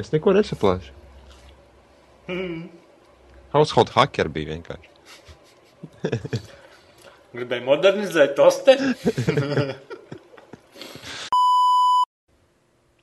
[0.00, 0.92] Es neko nesaplāšu.
[3.50, 4.90] Household hacker bija vienkārši.
[7.34, 8.92] Gribēju modernizēt tosteri.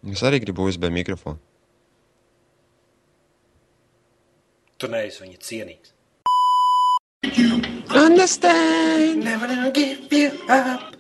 [0.08, 1.36] Es arī gribu USB mikrofonu.
[4.80, 5.92] Tu neesi viņa cienīgs.
[7.92, 9.26] Understand!
[9.26, 10.97] Never gonna give you up.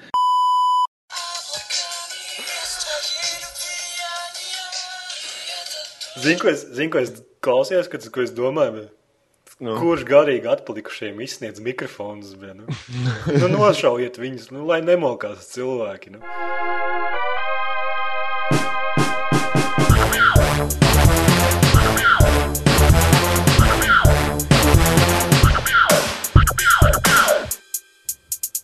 [6.17, 7.11] Zini, ko es, zin, ko es
[7.45, 8.71] klausījos, kad, ko es domāju?
[8.73, 8.93] Bet...
[9.61, 9.75] Nu.
[9.77, 12.33] Kurš garīgi atpalikušiem izsniedz mikrofonus?
[12.37, 12.65] Nu?
[13.41, 16.15] nu, nošaujiet viņus, nu, lai nemokās cilvēki.
[16.17, 16.21] Nu.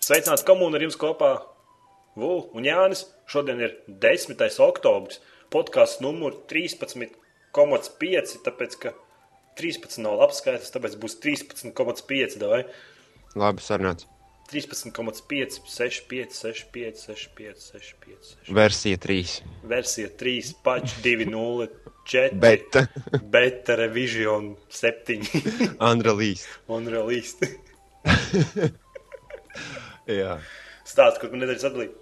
[0.03, 1.35] Sveicināts komūna ar jums kopā.
[2.17, 3.05] Vu un Jānis.
[3.29, 4.41] Šodien ir 10.
[4.65, 5.21] oktobris.
[5.53, 6.41] Podkāsts numur
[7.53, 8.39] 13,5.
[8.45, 8.95] Tāpēc, ka
[9.59, 12.41] 13 nav labs skaitlis, tāpēc būs 13,5.
[12.49, 12.63] Vai?
[13.39, 14.09] Labi, sarunāts.
[14.53, 18.53] 13,5, 6, 5, 6, 5, 6, 5, 6, 5, 6.
[18.53, 19.41] Versija 3.
[19.71, 21.67] Versija 3, pač 2, 0,
[22.05, 22.35] 4.
[22.37, 22.87] Beta.
[23.23, 25.23] Beta revision 7
[25.79, 26.47] Unreleased.
[26.67, 27.37] un release.
[30.19, 30.37] Jā.
[30.83, 31.93] Stāsts, ko tu nedēļas sadalīji.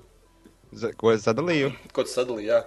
[0.97, 1.71] Ko es sadalīju?
[1.93, 2.49] Ko tu sadalīji?
[2.49, 2.63] Jā.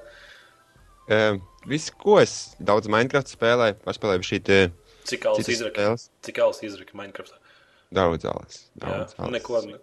[1.05, 1.37] Uh,
[1.69, 4.59] visu, ko es daudz Minecraft spēlēju, paspēlēju šī te
[5.05, 5.91] Cik alus izraka?
[6.25, 7.37] Cik alus izraka Minecraftā?
[7.95, 8.63] Daudz alas.
[8.81, 9.35] Jā, Daudz nu alas.
[9.37, 9.61] neko.
[9.67, 9.83] ne-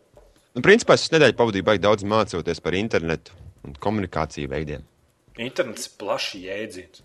[0.56, 3.32] Nu, principā es nedēļu pavadīju baigi daudz mācoties par internetu
[3.64, 4.82] un komunikāciju veidiem.
[5.40, 7.02] Internets ir plašs jēdziens.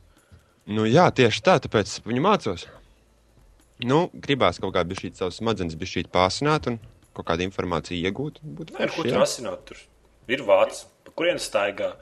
[0.66, 2.64] Nu, jā, tieši tā, tāpēc es viņu mācos.
[3.84, 6.80] Nu, gribās kaut kādā brīdī savas smadzenes bišķīt pārsināt un
[7.14, 8.40] kaut kādu informāciju iegūt.
[8.42, 9.22] Būtu Nē, ko forši, tur jā.
[9.22, 9.64] asināt?
[9.68, 9.76] Tur
[10.32, 11.92] ir vārds, pa kurien staigā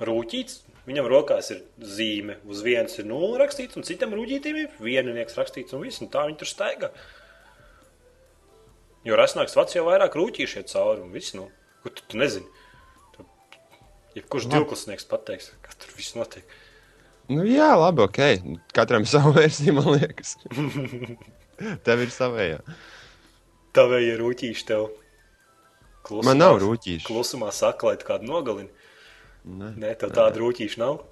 [0.00, 0.60] rūtīts.
[0.84, 5.72] Viņam rokās ir zīme, uz vienas ir nulle rakstīts, un citam rūtītam ir vieninieks rakstīts,
[5.72, 6.90] un viss, un tā viņi tur staigā.
[9.04, 11.46] Jo rasnāks vats jau vairāk rūtīšu iet cauri, un viss, nu,
[11.84, 12.48] ko tu, tu nezini.
[13.16, 13.24] Tu,
[14.18, 16.44] ja kurš divklasnieks pateiks, ka tur viss notiek.
[17.32, 18.20] Nu, jā, labi, ok.
[18.76, 20.36] Katram savu versiju, man liekas.
[21.86, 22.60] Tev ir savējā.
[23.74, 24.90] Ir rūtīši tev.
[26.04, 27.06] Klusumā, Man nav rūtīši.
[27.08, 28.68] Klusumā saka, lai tu kādu nogalini.
[29.44, 31.02] Nē, Nē, tev tāda rūtīša nav.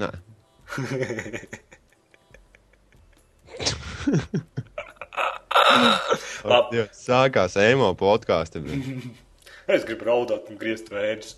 [0.00, 0.08] nē.
[6.46, 6.84] Labi.
[7.06, 8.62] Sākās emo podkāstu.
[9.66, 11.32] Es gribu raudāt un griezt vērus.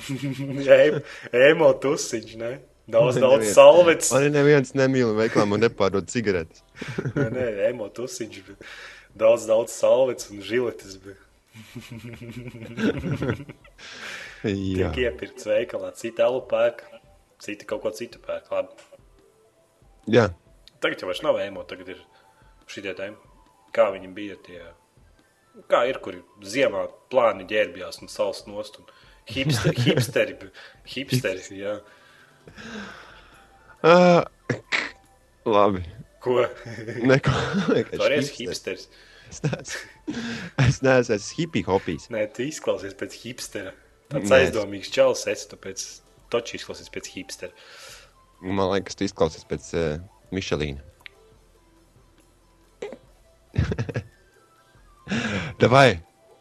[1.50, 2.54] Emo tusiņš, ne?
[2.88, 4.08] Daudz, daudz salvets.
[4.14, 6.62] Man neviens nemīl veiklā, man nepārdod cigaretes.
[7.12, 8.38] Nē, nē, emo tusiņš.
[8.48, 8.64] bet
[9.12, 10.96] Daudz, daudz salvets un žiletes.
[11.04, 11.20] bet
[14.46, 16.82] Jā, Tiek iepirkts veikalā, cita elu pērk,
[17.42, 18.50] cita kaut ko citu pērk.
[18.52, 18.90] Labi.
[20.18, 20.28] jā.
[20.80, 22.02] Tagad jau vairs nav emo, tagad ir
[22.70, 23.16] šitie tēmi.
[23.74, 24.60] Kā viņi bija tie,
[25.72, 28.76] kā ir, kuri ziemā plāni ģērbjās un sals nost.
[28.80, 28.86] Un
[29.34, 30.36] hipsteri, hipsteri,
[30.92, 31.78] hipsteri, jā.
[33.82, 34.22] Uh,
[35.48, 35.82] labi.
[36.22, 36.44] Ko?
[37.06, 37.34] Neko.
[37.90, 38.86] Tu arī esi hipsteris.
[39.26, 39.80] Es neesmu,
[40.62, 42.06] es neesmu hopijs.
[42.14, 43.74] Nē, tu izklausies pēc hipstera.
[44.12, 45.84] Tāds Nē, es- aizdomīgs čels, es tāpēc
[46.30, 47.52] toči izklausies pēc hipstera.
[48.42, 49.84] Man liekas, tu izklausies pēc uh,
[50.34, 50.82] Mišelīna.
[55.62, 55.98] Davai,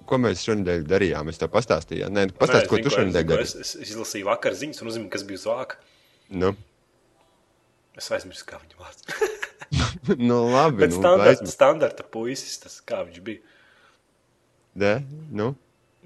[0.09, 1.29] ko mēs šonadēļ darījām?
[1.31, 2.09] Es tev pastāstīju.
[2.13, 3.61] Nē, pastāsti, ko Nē, tu zinu, zinu, ko darīji.
[3.63, 5.81] Es, es izlasīju vakar ziņas un uzzinu, kas bija uz vāka.
[6.33, 6.55] Nu,
[7.95, 9.05] Es aizmirsu, kā viņa vārds.
[10.27, 10.81] nu labi.
[10.81, 11.53] Bet nu, standarta, aizmirst.
[11.55, 13.39] standarta puisis, tas kā viņš bija.
[14.83, 14.89] Nē,
[15.39, 15.53] nu.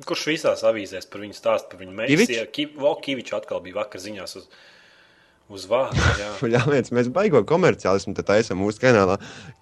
[0.08, 2.30] Kurš visās avīzēs par viņu stāsta, par viņu Kivičs?
[2.32, 2.80] mēģinājumu?
[2.84, 4.46] Vokivičs atkal bija vakar ziņās uz,
[5.52, 6.06] uz vāka.
[6.22, 6.62] Jā.
[6.74, 9.18] Viens, mēs baigo komerciālismu, tad esam mūsu kanālā.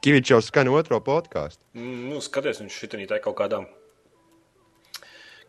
[0.06, 1.64] Kivičs skan otro podkāstu.
[1.74, 3.64] Mm, Nu, skaties, viņš šitā tā kaut kādā,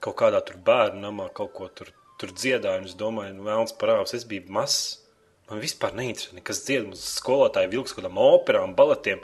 [0.05, 2.85] kaut kādā tur bērnu namā kaut ko tur, tur dziedāja.
[2.89, 5.05] Es domāju, nu, vēlams parāds, es biju mazs.
[5.49, 6.89] Man vispār neinteresē, kas dzied.
[6.91, 9.23] Mums skolotāji vilks kaut kādām operām, baletiem.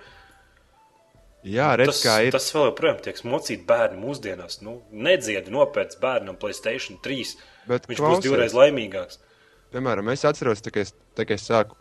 [1.45, 2.33] Jā, redz, Tas, kā ir.
[2.33, 4.63] tas vēl joprojām tiek mocīts bērnu mūsdienās.
[4.65, 7.35] Nu, nedziedi nopērts bērnam Playstation 3.
[7.69, 8.21] Bet Viņš klausies.
[8.23, 9.19] būs divreiz laimīgāks.
[9.75, 11.77] Piemēram, es atceros, tā, ka es, tā, ka es sāku.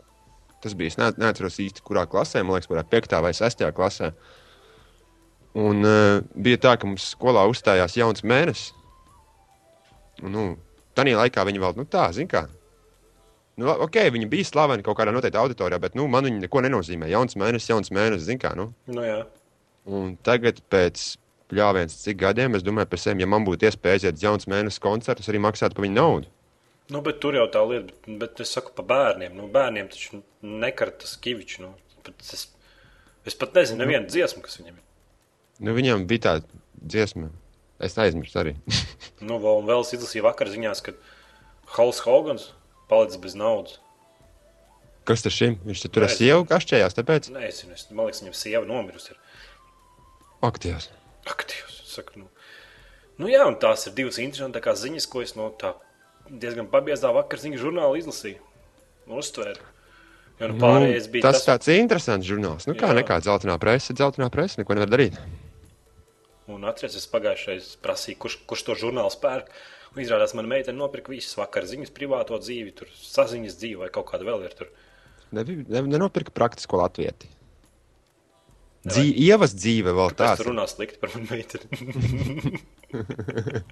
[0.60, 0.92] Tas bija.
[0.92, 2.42] Es ne, neatceros īsti, kurā klasē.
[2.44, 3.16] Man liekas, bija 5.
[3.24, 3.64] vai 6.
[3.76, 4.10] klasē.
[5.54, 8.72] Un uh, bija tā, ka mums skolā uzstājās jauns mēnesis.
[10.24, 10.56] Nu,
[10.94, 12.42] Tajā laikā viņi vēl, nu tā, zina, kā.
[13.58, 17.08] Nu, ok, viņi bija slaveni kaut kādā noteikta auditorijā, bet nu, man viņi neko nenozīmē.
[17.10, 18.52] Jauns mēnesis, jauns mēnesis, zina, kā.
[18.58, 18.68] Nu.
[18.90, 19.24] Nu, jā.
[19.84, 21.02] Un tagad, pēc
[21.52, 24.80] pļāvienas, cik gadiem, es domāju par sevi, ja man būtu iespēja aiziet uz jaunas mēnesis
[24.82, 26.30] koncertus, arī maksāt par viņu naudu.
[26.92, 29.36] Nu, bet tur jau tā lieta, bet, bet es saku par bērniem.
[29.36, 31.60] Nu, bērniem taču nekar tas kivičs.
[31.64, 31.70] Nu,
[32.20, 32.46] es,
[33.24, 34.82] es pat nezinu, nevienu dziesmu, kas viņam ir.
[35.64, 37.30] Nu, viņam bija tāda dziesma.
[37.84, 38.56] Es aizmirsu arī.
[39.24, 40.92] Nu, vēl, vēl es izlasīju vakar ziņās, ka
[41.78, 42.50] Hals Hogans
[42.90, 43.78] palicis bez naudas.
[45.08, 45.54] Kas tas šim?
[45.64, 46.18] Viņš tur ar Nezinu.
[46.18, 49.14] sievu kašķējās, tāpēc Nē, es, es, man liekas, viņam sieva nomirusi.
[49.14, 49.23] ir.
[50.48, 50.88] Aktīvs.
[51.30, 51.80] Aktīvs.
[51.84, 52.28] es Saku, nu.
[53.18, 55.74] nu, jā, un tās ir divas interesantākās ziņas, ko es no tā
[56.30, 58.40] diezgan pabiezā vakar ziņu žurnāla izlasīju.
[59.06, 59.60] un Uztvēru.
[60.40, 62.66] Jo nu, pārējais bija tas, tas tāds interesants žurnāls.
[62.66, 62.96] Nu, kā Jā.
[62.98, 65.18] nekā dzeltenā presa, dzeltenā presa, neko nevar darīt.
[66.50, 69.52] Un atceros, es pagājušajā gadā prasīju, kurš, kurš to žurnālu pērk.
[69.94, 74.08] Un izrādās, mana meitene nopirka visas vakar ziņas, privāto dzīvi, tur saziņas dzīvi vai kaut
[74.10, 74.56] kāda vēl ir.
[74.58, 74.72] Tur.
[75.32, 77.28] Nebija- Ne, nenopirka praktisko latvieti.
[78.84, 80.42] Dzīve, ievas dzīve vēl Tas tāds.
[80.42, 82.60] tur runā slikti par manu meiteni.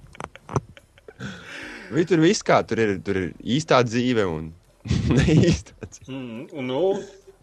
[1.92, 3.26] Viņi tur viss kā, tur ir, tur ir
[3.56, 4.46] īstā dzīve un
[5.18, 6.08] neīstā dzīve.
[6.08, 6.80] mm, nu,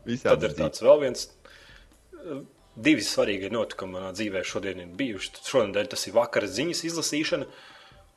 [0.08, 1.28] Visādi tad ir tāds vēl viens.
[2.18, 2.40] eh,
[2.80, 5.42] Divi svarīgi notikumi manā dzīvē šodien ir bijuši.
[5.44, 7.48] Šodien tas ir vakara ziņas izlasīšana,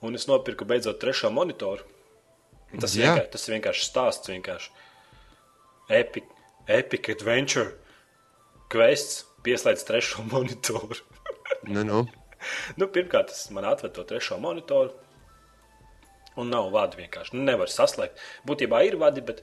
[0.06, 1.82] un es nopirku beidzot trešo monitoru.
[2.78, 3.10] Tas, Jā.
[3.10, 4.70] vienkārši, tas ir vienkārši stāsts, vienkārši
[5.98, 6.24] epic,
[6.70, 7.72] epic adventure
[8.72, 10.98] quests, pieslēdz trešo monitoru.
[11.68, 12.02] Nu, nu.
[12.76, 14.90] Nu, pirmkārt, tas man atved to trešo monitoru.
[16.40, 17.36] Un nav vadi vienkārši.
[17.36, 18.18] Nu, nevar saslēgt.
[18.48, 19.42] Būtībā ir vadi, bet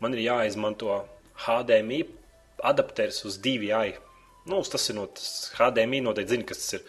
[0.00, 1.02] man ir jāizmanto
[1.44, 2.00] HDMI
[2.64, 3.92] adapters uz DVI.
[4.48, 6.88] Nu, tas ir no tas HDMI noteikti zina, kas tas ir.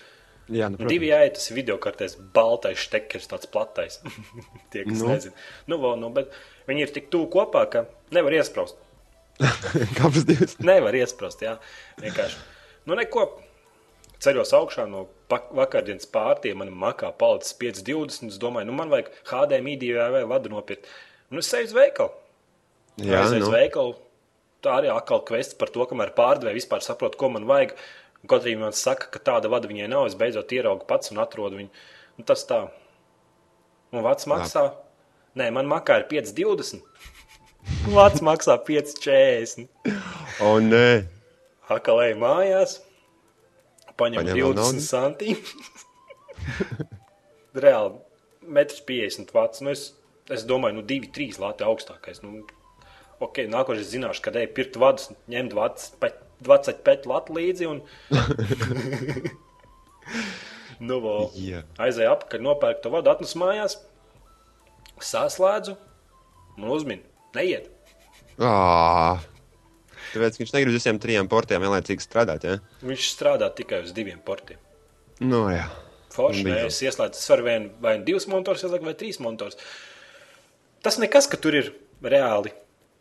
[0.52, 0.88] Jā, nu.
[0.88, 4.00] DVI tas ir video kartēs, baltais štekers, tāds platais.
[4.72, 5.04] Tie, kas Nu.
[5.06, 5.12] nu.
[5.14, 5.36] nezina.
[5.70, 6.32] Nu, vēl, nu, bet
[6.68, 7.86] viņi ir tik tuvu kopā, ka
[8.16, 8.80] nevar iesprāst.
[9.98, 10.58] Kāpēc divas?
[10.64, 11.56] Nevar iesprāst, jā.
[12.02, 12.42] Vienkārši.
[12.90, 13.28] Nu, neko.
[14.22, 18.30] Ceļos augšā no vakardienas pārtiem, man makā palicis 5,20.
[18.30, 20.90] Es domāju, nu, man vajag HDMI DVI vadu nopirkt.
[21.34, 22.14] Un es eju uz veikalu.
[23.02, 23.56] Jā, Aizēju uz nu.
[23.56, 23.96] veikalu.
[24.62, 27.74] Tā arī atkal kvests par to, kamēr pārdevēja vispār saprot, ko man vajag.
[28.30, 31.58] Kaut arī man saka, ka tāda vada viņai nav, es beidzot ieraugu pats un atrodu
[31.58, 31.72] viņu.
[32.22, 32.60] Un tas tā.
[33.90, 34.68] Un vats maksā.
[35.40, 36.84] Nē, man makā ir 5,20.
[37.92, 39.68] Vats maksā 5,40.
[40.42, 41.04] O, nē.
[41.72, 42.72] Atkal eju mājās,
[44.00, 44.82] paņem Paņem vēl 20 naudu?
[44.88, 45.52] centīmus.
[47.64, 47.94] Reāli,
[48.48, 49.58] 1,50 m vats.
[49.64, 49.82] Nu, es,
[50.32, 52.18] es domāju, nu, 2, 3 lati augstākais.
[52.26, 52.30] Nu,
[53.24, 57.66] ok, nākošais zināšu, kad eju pirkt vadus, ņemt vadus, pēc 20 pēc latu līdzi.
[57.70, 57.78] Un...
[60.90, 60.96] nu,
[61.38, 61.60] Jā.
[61.82, 63.74] aizēju apakaļ, nopērku to vadu, atnesu mājās,
[65.12, 65.74] saslēdzu
[66.58, 67.04] un uzminu.
[67.38, 67.70] Neiet.
[68.42, 69.20] Ā,
[70.12, 72.44] Tāpēc viņš negrib uz visiem trim portiem vienlaicīgi strādāt.
[72.48, 72.58] Ja?
[72.84, 74.60] Viņš strādā tikai uz diviem portiem.
[75.24, 75.68] Nu, jā.
[76.12, 76.66] Forši, bija.
[76.68, 79.60] es ieslēdzu es varu vien, vai divus ieslēgt, vai trīs monitors.
[80.84, 81.72] Tas nekas, ka tur ir
[82.04, 82.52] reāli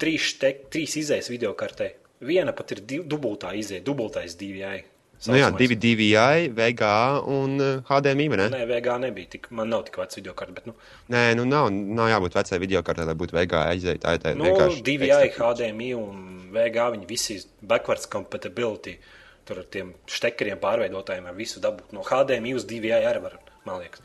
[0.00, 1.91] trīs, štek, trīs izējas video kartē.
[2.23, 4.85] Viena pat ir div, dubultā izēja, dubultais DVI.
[5.28, 8.28] Nu, jā, divi DVI, VGA un HDMI.
[8.32, 8.46] vai Ne?
[8.55, 9.28] Nē, VGA nebija.
[9.34, 10.72] Tik, man nav tik vecs video kartes, bet nu,
[11.12, 13.99] Nē, nu nav, nav jābūt vecai video kartē, lai būtu VGA aizēja.
[14.00, 14.81] Tā ir tā nu, vienkārši.
[14.87, 15.28] DVI.
[15.37, 16.22] HDMI un
[16.55, 18.96] VGA viņi visi backwards compatibility.
[19.44, 21.93] Tur ar tiem štekeriem pārveidotājiem visu dabūt.
[21.93, 23.37] No HDMI uz DVI arī var,
[23.67, 24.00] man liekas.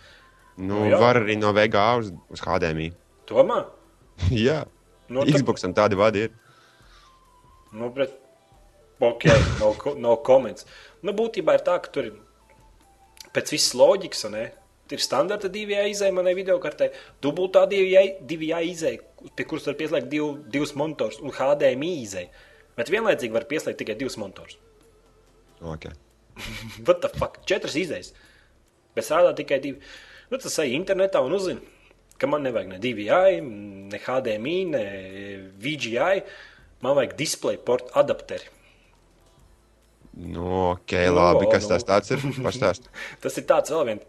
[0.58, 1.00] Nu, Nu, jā.
[1.00, 2.92] var arī no VGA uz, uz HDMI.
[3.32, 3.66] Tomēr?
[4.32, 4.66] jā,
[5.08, 6.32] Nu, no, tad- Xboxam tādi vadi ir.
[7.76, 8.12] Nu, bet,
[9.00, 9.26] ok,
[9.60, 10.66] no, no comments.
[11.06, 12.16] Nu, būtībā ir tā, ka tur ir
[13.36, 14.46] pēc visas loģikas, ne?
[14.94, 19.02] Ir standarta divi izēja manai video kartē, dubultā divi izēja,
[19.38, 22.44] pie kuras var pieslēgt div, divus monitors un HDMI izēja.
[22.78, 24.60] Bet vienlaicīgi var pieslēgt tikai divus monitors.
[25.62, 25.94] Okay.
[26.86, 27.42] What the fuck?
[27.50, 28.12] Četras izējas.
[28.96, 29.94] Bet strādā tikai divi.
[30.30, 31.62] Nu, tas ej internetā un uzzina,
[32.22, 33.40] ka man nevajag ne DVI,
[33.94, 34.84] ne HDMI, ne
[35.62, 36.26] VGI.
[36.86, 38.55] Man vajag display port adapteri.
[40.16, 41.48] Nu, ok, Nu, labi.
[41.52, 41.74] Kas nu.
[41.74, 42.24] tas tāds ir?
[42.46, 42.88] Pastāst.
[43.24, 44.06] Tas ir tāds vēl viens,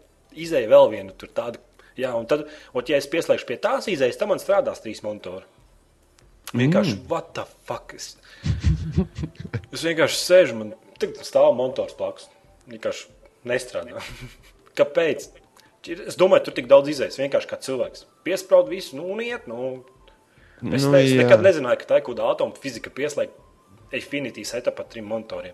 [0.47, 1.59] izēja vēl vienu tur tādu.
[1.97, 2.45] Jā, un tad,
[2.77, 5.43] ot, ja es pieslēgšu pie tās izējas, tad man strādās trīs monitori.
[6.53, 7.07] Vienkārši, mm.
[7.09, 7.95] what the fuck?
[7.97, 8.13] Es,
[9.73, 12.29] es vienkārši sēžu, man tik stāv monitors blakus.
[12.69, 13.09] Vienkārši
[13.49, 14.03] nestrādā.
[14.79, 15.27] Kāpēc?
[15.87, 17.19] Es domāju, tur tik daudz izējas.
[17.19, 18.05] Vienkārši kā cilvēks.
[18.27, 19.49] Piesprāud visu, nu, un iet.
[19.49, 19.73] Nu.
[19.77, 19.91] Es,
[20.57, 21.21] Nu, nu, es jā.
[21.21, 23.45] nekad nezināju, ka tā ir kaut kāda atoma fizika pieslēgta
[23.93, 25.53] Infinity setup ar trim monitoriem.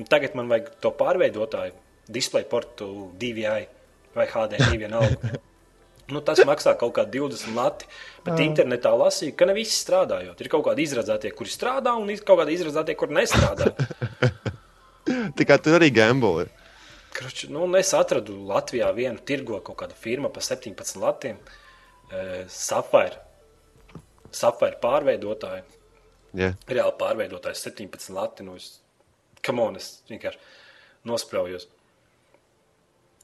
[0.00, 1.74] Un Tagad man vajag to pārveidotāju,
[2.08, 3.66] display portu DVI
[4.16, 5.38] vai HDMI vienalga.
[6.12, 7.86] Nu, tas maksā kaut kādā 20 lati,
[8.26, 10.40] bet internetā lasīju, ka ne visi strādājot.
[10.42, 13.70] Ir kaut kādi izradzētie, kuri strādā, un kaut kādi izradzētie, kuri nestrādā.
[15.52, 16.50] Kā tur arī gambuli ir.
[17.12, 21.40] Kruči, nu, es atradu Latvijā vienu tirgo kaut kādu firmu par 17 latiem.
[22.08, 23.18] E, Sapphire.
[24.32, 25.64] Sapphire pārveidotāju.
[26.32, 26.56] Yeah.
[26.70, 28.46] Reāli pārveidotājs 17 lati.
[28.46, 28.78] Nu, es,
[29.46, 30.38] come on, es vienkārši
[31.08, 31.68] nospraujos.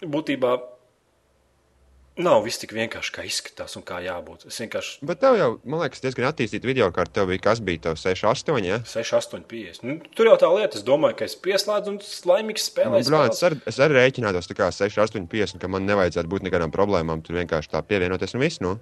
[0.02, 0.56] Būtībā
[2.18, 4.48] nav viss tik vienkārši, kā izskatās un kā jābūt.
[4.50, 7.20] Es vienkārši Bet tev jau, man liekas, diezgan attīstīta video kārta.
[7.20, 8.58] Tev bija kas bija tev 6, 8.
[8.66, 8.80] Ja?
[8.90, 9.84] 6, 8, 50.
[9.86, 13.10] Nu, tur jau tā lieta, es domāju, ka es pieslēdzu un tas laimīgs Nu, spēlēs.
[13.12, 16.46] blā, es, ar, es arī rēķinātos tā kā 6, 8, 50, ka man nevajadzētu būt
[16.48, 17.22] nekādām problēmām.
[17.26, 18.62] Tur vienkārši tā pievienoties un viss.
[18.66, 18.74] Nu.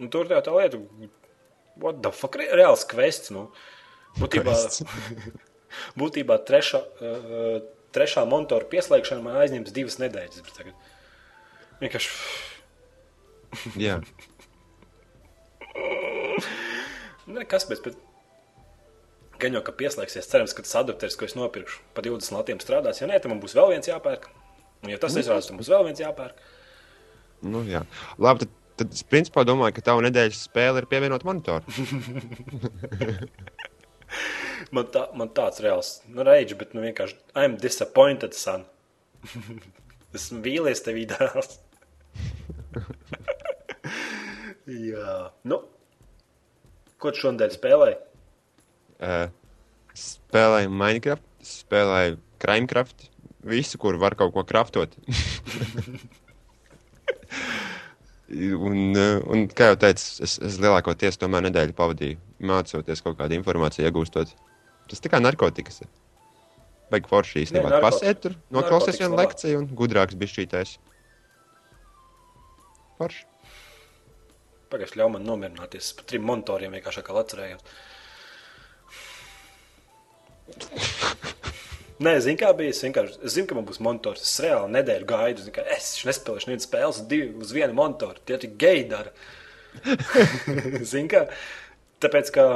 [0.00, 0.80] Un tur jau tā lieta,
[1.80, 3.32] what the fuck, re- reāls kvests.
[3.32, 3.48] Nu.
[4.20, 4.52] Būtībā.
[6.00, 7.58] būtībā trešā, uh,
[7.96, 10.36] trešā monitora pieslēgšana man aizņems divas nedēļas.
[11.82, 12.08] Vienkārši
[13.76, 14.00] Jā.
[17.36, 17.96] nekas, bet, bet
[19.42, 20.30] gan jau, ka pieslēgsies.
[20.30, 23.00] Cerams, ka tas adapters, ko es nopirkšu, pa 20 latiem strādās.
[23.02, 24.22] Ja nē, tad man būs vēl viens jāpērk.
[24.82, 26.36] Un, ja tas izrādās, tad būs vēl viens jāpērk.
[27.42, 27.82] Nu, jā.
[28.22, 28.50] Labi, tad,
[28.80, 31.64] tad es principā domāju, ka tava nedēļas spēle ir pievienot monitoru.
[34.70, 38.64] Man, tā, man tāds reāls nu, rage, bet nu, vienkārši I'm disappointed, son.
[40.16, 41.58] Esmu vīlies tev dēls.
[44.92, 45.14] Jā,
[45.48, 45.58] nu.
[47.02, 47.96] Ko tu šodien spēlēji?
[49.02, 49.26] Uh,
[49.98, 53.08] spēlēju Minecraft, spēlēju Crimecraft,
[53.42, 54.94] visu, kur var kaut ko kraftot.
[58.68, 63.34] un, uh, un, kā jau teicu, es, es lielākoties tomēr nedēļu pavadīju mācoties kaut kādu
[63.40, 64.28] informāciju, iegūstot.
[64.90, 65.82] Tas kā narkotikas.
[65.84, 65.90] ir.
[66.92, 67.80] Baigi forši īstenībā.
[67.80, 70.74] Pasiet tur, noklausies vienu lekciju un gudrāks bija šītais.
[72.98, 73.24] Forši.
[74.72, 75.88] Pagaidiet, ļauj man nomierināties.
[75.88, 77.64] Es par trim monitoriem vienkārši kā atcerējos.
[82.02, 82.72] Nē, zinu, kā bija.
[82.74, 84.24] Es, vienkārši- es zinu, ka man būs monitors.
[84.26, 85.44] Es reāli nedēļu gaidu.
[85.46, 88.18] Zinu, es nespēlēšu nevienu spēli uz, divi, uz vienu monitoru.
[88.26, 89.12] Tie tik geji dara.
[90.92, 91.22] zinu, kā.
[92.02, 92.46] Tāpēc, ka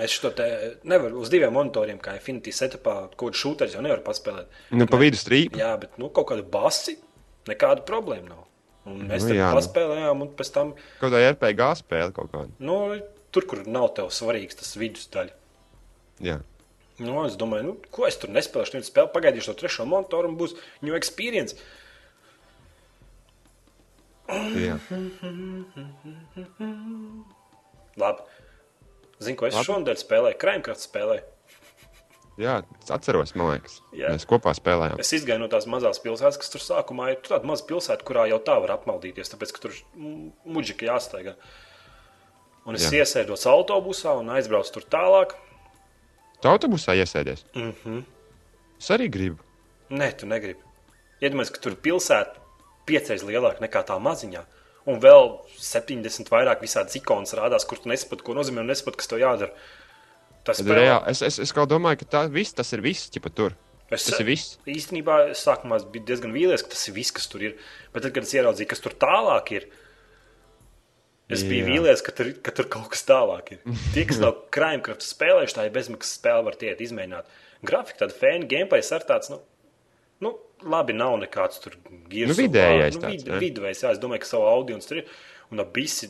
[0.00, 0.46] mēs šo te
[0.88, 4.60] nevaram uz diviem monitoriem, kā Infinity setupā, kaut kādu šūteļu jau nevaru paspēlēt.
[4.72, 5.60] Nu, pa vidu strīpu.
[5.60, 6.96] Jā, bet nu, kaut kāda basi,
[7.50, 8.46] nekāda problēma nav.
[8.88, 9.58] Un mēs Nu, nu, jā, tam nu.
[9.60, 12.50] paspēlējām, un pēc tam Kaut kā RPG spēle kaut kāda.
[12.58, 12.78] Nu,
[13.34, 15.36] tur, kur nav tev svarīgs tas vidusdaļa.
[16.22, 16.40] Jā.
[17.02, 18.74] Nu, es domāju, nu, ko es tur nespēlēšu.
[18.76, 21.56] Nevienu spēli pagaidīšu to trešo monitoru un būs new experience.
[24.58, 24.76] jā.
[28.00, 28.22] Labi.
[29.22, 29.68] Zinu, ko es Labi.
[29.68, 30.38] šodien spēlēju.
[30.42, 31.24] Krājumkārt spēlēju.
[32.40, 33.74] Jā, es atceros, man liekas.
[33.92, 34.08] Jā.
[34.14, 35.00] Mēs kopā spēlējām.
[35.02, 38.38] Es izgāju no tās mazās pilsētas, kas tur sākumā ir tāda maza pilsēta, kurā jau
[38.44, 39.76] tā var apmaldīties, tāpēc, ka tur
[40.56, 41.36] muģika jāsteigā.
[42.64, 43.02] Un es Jā.
[43.02, 45.34] iesēdos autobusā un aizbraucu tur tālāk.
[46.40, 47.44] Tu autobusā iesēdies?
[47.54, 48.04] Mm -hmm.
[48.78, 49.38] Es arī gribu.
[49.90, 50.60] Nē, tu negribi.
[51.20, 52.40] Iedomājieties, ka tur pilsēta
[52.86, 54.42] piecreiz lielāka nekā tā maziņā.
[54.90, 55.28] Un vēl
[55.62, 59.52] 70 vairāk visādas ikonas rādās, kur tu nesaproti, ko nozīmē, un nesaproti, kas tev jādara.
[60.42, 63.30] Tas spēlē- reāli, es, es, es kā domāju, ka tā, viss, tas ir viss, ķipa
[63.30, 63.54] tur.
[63.92, 64.56] Es, Tas ir viss.
[64.66, 67.58] Īstenībā es sākumā biju diezgan vīlies, ka tas ir viss, kas tur ir.
[67.92, 69.66] Bet tad, kad es ieraudzīju, kas tur tālāk ir,
[71.32, 71.68] es biju Jā.
[71.68, 73.60] vīlies, ka tur, ka tur kaut kas tālāk ir.
[73.94, 77.28] Tie, kas nav krājumkrafta spēlējuši, tā ir bezmaksas spēle, var tiet izmēģināt.
[77.68, 79.38] Grafika, tāda fēna gameplay ar tāds, nu,
[80.22, 80.32] nu,
[80.72, 81.74] labi, nav nekāds tur
[82.10, 82.30] gīrs.
[82.32, 83.40] Nu, vidējais nu, tāds, vid, ne?
[83.42, 85.10] vidējais, jā, es domāju, ka savu audience tur ir.
[85.52, 86.08] Un ap visi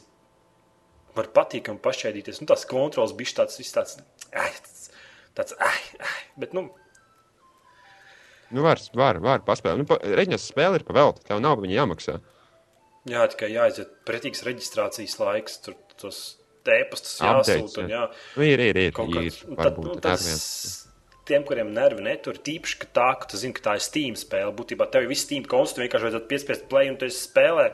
[1.16, 2.42] var patīkami pašķēdīties.
[2.42, 3.98] Nu, tās kontrols bija tāds, viss tāds,
[4.36, 4.50] ai,
[5.36, 6.68] tāds, ai, ai, bet, nu,
[8.52, 9.78] Nu, var, var, var paspēlēt.
[9.80, 11.22] Nu, pa, Reģinas spēle ir pavelta.
[11.24, 12.18] Tev nav viņa jāmaksā.
[13.08, 16.18] Jā, tikai jāaiziet pretīgs reģistrācijas laiks, tur tos
[16.68, 17.86] tēpastus jāsūta.
[17.88, 18.02] Jā,
[18.36, 18.92] Nu, ir, ir, ir.
[18.92, 20.26] kaut ir kāds- un tad, nu, varbūt tas...
[21.28, 24.52] tiem, kuriem nervi netur, tīpaši, ka tā, ka tu zini, ka tā ir Steam spēle.
[24.58, 27.66] Būtībā tev ir viss Steam konts, tu vienkārši vajadzētu piespiest play un tu esi spēlē.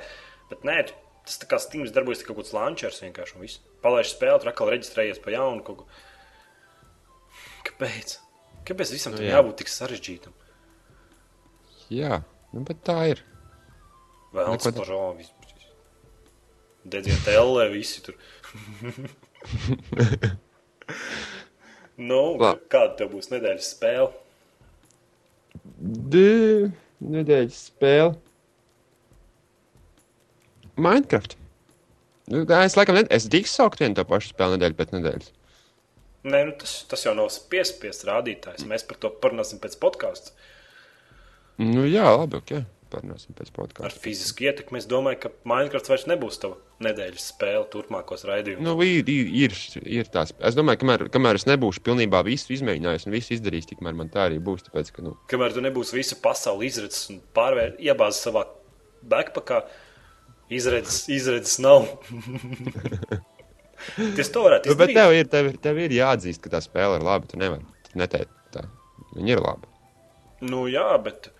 [0.50, 3.60] Bet nē, tu- tas tā kā Steam darbojas kā kaut kāds launchers vienkārši un viss.
[3.84, 5.84] Palaiž spēli, tur atkal reģistrējies pa jaunu kaut ko.
[7.68, 8.08] Kāpēc?
[8.68, 9.34] Kāpēc visam tam Nu, jā.
[9.38, 10.32] jābūt tik sarežģītam?
[11.90, 12.14] Jā,
[12.52, 13.18] nu, bet tā ir.
[14.34, 15.28] Vēl Neko- viens pažāvis.
[16.88, 18.14] Dedziet tellē, visi tur.
[21.98, 22.64] nu, Labi.
[22.72, 24.12] kāda tev būs nedēļas spēle?
[25.78, 26.22] D...
[26.98, 28.16] Nedēļas spēle.
[30.78, 31.36] Minecraft.
[32.30, 33.04] Nu, es laikam, ne...
[33.14, 35.30] es drīkstu saukt vienu to pašu spēli nedēļu pēc nedēļas.
[36.28, 38.66] Nē, nu tas, tas jau nav piespiests rādītājs.
[38.68, 40.34] Mēs par to parunāsim pēc podkāstiem.
[41.62, 42.52] Nu, jā, labi, ok.
[42.92, 44.00] Parunāsim pēc Ar podkāsta.
[44.02, 48.64] fizisku ietekmi es domāju, ka Minecraft vairs nebūs tava nedēļas spēle turpmākos raidījumus.
[48.64, 49.56] Nu, ir, ir, ir,
[50.00, 50.32] ir tās.
[50.46, 54.28] Es domāju, kamēr, kamēr es nebūšu pilnībā visu izmēģinājis un visu izdarījis, tikmēr man tā
[54.28, 54.66] arī būs.
[54.68, 58.44] Tāpēc, ka, nu, Kamēr tu nebūsi visu pasauli izredzes un pārvērt, iebāzis savā
[59.08, 59.62] backpackā,
[60.54, 61.88] izredzes, izredzes nav.
[64.18, 64.98] Tas to varētu nu, bet izdarīt.
[64.98, 67.28] tev ir, tev, ir, tev ir jāatzīst, ka tā spēle ir laba.
[67.30, 68.64] Tu nevari neteikt tā.
[69.14, 69.70] Viņa ir laba.
[70.44, 71.30] Nu, jā, bet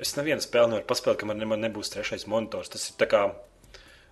[0.00, 2.68] es nevienu spēli nevaru paspēlēt, kamēr man nebūs trešais monitors.
[2.72, 3.22] Tas ir tā kā,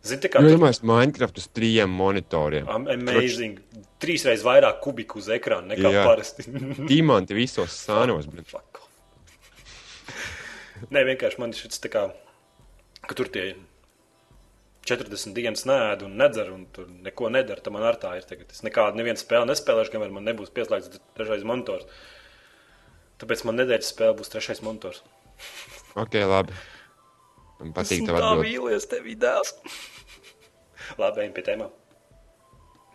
[0.07, 2.69] zini, tā kā Nu, tur- Minecraft uz trījiem monitoriem.
[2.69, 3.61] am- amazing.
[4.01, 6.05] Trīsreiz vairāk kubiku uz ekrāna nekā Jā.
[6.05, 6.45] parasti.
[6.91, 8.27] Diamanti visos sānos.
[10.93, 12.03] Nē, vienkārši man šis tā kā,
[13.09, 13.55] ka tur tie
[14.87, 17.63] 40 dienas nēd un nedzer un tur neko nedara.
[17.65, 18.53] Tā man ar tā ir tagad.
[18.53, 21.89] Es nekādu nevienu spēli nespēlēšu, kamēr man nebūs pieslēgts trešais monitors.
[23.19, 25.01] Tāpēc man nedēļas spēle būs trešais monitors.
[25.97, 26.57] Ok, labi.
[27.61, 28.47] Man patīk tev tā atbildēt.
[28.47, 29.53] vīlies tev dēls.
[31.01, 31.71] labi, ejam pie tēmām.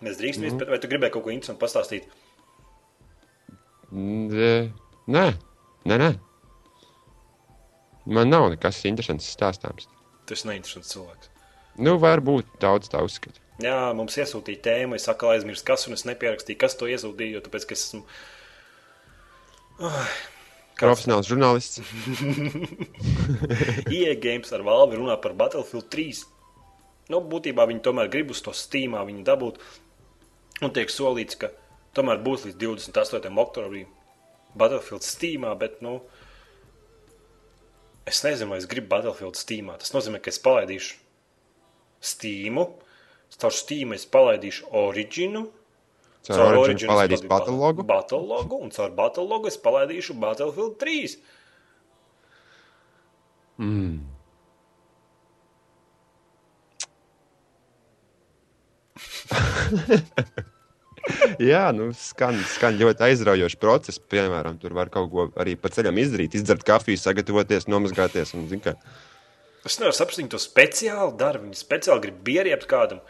[0.05, 0.69] Mēs drīkstam, mm.
[0.69, 2.09] vai tu gribēji kaut ko interesantu pastāstīt?
[3.91, 4.53] Nē,
[5.11, 5.25] nē,
[5.89, 5.97] nē.
[6.01, 6.11] nē.
[8.05, 9.85] Man nav nekas interesants stāstāms.
[10.29, 11.29] Tas ir neinteresants cilvēks.
[11.81, 13.37] Nu, varbūt daudz tā uzskata.
[13.61, 17.43] Jā, mums iesūtīja tēmu, es atkal aizmirsu, kas, un es nepierakstīju, kas to iesūtīja, jo
[17.45, 18.01] tāpēc, ka es esmu.
[19.81, 20.40] Kāds
[20.79, 21.81] Profesionāls žurnālists.
[23.97, 26.23] EA Games ar Valvi runā par Battlefield 3.
[27.11, 29.59] Nu, būtībā viņi tomēr grib uz to stīmā viņu dabūt.
[30.61, 31.51] Un tiek solīts, ka
[31.97, 33.31] tomēr būs līdz 28.
[33.43, 33.89] oktobrim
[34.57, 35.99] Battlefield stīmā, bet, nu,
[38.07, 39.77] es nezinu, vai es gribu Battlefield stīmā.
[39.81, 40.99] Tas nozīmē, ka es palaidīšu
[42.11, 42.65] stīmu,
[43.37, 45.47] caur stīmu es palaidīšu originu.
[46.27, 47.81] Caur Origin es palaidīs palaidīšu Battlelogu.
[47.89, 51.15] Battlelogu, un caur Battlelogu es palaidīšu Battlefield 3.
[61.41, 63.97] Jā, nu, skan, skan ļoti aizraujoši process.
[64.11, 68.35] Piemēram, tur var kaut ko arī pa ceļam izdarīt, izdzert kafiju, sagatavoties, nomazgāties.
[68.37, 68.71] Un, zin, kā,
[69.61, 71.41] Es nevaru saprast, viņi to speciāli dara.
[71.41, 73.01] Viņi speciāli grib bieriept kādam.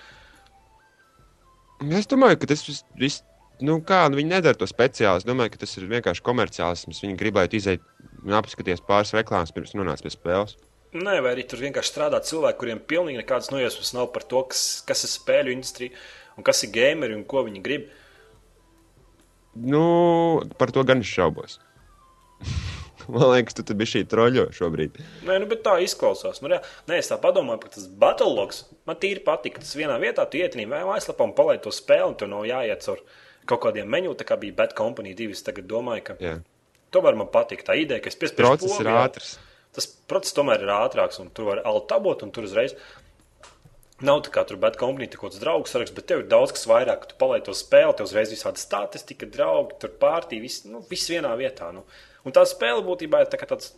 [1.82, 2.88] Es domāju, ka tas viss.
[3.00, 3.22] Vis,
[3.62, 5.22] Nu, kā, nu, viņi nedara to speciāli.
[5.22, 7.02] Es domāju, ka tas ir vienkārši komerciālisms.
[7.04, 7.84] Viņi gribētu iziet
[8.26, 10.56] un apskatīties pāris reklāmas pirms nonākt pie spēles.
[10.98, 14.82] Nē, vai arī tur vienkārši strādā cilvēki, kuriem pilnīgi nekādas nojausmas nav par to, kas,
[14.88, 15.94] kas ir spēļu industrija
[16.36, 17.88] un kas ir gameri un ko viņi grib.
[19.62, 19.86] Nu,
[20.58, 21.60] par to gan es šaubos.
[23.12, 25.00] Man liekas, tu biji šī troļļo šobrīd.
[25.28, 26.40] Nē, nu, bet tā izklausās.
[26.44, 29.60] Nu, rea- Nē, es tā padomāju, ka tas Battlelogs man tīri patika.
[29.64, 32.86] Tas vienā vietā tu ietini vai mājaslapā un palaidi to spēli, un tur nav jāiet
[32.88, 33.04] caur
[33.52, 35.32] kaut kādiem menu, tā kā bija Bad Company 2.
[35.36, 36.38] Es tagad domāju, ka Jā.
[36.94, 39.06] tomēr man patīk tā ideja, ka es piespiežu Process ir pogu, jā.
[39.10, 39.32] ātrs.
[39.74, 42.76] Tas process tomēr ir ātrāks, un tur var altabot, un tur uzreiz
[44.02, 46.66] nav tā kā tur bet kompānija, kaut kāds draugs saraksts, bet tev ir daudz kas
[46.70, 51.10] vairāk, tu palaidi to spēli, tev uzreiz visādi statistika, draugi, tur pārtī, viss, nu, viss
[51.14, 51.70] vienā vietā.
[51.76, 51.84] Nu.
[52.26, 53.72] Un tā spēle būtībā ir tā tāds,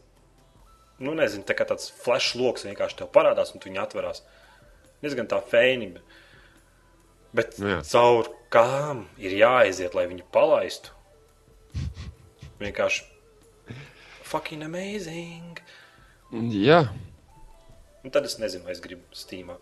[0.99, 4.23] nu, nezinu, tā tāds flash loks vienkārši tev parādās, un tu viņu atverās.
[5.03, 5.93] Diezgan tā fēni.
[7.33, 10.91] Bet, Nu caur kām ir jāaiziet, lai viņu palaistu.
[12.59, 13.07] Vienkārši
[14.27, 15.57] fucking amazing.
[16.33, 16.85] Jā,
[18.03, 19.55] Un tad es nezinu, vai es gribu Steamā.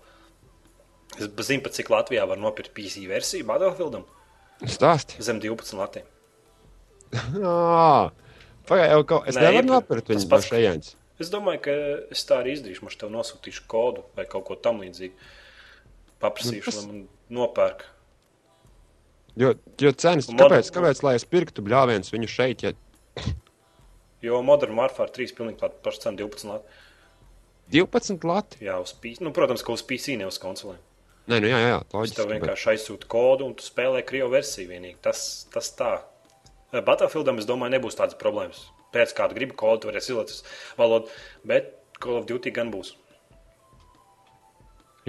[1.19, 4.05] Es zinu, pat cik Latvijā var nopirkt PC versiju Battlefieldam
[4.65, 5.19] stāsti.
[5.21, 6.07] zem 12 latiem.
[8.67, 9.71] Pagaidā, kaut es Nē, nevaru iepirkt.
[9.71, 10.95] nopirkt viņu pats- šejienes.
[11.19, 11.71] Es domāju, ka
[12.11, 12.81] es tā arī izdarīšu.
[12.83, 15.13] Man tev nosūtīšu kodu vai kaut ko tamlīdzīgu.
[16.21, 17.81] Paprasīšu, Nu, lai man nopērk.
[19.37, 22.73] Jo, jo cenas, Un kāpēc, kāpēc, lai es pirktu bļāvienus viņu šeit, ja
[24.21, 26.67] Jo Modern Warfare 3 pilnīgi tāda paša cena 12 lati.
[27.71, 28.57] 12 lati?
[28.61, 29.21] Jā, uz PC.
[29.25, 30.77] Nu, protams, ka uz PC, ne uz konsolēm.
[31.31, 32.27] Nē, nu jā, jā, Es tev loģiski.
[32.27, 34.97] bet- vienkārši aizsūtu kodu un tu spēlē krievu versiju vienīgi.
[35.01, 36.01] Tas, tas tā.
[36.71, 38.63] Battlefieldam, es domāju, nebūs tādas problēmas.
[38.95, 40.41] Pēc kāda griba kodu varēs uz
[40.79, 41.11] valodu,
[41.47, 42.95] bet Call of Duty gan būs.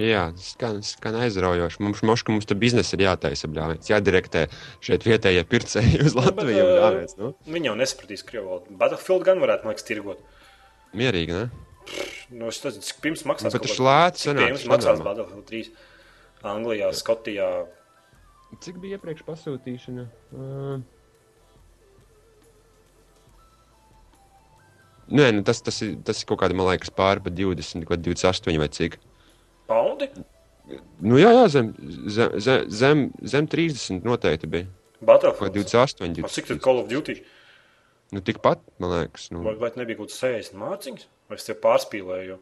[0.00, 1.82] Jā, tas skan, skan aizraujoši.
[1.84, 3.90] Mums, moška, mums tur biznesa ir jātaisa bļāviens.
[3.92, 4.46] Jādirektē
[4.80, 7.18] šeit vietējie pircēji uz Latviju Bet, bļāviens.
[7.20, 7.32] Nu?
[7.44, 8.76] Viņi jau nesapratīs krievu valodu.
[8.80, 10.22] Battlefield gan varētu, man liekas, tirgot.
[10.96, 11.68] Mierīgi, ne?
[12.32, 13.52] Nu, es cik pirms maksās.
[13.52, 15.04] Bet kaut tas kāds- lēts sanāk, pirms tas maksās.
[15.04, 15.70] Battlefield 3?
[16.54, 17.50] Anglijā, Skotijā.
[18.64, 20.08] Cik bija iepriekš pasūtīšana?
[20.32, 20.80] Uh...
[25.10, 28.04] Nē, nu tas, tas, ir, tas ir kaut kāda, man liekas, pāri pa 20, kaut
[28.04, 28.98] 28 vai cik.
[29.70, 30.08] Paundi?
[31.02, 31.72] Nu, jā, jā, zem,
[32.06, 34.68] zem, zem, zem, zem 30 noteikti bija.
[35.02, 35.56] Battlefield.
[35.58, 36.62] 28, Un Cik tad 20.
[36.62, 37.16] Call of Duty?
[38.14, 39.30] Nu, tikpat, man liekas.
[39.34, 39.42] Nu.
[39.42, 41.08] Vai, vai nebija kaut kāds 60 mārciņas?
[41.32, 42.36] Vai es tev pārspīlēju?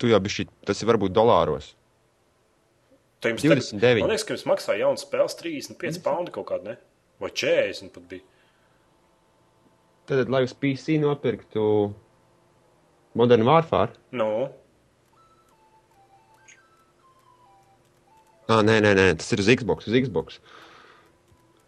[0.00, 1.72] Tu jau biji, tas ir varbūt dolāros.
[3.24, 3.80] Tu jums 29.
[3.80, 6.76] Tagad, man liekas, ka jums maksā jauns spēles 35 paundi kaut kāda, ne?
[7.22, 8.26] Vai 40 pat bija.
[10.04, 11.64] Tad, lai uz PC nopirktu
[13.14, 13.94] Modern Warfare,
[18.44, 19.86] Nu, ah, nē, nē, nē, tas ir uz Xbox.
[19.88, 20.40] Uz Xbox.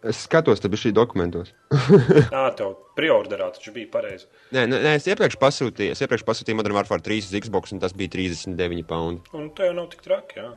[0.07, 1.49] Es skatos, tad bija šī dokumentos.
[2.35, 4.27] tā tev priorderā taču bija pareizi.
[4.53, 7.95] Nē, nē, es iepriekš pasūtīju, es iepriekš pasūtīju Modern Warfare 3 uz Xbox, un tas
[7.97, 9.23] bija 39 paundi.
[9.33, 10.53] Un jau nav tik traki, jā.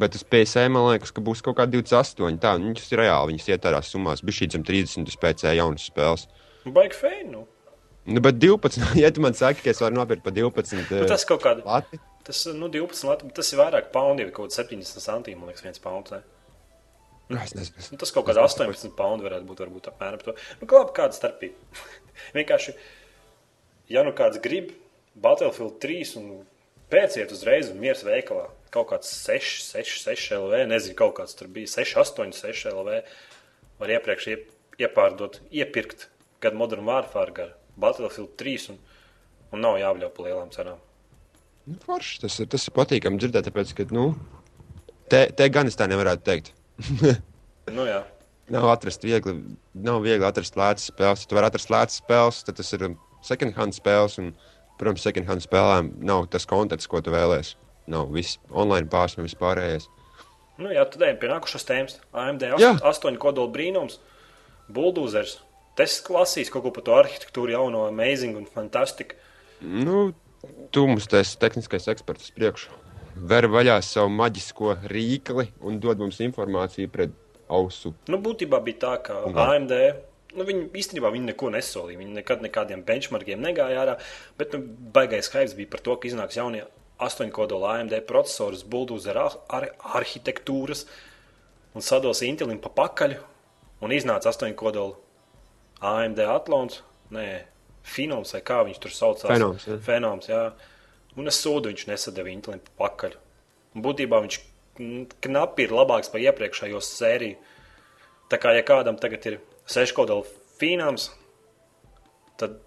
[0.00, 2.40] Bet uz PC man liekas, ka būs kaut kā 28.
[2.40, 4.24] Tā, viņas ir reāli, viņas iet tādās summās.
[4.24, 6.26] Bija šī zem 30 uz PC jaunas spēles.
[6.68, 7.46] Baigi feini, nu.
[8.08, 11.26] Nu, bet 12, ja tu man saki, ka es varu nopirkt par 12 Nu, tas
[11.28, 15.40] kaut kāda, lati, tas, nu, 12 lati, tas ir vairāk paundi, kaut kāds 70 centīmi,
[15.40, 16.22] man liekas, viens pauns, ne?
[17.30, 17.84] nu, es nezinu.
[17.92, 20.34] Nu, tas kaut kāds 18 paundi varētu būt, varbūt apmēram to.
[20.60, 21.82] Nu, labi, kāda starpība.
[22.36, 22.74] Vienkārši,
[23.94, 24.72] ja nu kāds grib
[25.20, 26.30] Battlefield 3 un
[26.90, 31.50] pēciet uzreiz un miers veikalā, kaut kāds 6, 6, 6 LV, nezinu, kaut kāds tur
[31.52, 32.98] bija 6, 8, 6 LV,
[33.80, 34.50] var iepriekš iep,
[34.82, 36.08] iepārdot, iepirkt
[36.42, 38.78] gan Modern Warfare, gan Battlefield 3 un,
[39.54, 40.78] un nav jābļauj pa lielām cenām.
[41.68, 44.10] Nu, forši, tas, ir, tas ir patīkami dzirdēt, tāpēc, ka, nu,
[45.12, 46.54] te, te gan es tā nevarētu teikt.
[47.70, 48.00] Nu jā,
[48.50, 49.36] Nav atrast viegli,
[49.78, 51.22] nav viegli atrast lētas spēles.
[51.22, 52.82] Ja tu vari atrast lētas spēles, tad tas ir
[53.22, 54.16] second hand spēles.
[54.18, 54.32] Un,
[54.80, 57.54] protams, second hand spēlēm nav tas konteksts, ko tu vēlēsies.
[57.90, 59.86] Nav viss online pārsvarā, vispārējais.
[60.58, 62.00] nu jā, tad ejam pie nākušās tēmas.
[62.12, 62.72] AMD Jā.
[62.90, 64.00] 8 kodola brīnums,
[64.68, 65.38] bulldozers.
[65.80, 69.16] Tas klasīs kaut ko par to arhitektūru, jauno, amazing un fantastiku.
[69.64, 70.10] Nu,
[70.74, 72.74] tu mums tas tehniskais eksperts uz priekšu.
[73.30, 77.16] Ver vaļā savu maģisko rīkli un dod mums informāciju pret
[77.48, 77.94] ausu.
[78.12, 79.24] Nu, būtībā bija tā, ka?
[79.46, 79.74] AMD.
[80.36, 82.02] Nu, viņi īstenībā viņi neko nesolīja.
[82.04, 83.98] Viņi nekad nekādiem benchmarkiem negāja ārā.
[84.36, 84.62] Bet nu,
[84.94, 86.66] baigais skaits bija par to, ka iznāks jaunie
[87.00, 90.84] 8 kodola AMD procesors, bulldozer ar, ar, arhitektūras
[91.72, 93.16] un sados Intelim pa pakaļ.
[93.80, 94.98] Un iznāca 8 kodola
[95.80, 96.82] AMD atlons,
[97.14, 97.26] nē,
[97.90, 99.30] Finoms vai kā viņš tur saucās.
[99.32, 99.78] Fenoms, jā.
[99.84, 100.42] Fenoms, jā.
[101.18, 103.16] Un es sūdu, viņš nesadeva Intelim pa pakaļ.
[103.74, 104.40] Un būtībā viņš
[105.24, 107.38] knapi ir labāks par iepriekšējo sēriju.
[108.30, 109.38] Tā kā ja kādam tagad ir
[109.70, 110.28] 6 kodola
[110.60, 111.08] Finoms,
[112.38, 112.60] tad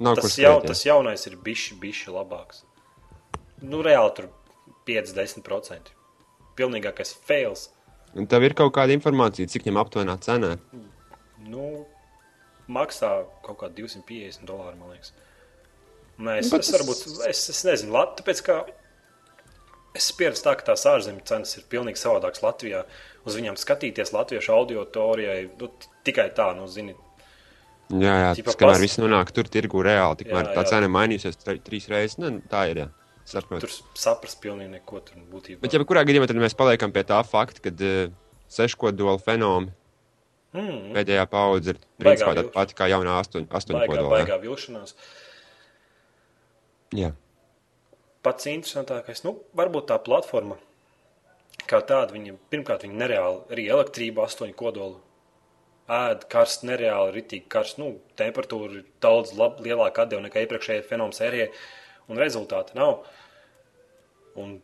[0.00, 0.68] Nav tas, jau, jā.
[0.70, 2.62] tas jaunais ir bišķi, bišķi labāks.
[3.60, 4.30] Nu, reāli tur
[4.88, 5.90] 5-10%.
[6.56, 7.66] Pilnīgākais fails.
[8.16, 10.54] Un tev ir kaut kāda informācija, cik viņam aptuvenā cenā.
[11.44, 11.66] Nu,
[12.70, 13.10] maksā
[13.46, 15.12] kaut kā 250 dolāru, man liekas.
[16.20, 18.58] Nē, es, Nu, bet es, varbūt, es, es nezinu, Lat, tāpēc kā
[19.96, 22.84] es pieredzu tā, ka tās ārzemju cenas ir pilnīgi savādākas Latvijā.
[23.26, 25.68] Uz viņām skatīties latviešu audio teorijai, nu,
[26.06, 26.94] tikai tā, nu, zini,
[27.90, 30.68] Jā, jā tas, kamēr pas- viss nonāk tur, tirgu reāli, tikmēr Jā, tā jā.
[30.76, 32.18] cena mainīsies tri- trīs reizes.
[32.22, 32.84] Ne, tā ir.
[32.84, 32.88] Jā.
[33.30, 33.66] Saprotu.
[33.66, 35.60] tur saprast pilnīgi neko tur būtībā.
[35.62, 38.10] Bet, ja kurā gadījumā tad mēs paliekam pie tā fakta, ka uh,
[38.50, 39.70] seškodola fenomi
[40.56, 44.08] Mm, pēdējā paudze ir Baigā principā tāda pati kā jaunā astoņ, baigā, astoņkodola.
[44.08, 44.14] jā.
[44.16, 44.96] baigā vilšanās.
[46.98, 47.12] Jā.
[48.26, 50.56] pats interesantākais, nu, varbūt tā platforma,
[51.70, 54.98] kā tāda, viņa, pirmkārt, viņa nereāli arī elektrība, astoņu kodolu
[55.90, 61.16] ēd, karsts, nereāli, ritīgi karsts, nu, temperatūra ir daudz lab, lielāka atdeva nekā iepriekšējai fenomu
[61.16, 61.48] sērijai,
[62.10, 63.06] un rezultāti nav.
[64.38, 64.58] Un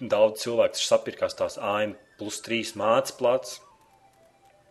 [0.00, 3.58] daudz cilvēku sapirkās tās AM plus 3 mācības plats.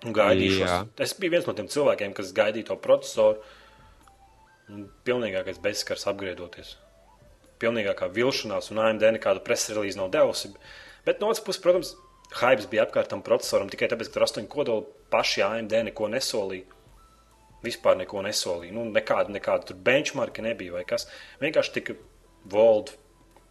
[0.08, 0.68] Un gaidīju Jā.
[0.68, 0.92] šos.
[1.06, 3.42] Es biju viens no tiem cilvēkiem, kas gaidīja to procesoru.
[5.08, 6.78] Pilnīgākais bezskars apgriedoties
[7.60, 10.54] pilnīgākā vilšanās, un AMD nekādu preses relīzi nav devusi.
[11.08, 11.94] Bet no otras puses, protams,
[12.40, 16.78] hype bija apkārt tam procesoram tikai tāpēc, ka tur astoņi kodoli paši AMD neko nesolīja.
[17.66, 18.72] Vispār neko nesolīja.
[18.76, 21.10] Nu, nekāda, nekāda tur benchmarka nebija vai kas.
[21.44, 21.98] Vienkārši tika
[22.50, 22.96] Volta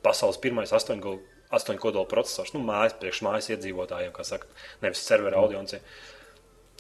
[0.05, 1.19] pasaules pirmais astoņu
[1.53, 4.49] astoņu kodolu procesors, nu, mājas priekš mājas iedzīvotājiem, kā saka,
[4.83, 5.81] nevis servera audiencei.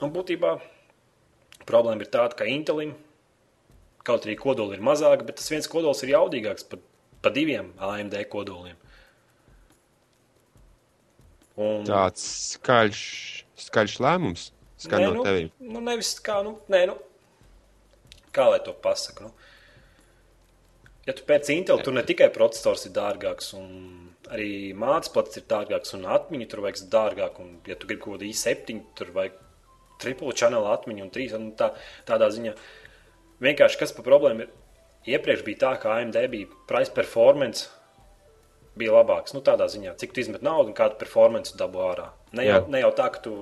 [0.04, 0.56] Un būtībā
[1.68, 2.94] problēma ir tāda, ka Intelim
[4.06, 6.80] kaut arī kodoli ir mazāk, bet tas viens kodols ir jaudīgāks par
[7.22, 8.78] pa diviem AMD kodoliem.
[11.58, 12.22] Un, Tāds
[12.54, 13.02] skaļš,
[13.66, 14.52] skaļš lēmums
[14.87, 15.54] Nē, no nu, tevis.
[15.58, 16.94] Nu, nevis kā, nu, nē, nu,
[18.34, 19.26] kā lai to pasaku.
[19.26, 19.32] Nu?
[21.08, 23.72] Ja tu pēc Intel, tur ne tikai processors ir dārgāks, un
[24.30, 27.40] arī mācības plats ir dārgāks, un atmiņa tur vajag dārgāk.
[27.42, 29.40] Un, ja tu gribi kaut kādu i7, tur vajag
[30.02, 31.34] triple channel atmiņu un trīs.
[31.37, 31.72] Un tā,
[32.08, 32.54] tādā ziņā
[33.44, 34.54] vienkārši kas par problēmu ir.
[35.08, 37.68] Iepriekš bija tā, ka AMD bija price performance.
[38.78, 39.34] Bija labāks.
[39.34, 42.11] Nu, tādā ziņā, cik tu izmet naudu un kādu performance tu dabū ārā.
[42.37, 42.70] Ne jau, Jā.
[42.70, 43.34] ne jau tā, ka, tu,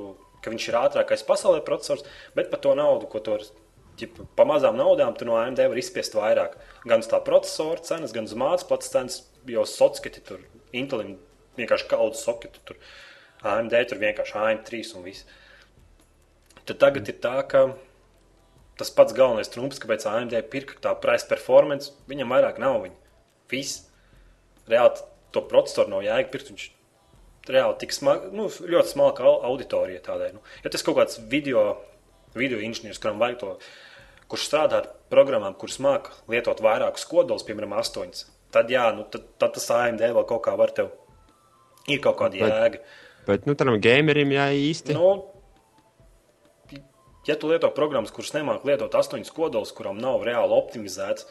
[0.44, 2.06] ka viņš ir ātrākais pasaulē processors,
[2.38, 3.48] bet par to naudu, ko tu vari
[4.00, 6.56] ķip, pa mazām naudām tu no AMD var izspiest vairāk.
[6.88, 10.44] Gan uz tā procesora cenas, gan uz mācības plats cenas, jo socketi tur
[10.76, 11.16] Intelim
[11.56, 12.62] vienkārši kaudzes soketu.
[12.68, 12.80] Tur
[13.46, 15.26] AMD tur vienkārši AM3 un viss.
[16.66, 17.66] Tad tagad ir tā, ka
[18.76, 22.80] tas pats galvenais trumps, kāpēc AMD pirka tā price performance, viņam vairāk nav.
[22.84, 22.96] Viņa.
[23.52, 23.84] Viss.
[24.66, 26.50] Reāli to procesoru nav jēga pirkt.
[26.52, 26.66] Viņš
[27.52, 30.32] reāli tik smagi, nu, ļoti smalka auditorija tādai.
[30.34, 31.76] Nu, ja tas kaut kāds video,
[32.34, 33.52] video inženieris, kuram vajag to,
[34.30, 39.28] kurš strādā ar programmām, kuras māca lietot vairākus kodolus, piemēram, astoņus, tad jā, nu, tad,
[39.38, 40.90] tad tas AMD vēl kaut kā var tev.
[41.86, 42.82] Ir kaut kāda jēga.
[43.28, 44.94] Bet, nu, tam gamerim jā, īsti.
[44.98, 45.12] Nu,
[47.26, 51.26] ja tu lieto programmas, kuras nemāki lietot astoņus kodolus, kurām nav reāli optimizēts,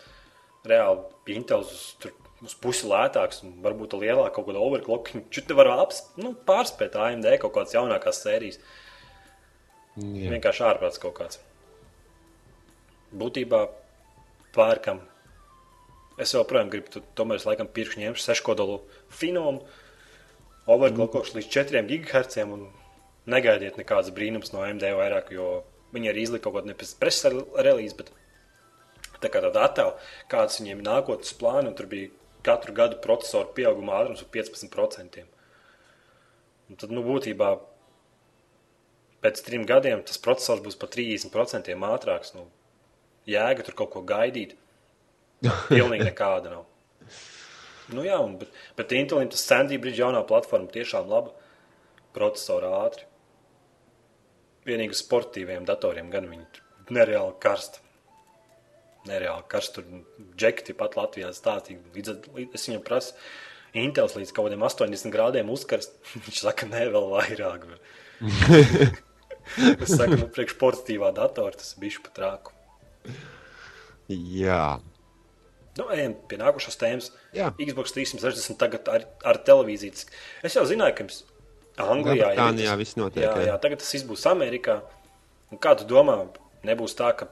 [0.67, 2.13] reāli Intels tur
[2.45, 6.97] uz pusi lētāks un varbūt lielāka kaut kāda overclocking, tad tu vari aps, nu, pārspēt
[6.99, 8.59] AMD kaut kādas jaunākās sērijas.
[9.95, 10.31] Jā.
[10.33, 11.39] Vienkārši ārprāts kaut kāds.
[13.15, 13.61] Būtībā
[14.55, 14.99] pērkam.
[16.19, 18.81] Es joprojām gribu, tu, tomēr es laikam pirkšu ņemšu seškodolu
[19.11, 19.63] finomu,
[20.71, 22.67] overclockošu līdz 4 GHz un
[23.31, 25.63] negaidiet nekādas brīnums no AMD vairāk, jo
[25.95, 28.11] Viņi arī izlika kaut kādu preses relīzi, bet
[29.23, 29.95] tā kā tāda attēla,
[30.31, 32.11] kādas viņiem ir nākotnes plāni, un tur bija
[32.45, 35.23] katru gadu procesoru pieauguma ātrums par 15%.
[36.65, 37.53] Un tad, nu, būtībā
[39.25, 42.35] pēc trim gadiem tas processors būs par 30% ātrāks.
[42.37, 42.47] Nu,
[43.29, 44.55] jēga tur kaut ko gaidīt.
[45.71, 46.65] Pilnīgi nekāda nav.
[47.93, 51.33] Nu, jā, un, bet, bet Intelim tas Sandy Bridge jaunā platforma tiešām laba.
[52.15, 53.05] Procesora ātri.
[54.65, 56.63] Vienīgi sportīviem datoriem gan viņi
[56.95, 57.81] nereāli karsti.
[59.05, 59.81] Nereāli karsti.
[59.81, 61.81] Tur džekti pat Latvijā stāstīja.
[62.47, 63.13] Es viņam prasu,
[63.75, 65.97] Intels līdz kaut kādiem 80 grādiem uzkarst.
[66.25, 67.67] Viņš saka, nē, vēl vairāk.
[69.83, 72.55] es saku, nu, priekš sportīvā datora tas bija pat trāku.
[74.07, 74.77] Jā.
[75.75, 77.11] Nu, ejam pie nākošās tēmas.
[77.35, 77.51] Jā.
[77.59, 80.05] Xbox 360 tagad ar, ar televīziju.
[80.47, 81.23] Es jau zināju, ka jums
[81.81, 83.25] Anglijā jau viss notiek.
[83.25, 83.55] Jā, jā.
[83.61, 84.79] tagad tas būs Amerikā.
[85.51, 86.17] Un kā tu domā,
[86.65, 87.27] nebūs tā, ka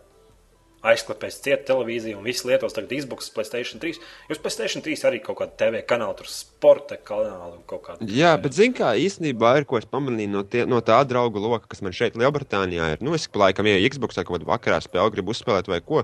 [0.83, 4.01] aizklāpēs cieta televīzija un viss lietos tagad Xbox, Playstation 3.
[4.29, 8.07] Jūs Playstation 3 arī kaut kāda TV kanāla, tur sporta kanāla un kaut kāda.
[8.11, 11.69] Jā, bet zini, kā īstenībā ir, ko es pamanīju no, tie, no tā draugu loka,
[11.71, 13.05] kas man šeit Lielbritānijā ir.
[13.05, 16.03] Nu, es laikam, ja Xbox kaut kādā vakarā spēlē, gribu uzspēlēt vai ko,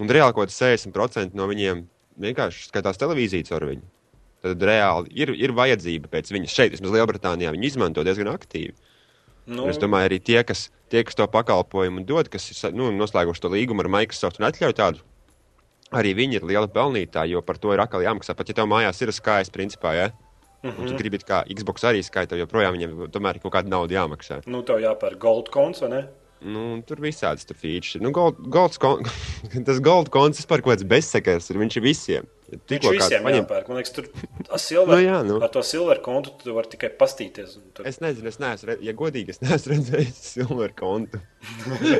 [0.00, 1.86] un reāli kaut kāds 60% no viņiem
[2.20, 3.86] vienkārši skatās televīziju caur viņu
[4.44, 8.74] tad reāli ir, ir vajadzība pēc viņas šeit, vismaz Lielbritānijā, viņi izmanto diezgan aktīvi.
[9.50, 9.66] Nu.
[9.70, 13.50] Es domāju, arī tie, kas, tie, kas to pakalpojumu dod, kas ir nu, noslēguši to
[13.52, 15.04] līgumu ar Microsoft un atļauj tādu,
[15.96, 18.36] arī viņi ir liela pelnītāji, jo par to ir atkal jāmaksā.
[18.38, 20.10] Pat ja tev mājās ir skaists, principā, ja?
[20.62, 20.88] Mm -hmm.
[20.88, 24.42] Tu gribi, kā Xbox arī skaita, joprojām viņam tomēr ir kaut kāda nauda jāmaksā.
[24.46, 26.08] Nu, tev jāpērk gold konts, vai ne?
[26.40, 28.00] Nu, tur visādas tur features.
[28.00, 29.04] Nu, gold, golds, kon,
[29.66, 31.58] tas gold konts vispār kaut kāds bezsekars ir.
[31.60, 32.28] Viņš ir visiem.
[32.50, 33.44] Tikko visiem paņem...
[33.44, 33.68] jāpērk.
[33.70, 34.08] Man liekas, tur
[34.58, 35.36] silver, nu, jā, nu.
[35.44, 37.58] ar to silver kontu tu vari tikai pastīties.
[37.76, 37.86] Tur...
[37.86, 41.20] Es nezinu, es neesmu, ja godīgi, es neesmu redzējis silver kontu.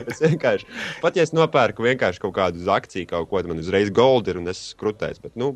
[0.01, 0.67] es vienkārši,
[1.05, 4.41] pat ja es nopērku vienkārši kaut kādu uz akciju kaut ko, man uzreiz gold ir
[4.41, 5.23] un es skrutēs.
[5.23, 5.53] Bet, nu,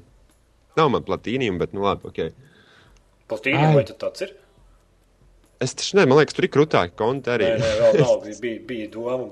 [0.78, 2.50] nav man platīniem, bet, nu, labi, ok.
[3.32, 4.36] Platīniem vai tad tāds ir?
[5.62, 7.52] Es taču ne, man liekas, tur ir krūtāki konti arī.
[7.54, 9.28] Nē, nē, vēl nav, bija, bija doma.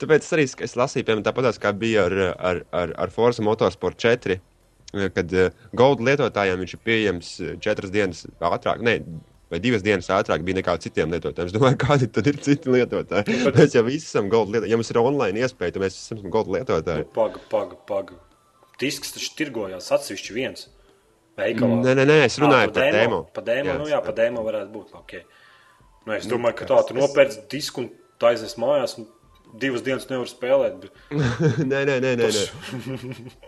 [0.00, 4.40] Tāpēc arī es lasīju, piemēram, tāpat kā bija ar, ar, ar, ar Forza Motorsport 4,
[5.14, 8.82] kad uh, Gold lietotājiem viņš ir pieejams eh, četras dienas ātrāk.
[8.84, 9.00] Ne,
[9.52, 11.50] Vai divas dienas ātrāk bija nekā citiem lietotājiem.
[11.50, 13.36] Es domāju, kādi tad ir citi lietotāji.
[13.44, 14.72] Bet, mēs jau visi esam gold lietotāji.
[14.72, 17.04] Ja mums ir online iespēja, tad mēs esam gold lietotāji.
[17.04, 18.16] Nu, paga, paga, paga.
[18.80, 20.66] Disks taču tirgojās atsevišķi viens.
[21.38, 21.80] Veikalā.
[21.82, 23.18] Nē, nē, nē, es runāju à, par dēmo.
[23.34, 24.94] Par dēmo, jā, nu jā, par dēmo varētu būt.
[25.02, 25.24] Okay.
[26.04, 27.88] Nu, es nu, domāju, ka tā, tu nopērci disku un
[28.22, 28.94] tā aizies mājās.
[29.00, 29.08] Un
[29.58, 30.78] divas dienas nevar spēlēt.
[30.84, 31.02] Bet...
[31.72, 32.14] nē, nē, nē.
[32.20, 33.42] nē, nē.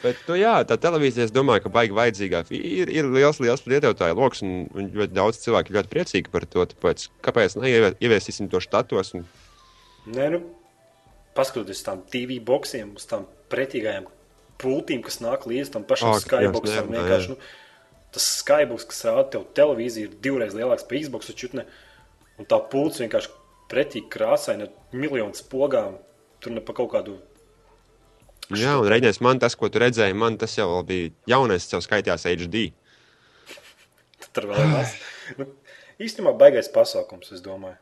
[0.00, 2.44] Bet, nu, jā, tā televīzija, es domāju, ka baigi vajadzīgā.
[2.56, 6.46] Ir, ir liels, liels lietotāju lokus, un, un ļoti daudz cilvēku ir ļoti priecīgi par
[6.48, 6.64] to.
[6.70, 9.12] Tāpēc, kāpēc neieviesīsim to štatos?
[9.18, 9.26] Un...
[10.14, 10.40] Nē, nu,
[11.36, 14.08] paskatoties uz tām TV boxiem, uz tām pretīgajām
[14.60, 16.90] pultīm, kas nāk līdzi tam pašam oh, skyboxam.
[16.92, 17.38] Vienkārši, nu,
[18.14, 21.66] tas skybox, kas rāda tev televīziju, ir divreiz lielāks par Xbox, ne,
[22.40, 23.32] un tā pults vienkārši
[23.70, 25.98] pretī krāsaina, miljonu spogām,
[26.42, 27.18] tur ne pa kaut kādu.
[28.50, 32.26] Jā, un reģions man tas, ko tu redzēji, man tas jau bija jaunais, jau skaitījās
[32.26, 32.70] HD.
[34.34, 34.96] tur vēl ir maz.
[35.38, 35.46] nu,
[36.02, 37.78] īstenībā baigais pasākums, es domāju.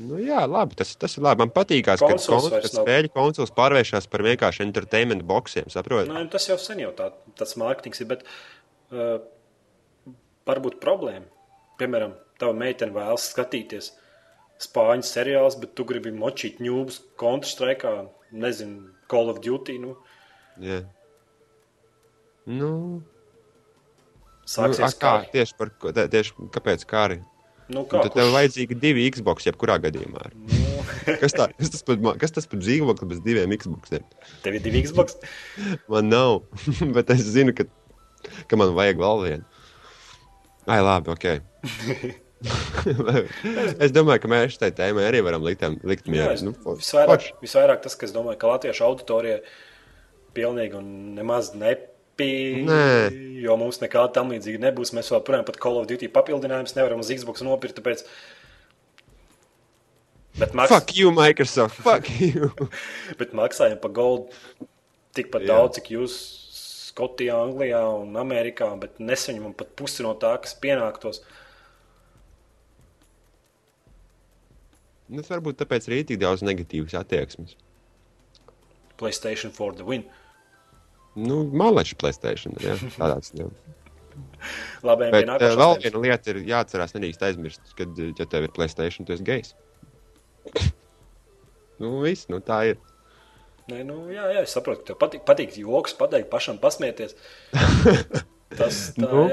[0.00, 1.44] Nu, jā, labi, tas, tas ir labi.
[1.44, 5.68] Man patīk, ka spēļu konsoles pārvēršas par vienkārši entertainment boxiem.
[5.68, 8.24] Nu, tas jau sen jau tā, tāds mārketings ir, bet
[8.94, 9.18] uh,
[10.48, 11.28] varbūt problēma.
[11.80, 13.92] Piemēram, tava meitene vēlas skatīties
[14.60, 17.92] spāņu seriāls, bet tu gribi močīt ņūbus Counter-Strike,
[18.32, 19.78] nezinu, Call of Duty.
[19.82, 19.96] Nu,
[20.60, 20.80] Jā.
[22.50, 23.02] Nu, nu,
[24.48, 25.70] sāksies a, kā, tieši par
[26.10, 27.20] tieši kāpēc kā arī?
[27.70, 30.24] Nu, kā, Tad tev vajadzīgi divi Xbox, jebkurā gadījumā.
[30.34, 30.60] Nu,
[31.20, 34.02] Kas, tā, kas tas ma- kas tas par dzīvokli bez diviem Xboxiem?
[34.44, 35.16] tev ir divi Xbox.
[35.88, 36.42] Man nav,
[36.96, 37.66] bet es zinu, ka,
[38.50, 39.44] ka man vajag vēl vienu.
[40.70, 41.24] Ai, labi, ok.
[43.84, 46.36] es domāju, ka mēs šai tēmai arī varam likt, likt mieru.
[46.50, 49.40] Nu, visvairāk, visvairāk tas, kas domāju, ka latviešu auditorijai
[50.36, 51.89] pilnīgi un nemaz nepī,
[52.66, 52.84] Nē.
[53.42, 54.92] jo mums nekā tam līdzīga nebūs.
[54.96, 58.04] Mēs joprojām pat Call of Duty papildinājumus nevaram uz Xbox nopirkt, tāpēc.
[60.38, 61.80] Bet, maks, Fuck you, Microsoft!
[61.86, 62.50] Fuck you!
[63.20, 64.30] bet maksājam par goldu
[65.16, 65.56] tikpat Jā.
[65.56, 66.16] daudz, cik jūs
[66.90, 71.22] Skotijā, Anglijā un Amerikā, bet nesaņemam pat pusi no tā, kas pienāktos.
[75.10, 77.56] Nu, tas varbūt tāpēc arī ir tik daudz negatīvas attieksmes.
[79.00, 80.04] PlayStation for the win.
[81.18, 82.54] Nu, malači Playstation.
[82.62, 83.48] Jā, tādāds, jā.
[84.86, 88.46] Labi, Bet uh, nākošās vēl viena lieta ir jāatcerās, nedrīkst aizmirst, kad, uh, ja tev
[88.46, 89.52] ir Playstation, tu esi gejs.
[91.82, 92.80] nu, viss, nu tā ir.
[93.70, 97.16] Nē, nu, jā, jā, es saprotu, ka tev patīk, patīk joks, pateikt, pašam pasmieties.
[98.58, 99.26] Tas tā, nu,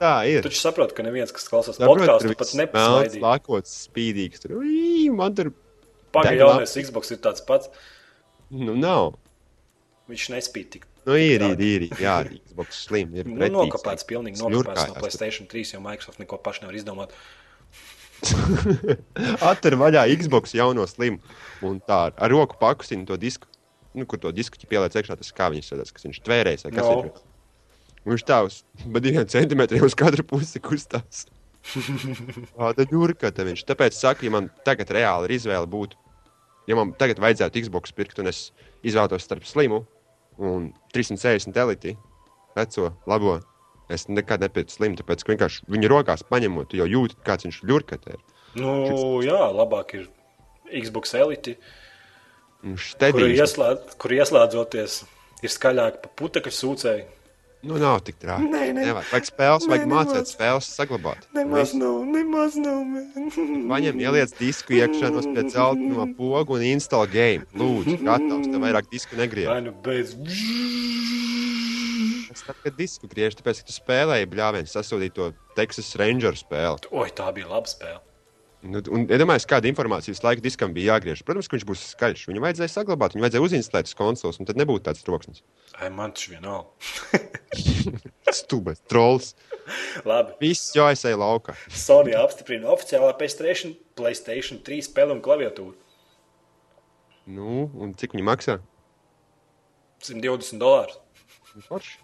[0.00, 0.42] tā ir.
[0.42, 3.20] Taču saproti, ka neviens, kas klausās podkāstu, pat nepasmaidīs.
[3.22, 4.42] Lakots, spīdīgs.
[4.42, 5.52] Tur, Ui, man tur,
[6.16, 7.70] deg jaunais Xbox ir tāds pats.
[8.50, 9.14] nu, nav.
[10.10, 10.88] Viņš nespīd tik.
[11.04, 11.70] Nu, ir, ir, traki.
[11.74, 12.14] ir, jā,
[12.48, 13.10] Xbox slim.
[13.14, 13.56] Ir Nu, pretīgs.
[13.58, 14.94] nokopēts, pilnīgi nokopēts no.
[15.02, 17.12] PlayStation 3, jo Microsoft neko paši nevar izdomāt.
[19.44, 21.20] Atver vaļā Xbox jauno slimu
[21.66, 23.48] un tā ar roku pakustina to disku.
[23.94, 26.64] Nu, kur to disku pieliec iekšā, tas kā viņš sēdās, kas viņš tvērēs.
[26.66, 26.94] vai Kas No.
[27.04, 27.12] ir?
[28.04, 28.62] Viņš tā uz
[29.00, 31.26] diviem centimetriem uz katru pusi kustās.
[32.58, 33.62] Tāda ģurka te viņš.
[33.68, 35.94] Tāpēc saku, ja man tagad reāli ir izvēle būt,
[36.68, 38.50] ja man tagad vajadzētu Xbox pirkt, un es
[38.84, 39.84] izvēlētos starp slimu
[40.38, 41.94] un 360 eliti,
[42.56, 43.38] veco, labo,
[43.92, 48.00] es nekad nepietu slimu, tāpēc ka vienkārši viņa rokās paņemot, jau jūti, kāds viņš ģurka
[48.02, 48.22] te ir.
[48.58, 48.74] Nu,
[49.26, 50.06] jā, labāk ir
[50.70, 51.58] Xbox Elite,
[52.64, 55.02] Viņš kur, ieslēdz, kur ieslēdzoties
[55.44, 57.04] ir skaļāk par putekļu sūcēju.
[57.64, 58.44] Nu, nav tik traki.
[58.52, 58.82] Nē, nē.
[58.90, 60.32] Nevajag, vajag spēles, vajag Nē, mācīt nemaz.
[60.34, 61.24] spēles, saglabāt.
[61.32, 62.82] Nemaz nav, nemaz nav.
[63.72, 67.48] Paņem, ieliec disku iekšā, nospied zelta no pogu un install game.
[67.56, 69.48] Lūdzu, gatavs, tev vairāk disku negriež.
[69.48, 70.12] Vai nu beidz?
[72.34, 76.90] Es tad, kad disku griež, tāpēc, ka tu spēlēji bļāvienu sasūtīt to Texas Ranger spēli.
[76.92, 78.02] Oi, tā bija laba spēle.
[78.64, 81.20] Nu, un iedomājieties, kāda informācija visu laiku diskam bija jāgriež.
[81.26, 82.22] Protams, ka viņš būs skaļš.
[82.30, 85.42] Viņu vajadzēja saglabāt, viņu vajadzēja uzinstalēt uz konsoles, un tad nebūtu tāds troksnis.
[85.76, 86.72] Ai, man tas vienalga.
[88.38, 89.34] Stubais, trolls.
[90.08, 90.32] Labi.
[90.40, 91.56] Viss jau aizsēja laukā.
[91.68, 95.76] Sony apstiprina oficiālā PlayStation, PlayStation 3 spēli un klaviatūru.
[97.36, 98.58] Nu, un cik viņi maksā?
[100.04, 100.98] 120 dolāru.
[101.68, 102.00] Forši.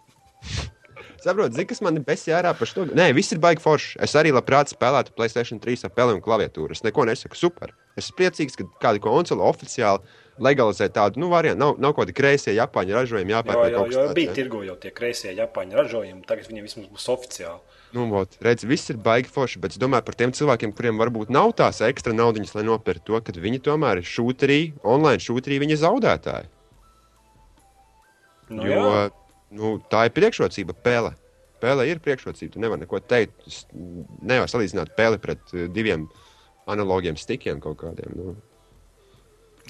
[1.20, 2.87] Saprotu, zini, kas man ir besī ārā par to.
[2.96, 3.98] Nē, viss ir baigi forši.
[4.06, 6.72] Es arī labprāt spēlētu Playstation 3 ar pelnu un klaviatūru.
[6.72, 7.74] Es neko nesaku, super.
[7.96, 10.00] Es esmu priecīgs, ka kāda konsole oficiāli
[10.40, 11.61] legalizē tādu nu, variantu.
[11.61, 14.38] Nav, nav kaut kādi kreisie Japāņu ražojumi, Jā, jāpērk jā, kaut kas bija tāds.
[14.38, 16.24] tirgo jau tie kreisie Japāņu ražojumi.
[16.30, 17.61] Tagad viņiem vismaz būs oficiāli.
[17.92, 21.33] Nu, vot, redz, viss ir baigi forši, bet es domāju par tiem cilvēkiem, kuriem varbūt
[21.35, 25.80] nav tās ekstra naudas, lai nopirktu to, ka viņi tomēr ir šūterī, online šūterī, viņa
[25.83, 26.48] zaudētāji.
[28.50, 29.02] Nu, jo jā.
[29.55, 31.15] Nu, tā ir priekšrocība pele.
[31.61, 32.55] Pele ir priekšrocība.
[32.55, 33.35] Tu nevari neko teikt.
[33.49, 36.09] Es nevaru salīdzināt peli pret eh, diviem
[36.71, 38.15] analogiem stikiem kaut kādiem.
[38.17, 38.37] Nu.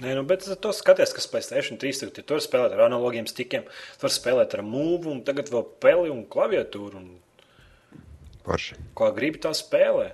[0.01, 2.27] Nē, nu, bet tu skaties, kas Playstation 3 tagad ir.
[2.29, 3.66] Tur spēlēt ar analogiem stikiem,
[4.01, 7.03] tur spēlēt ar mūvu, un tagad vēl peli un klaviatūru.
[7.03, 8.01] Un
[8.47, 8.79] Forši.
[8.97, 10.12] kā gribi tā spēlē.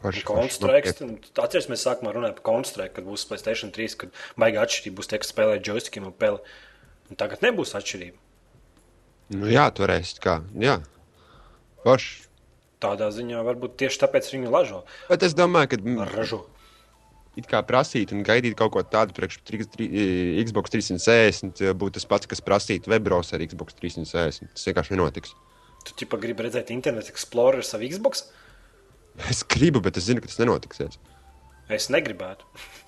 [0.00, 0.24] Forši.
[0.26, 0.94] Counter-Strike.
[0.94, 5.20] Atcerieties, mēs sākumā runājām par Counter-Strike, kad būs Playstation 3, kad baigā atšķirība būs tie,
[5.20, 6.40] kas spēlē joystickiem un peli.
[7.12, 8.16] Un tagad nebūs atšķirība.
[9.36, 10.38] Nu, jā, toreiz kā.
[10.56, 10.78] Jā.
[11.84, 12.22] Forši.
[12.82, 14.80] Tādā ziņā varbūt tieši tāpēc viņi lažo.
[15.10, 16.40] Bet es domāju, ka Ražo.
[17.36, 19.60] it kā prasīt un gaidīt kaut ko tādu priekš tri-
[20.42, 24.50] Xbox 360 eh, būtu tas pats, kas prasīt webbrowser Xbox 360.
[24.56, 25.36] Tas vienkārši nenotiks.
[25.84, 28.26] Tu tikai gribi redzēt Internet Explorer savu Xbox?
[29.30, 30.82] Es gribu, bet es zinu, ka tas nenotiks.
[31.68, 32.48] Es negribētu.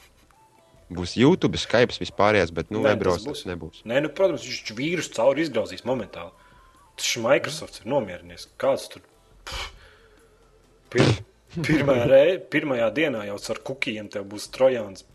[0.94, 3.82] Būs YouTube, Skype, vispārējais, bet nu, tas nebūs.
[3.88, 6.30] Nē, nu, protams, viņš vīrusu cauri izgrauzīs momentāli.
[6.94, 8.46] Tas Microsoft ir nomierinies.
[8.60, 9.02] Kāds tur.
[10.94, 11.08] Pir,
[11.56, 12.22] pirmajā, re,
[12.52, 15.06] pirmajā dienā jau ar kukiem tev būs trojāns.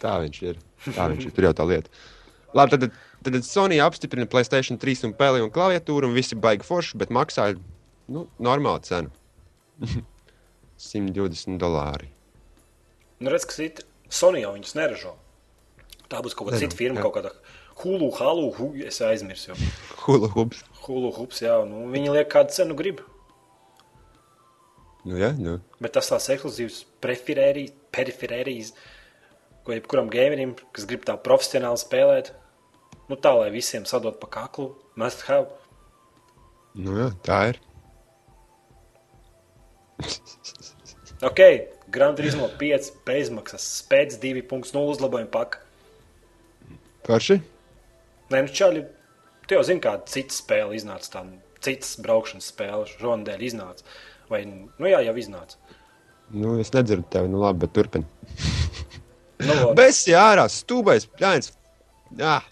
[0.00, 0.62] Tā viņš ir.
[0.94, 1.34] Tā viņš ir.
[1.36, 1.92] Tur jau tā lieta.
[2.56, 2.86] Labi, tad,
[3.20, 7.12] tad, tad Sony apstiprina Playstation 3 un peli un klaviatūru, un visi baigi forši, bet
[7.12, 7.50] maksā
[8.08, 9.12] nu, normālu cenu.
[10.78, 12.08] 120 dolāri.
[13.18, 15.14] Nu, redz, kas ir Sony jau viņus neražo.
[16.08, 17.06] Tā būs kaut kāda cita firma, jā.
[17.06, 17.34] kaut kāda
[17.78, 19.52] Hulu, Halu, hu, es aizmirsu.
[19.52, 19.56] jau.
[20.02, 20.64] Hula hoops.
[20.82, 23.02] Hulu, Hups, jā, nu, viņi liek kādu cenu grib.
[25.04, 25.58] Nu, jā, nu.
[25.78, 28.72] Bet tas tās ekskluzīvs preferērijas, periferērijas,
[29.64, 32.32] ko jebkuram gamerim, kas grib tā profesionāli spēlēt,
[33.08, 35.52] nu tā, lai visiem sadot pa kaklu, must have.
[36.74, 37.62] nu jā, tā ir.
[41.22, 41.40] Ok,
[41.90, 45.62] Gran Turismo 5 bezmaksas, spēc 2.0 uzlabojuma paka.
[47.08, 47.38] Forši?
[48.28, 48.82] Nē, nu čaļi,
[49.48, 51.22] tu jau zini, kāda cita spēle iznāca, tā
[51.64, 53.86] citas braukšanas spēle šonadēļ iznāca.
[54.28, 55.56] Vai, nu jā, jau iznāca.
[56.28, 58.04] Nu, es nedzirdu tevi, nu labi, bet turpini.
[59.40, 59.74] Nu, lūdzu.
[59.80, 61.54] Besi ārā, stūbais, pļāns.
[62.20, 62.42] Jā.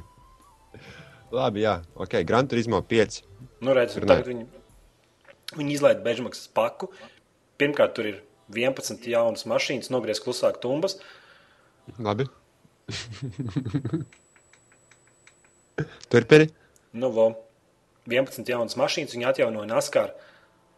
[1.38, 3.22] labi, jā, ok, Gran Turismo 5.
[3.64, 4.44] Nu, redz, un tagad viņi,
[5.56, 6.92] viņi izlaiž bezmaksas paku.
[7.58, 8.22] Pirmkārt, tur ir
[8.54, 10.98] 11 jaunas mašīnas, nogriezts klusāk tumbas.
[11.98, 12.24] Labi.
[16.10, 16.48] Turpini.
[16.92, 17.26] Nu, vo,
[18.08, 20.14] 11 jaunas mašīnas, viņi atjaunoja NASCAR.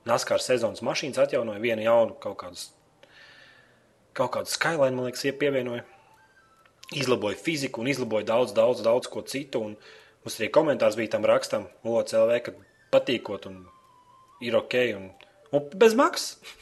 [0.08, 2.62] NASCAR sezonas mašīnas atjaunoja vienu jaunu kaut kādus,
[4.16, 5.84] kaut kādu skyline, man liekas, pievienoja.
[6.96, 9.60] Izlaboja fiziku un izlaboja daudz, daudz, daudz ko citu.
[9.62, 9.76] Un
[10.24, 12.56] mums arī komentārs bija tam rakstam, OCLV, ka
[12.90, 13.60] patīkot un
[14.42, 14.74] ir ok.
[14.96, 15.04] Un,
[15.54, 16.40] un bez maksas.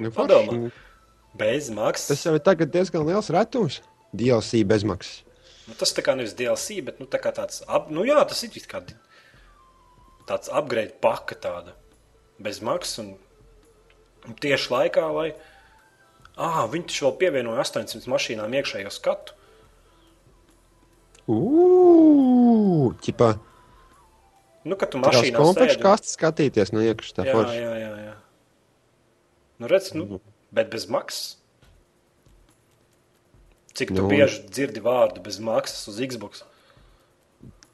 [0.00, 0.52] Nu, Padomā.
[0.52, 0.88] forši.
[1.32, 2.12] Bez maksas.
[2.12, 3.80] Tas jau ir tagad diezgan liels retums.
[4.12, 5.22] DLC bezmaksas.
[5.68, 8.42] Nu, tas tā kā nevis DLC, bet nu, tā kā tāds, ap, nu jā, tas
[8.44, 8.82] ir kā
[10.28, 11.74] tāds upgrade paka tāda,
[12.42, 13.12] bez maksas un,
[14.28, 15.28] un tieši laikā, lai,
[16.36, 19.38] ah, viņi taču vēl pievienoja 800 mašīnām iekšējo skatu.
[21.30, 23.32] Ugh, ķipā.
[24.66, 27.91] Nu, kad tu mašīnā komplekss sēdi, kastes skatīties no iekšas tā jā, jā, jā, jā.
[29.60, 30.20] Nu, redz, nu,
[30.54, 31.36] bet bez maksas.
[33.72, 34.08] Cik tu Nu.
[34.08, 36.42] bieži dzirdi vārdu bez maksas uz Xbox?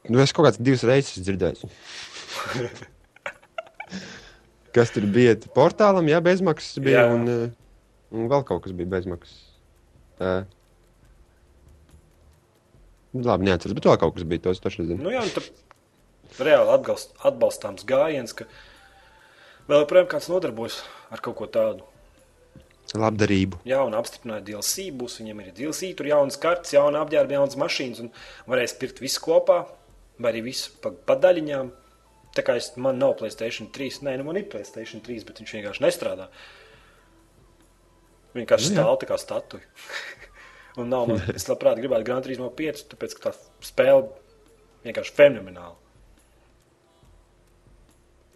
[0.08, 1.68] Nu, es kaut kāds divas reizes dzirdēju.
[4.76, 5.34] Kas tur bija?
[5.56, 7.02] Portālam, jā, bezmaksas bija.
[7.02, 7.14] Jā.
[7.14, 7.50] Un, eh,
[8.14, 9.40] un vēl kaut kas bija bezmaksas.
[10.18, 10.42] Uh,
[13.14, 14.44] labi, neatceros, bet vēl kaut kas bija.
[14.46, 14.98] Tos zinu.
[15.00, 15.48] Nu, jā, tad
[16.44, 18.46] reāli atbalst, atbalstāms gājiens, ka
[19.68, 21.86] vēl joprojām kāds nodarbojas ar kaut ko tādu.
[22.96, 23.60] Labdarību.
[23.68, 28.00] Jā, un apstiprināja DLC, būs viņiem ir DLC, tur jaunas kartes, jauna apģērba, jaunas mašīnas,
[28.06, 28.08] un
[28.48, 29.58] varēs pirkt visu kopā,
[30.16, 31.68] vai arī visu pa, pa daļiņām.
[32.36, 35.52] Tā kā es, man nav Playstation 3, nē, nu man ir Playstation 3, bet viņš
[35.58, 36.30] vienkārši nestrādā.
[38.36, 39.68] Vienkārši Nu stāv tā kā statuja.
[40.80, 44.08] un nav man, es labprāt gribētu Grand 3 no 5, tāpēc, ka tā spēle
[44.86, 45.76] vienkārši fenomenāla.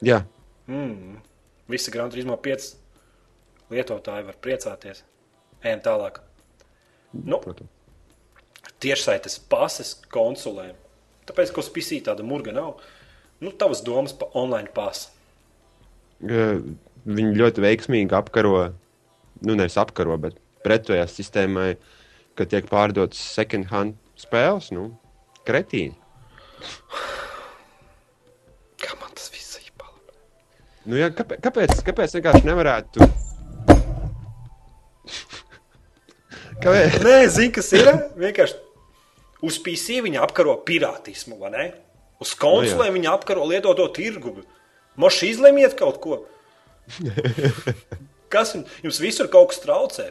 [0.02, 0.24] Jā,
[0.68, 1.20] Mm.
[1.70, 2.68] Visi Grand Turismo 5
[3.72, 5.02] lietotāji var priecāties.
[5.62, 6.20] Ejam tālāk.
[7.12, 7.38] Nu,
[8.82, 10.74] tiešsaites pases konsulēm.
[11.28, 12.80] Tāpēc, ka PC tāda murga nav.
[13.42, 15.10] Nu, tavas domas par online pasu.
[16.22, 18.68] Viņi ļoti veiksmīgi apkaro,
[19.42, 21.72] nu, nevis apkaro, bet pretojās sistēmai,
[22.38, 24.70] ka tiek pārdotas second hand spēles.
[24.74, 24.92] Nu,
[25.48, 25.98] kretīni.
[30.86, 33.06] Nu, jā, kāpēc, kāpēc, kāpēc vienkārši nevarētu?
[36.62, 36.96] Kāpēc?
[37.02, 37.88] Nē, zini, kas ir?
[38.18, 38.58] Vienkārši
[39.46, 41.64] uz PC viņi apkaro pirātismu, vai ne?
[42.22, 44.36] Uz konsulēm viņi apkaro lietoto tirgu.
[45.00, 46.20] Moši izlemiet kaut ko.
[48.32, 50.06] Kas jums- visur kaut kas traucē?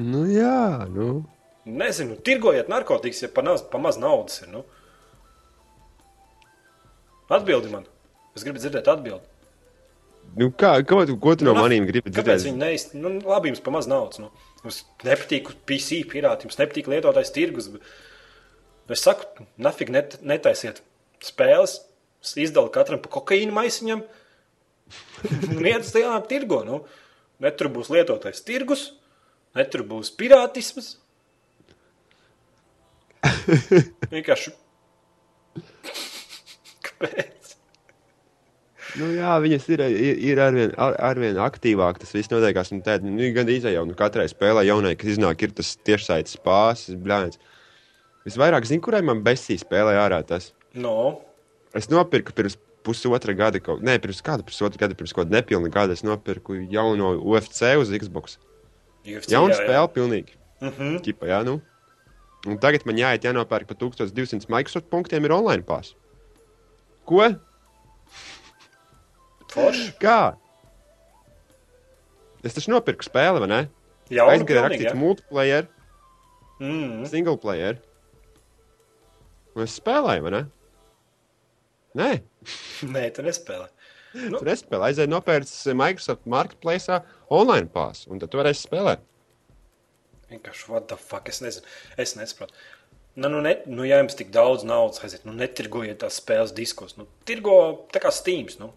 [0.00, 1.22] Nu, jā, nu.
[1.68, 4.48] Nezinu, tirgojiet narkotikas, ja pa, naz, pa maz naudas ir.
[4.50, 4.64] Nu.
[7.30, 7.84] Atbildi man.
[8.40, 9.26] Es gribu dzirdēt atbildi.
[10.40, 12.44] Nu, kā, ko, ko tu no Nu, maniem gribi Kāpēc dzirdēt?
[12.46, 13.00] viņi neizsaka?
[13.02, 14.20] Nu, labi, jums pa maz naudas.
[14.22, 14.30] Nu.
[14.62, 17.68] Jums nepatīk PC pirāti, jums nepatīk lietotais tirgus.
[17.74, 17.84] Bet...
[18.90, 20.80] Es saku, nafig net, netaisiet
[21.22, 21.76] spēles,
[22.40, 24.00] izdala katram pa kokaīnu maisiņam.
[25.50, 26.62] Un iet uz tajām tirgo.
[26.66, 26.80] Nu.
[27.40, 28.90] Ne tur būs lietotais tirgus,
[29.56, 30.94] ne tur būs pirātisms.
[34.14, 34.54] Vienkārši.
[36.86, 37.39] Kāpēc?
[38.98, 42.00] Nu, jā, viņas ir, ir, ir arvien, ar, arvien aktīvāk.
[42.02, 42.72] Tas viss notiekās.
[42.74, 46.98] Nu, tād, nu, gan izējau, nu, katrai spēlē jaunai, kas iznāk, ir tas tiešsaites pāses,
[46.98, 47.38] blēņas.
[48.26, 50.50] Visvairāk zinu, kurai man besī spēlē ārā tas.
[50.74, 51.20] No.
[51.76, 55.70] Es nopirku pirms pusotra gada, kaut, ne, pirms kāda pusotra gada, pirms kaut kāda nepilna
[55.72, 55.96] gada.
[55.96, 58.38] Es nopirku jauno UFC uz Xbox.
[59.06, 59.66] UFC, Jauna jā, jā.
[59.66, 60.36] spēle, pilnīgi.
[60.60, 60.98] Mm -hmm.
[61.04, 61.60] Ķipa, jā, nu.
[62.48, 65.94] Un tagad man jāiet, jānopērk par 1200 Microsoft punktiem, ir online pās.
[67.04, 67.20] Ko?
[69.50, 69.90] Forši.
[70.02, 70.36] Kā?
[72.46, 73.60] Es taču nopirku spēli, vai ne?
[74.10, 75.68] Jā, Aizgāju rakstīt multiplayer,
[76.60, 77.06] Mm.
[77.08, 77.78] single player.
[79.56, 80.40] Un es spēlēju, vai ne?
[81.96, 82.10] Nē,
[82.94, 83.68] Nē, tu nespēlē.
[84.14, 84.38] Nu.
[84.38, 84.86] tur nespēlēju.
[84.90, 89.02] Aizēju nopērts Microsoft Marketplace online pās, un tad tu varēsi spēlēt.
[90.30, 91.66] Vienkārši, what the fuck, es nezinu.
[91.98, 92.54] Es nesaprotu.
[93.16, 96.94] Nu, nu, ne, nu, ja jums tik daudz naudas aiziet, nu, netirgojiet tās spēles diskos.
[96.98, 97.56] Nu, tirgo
[97.90, 98.46] tā kā Steam.
[98.62, 98.70] Nu.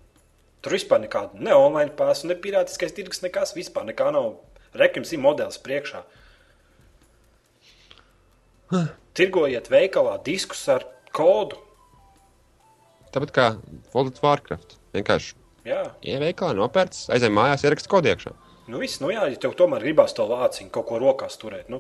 [0.64, 4.38] Tur vispār nekāda ne online pārs, ne pirātiskais tirgus, nekas vispār nekā nav.
[4.80, 6.02] Rekums ir modelis priekšā.
[9.14, 11.60] Tirgojiet veikalā diskus ar kodu.
[13.14, 13.48] Tāpat kā
[13.94, 14.80] of Warcraft.
[14.96, 15.36] Vienkārši
[15.68, 18.34] Jā, ieveikalā nopērts, aizēju mājās, ierakstu kodu iekšā.
[18.68, 21.70] nu, viss, nu, jā, ja tev tomēr gribās to vāciņu kaut ko rokās turēt.
[21.72, 21.80] Nu,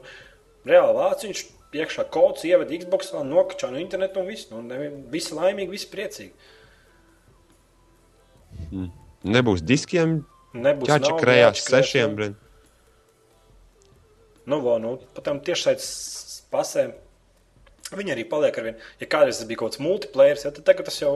[0.68, 1.42] reāli vāciņš,
[1.74, 4.48] iekšā kods, ievada Xbox, nokačā no internetu un viss.
[4.52, 6.32] Nu, nevi- visi laimīgi, visi priecīgi.
[9.24, 10.22] Nebūs diskiem,
[10.54, 12.16] Nebūs naudas, krējās sešiem.
[12.18, 12.36] Brin.
[14.46, 16.94] Nu, vo, nu, pat tam tiešsaistes pasēm.
[17.94, 18.86] Viņi arī paliek ar vienu.
[19.02, 21.14] Ja kādreiz tas bija kaut kāds multiplayer, ja, tad tagad tas jau,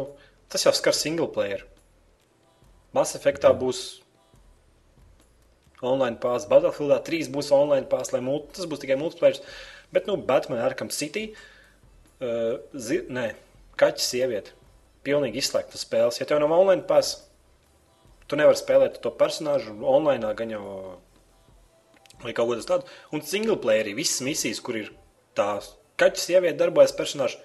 [0.51, 1.65] tas jau skar single player.
[2.95, 3.99] Mass Effectā būs
[5.85, 9.41] online pārs, Battlefieldā 3 būs online pārs, lai multi, tas būs tikai multiplayer.
[9.93, 11.29] Bet, nu, Batman Arkham City,
[12.21, 13.29] uh, zi, nē,
[13.79, 14.55] kaķis sieviete,
[15.05, 16.19] pilnīgi izslēgta spēles.
[16.21, 17.13] Ja tev nav online pārs,
[18.27, 20.63] tu nevari spēlēt to personāžu online, gan jau
[22.23, 22.87] vai kaut ko tādu.
[23.13, 24.91] Un single playerī visas misijas, kur ir
[25.37, 25.57] tā
[26.01, 27.37] kaķa sieviete darbojas personāžs,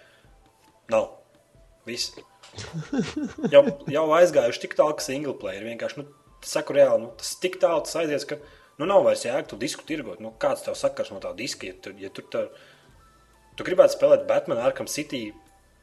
[0.92, 1.10] nav.
[1.88, 2.14] Viss.
[3.52, 6.10] Jau, jau aizgājuši tik tālu, ka single player vienkārši, nu,
[6.46, 8.38] saku reāli, nu, tas tik tālu tas aizies, ka,
[8.78, 10.20] nu, nav vairs jēga tu disku tirgot.
[10.22, 12.44] Nu, kāds tev sakars no tā diska, ja tu, ja tu, tā,
[13.56, 15.30] tu gribētu spēlēt Batman Arkham City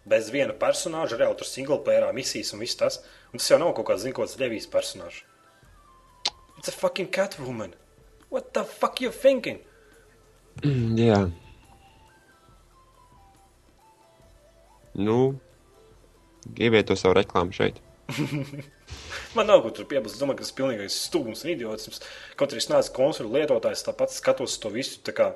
[0.10, 3.02] bez viena personāža, reāli tur single playerā misijas un viss tas,
[3.32, 5.24] un tas jau nav kaut kāds, zin, kaut kāds Levijas personāžs.
[6.58, 7.74] It's a fucking Catwoman.
[8.30, 9.60] What the fuck you thinking?
[11.00, 11.30] Jā.
[15.00, 15.20] Nu,
[16.58, 17.80] gribētu to savu reklāmu šeit.
[19.38, 20.18] Man nav ko tur piebilst.
[20.18, 22.02] Es domāju, ka tas ir pilnīgais stulbums un idiotisms.
[22.36, 24.98] Kaut arī es neesmu konsolu lietotājs, tāpat skatos to visu.
[25.06, 25.30] tā kā,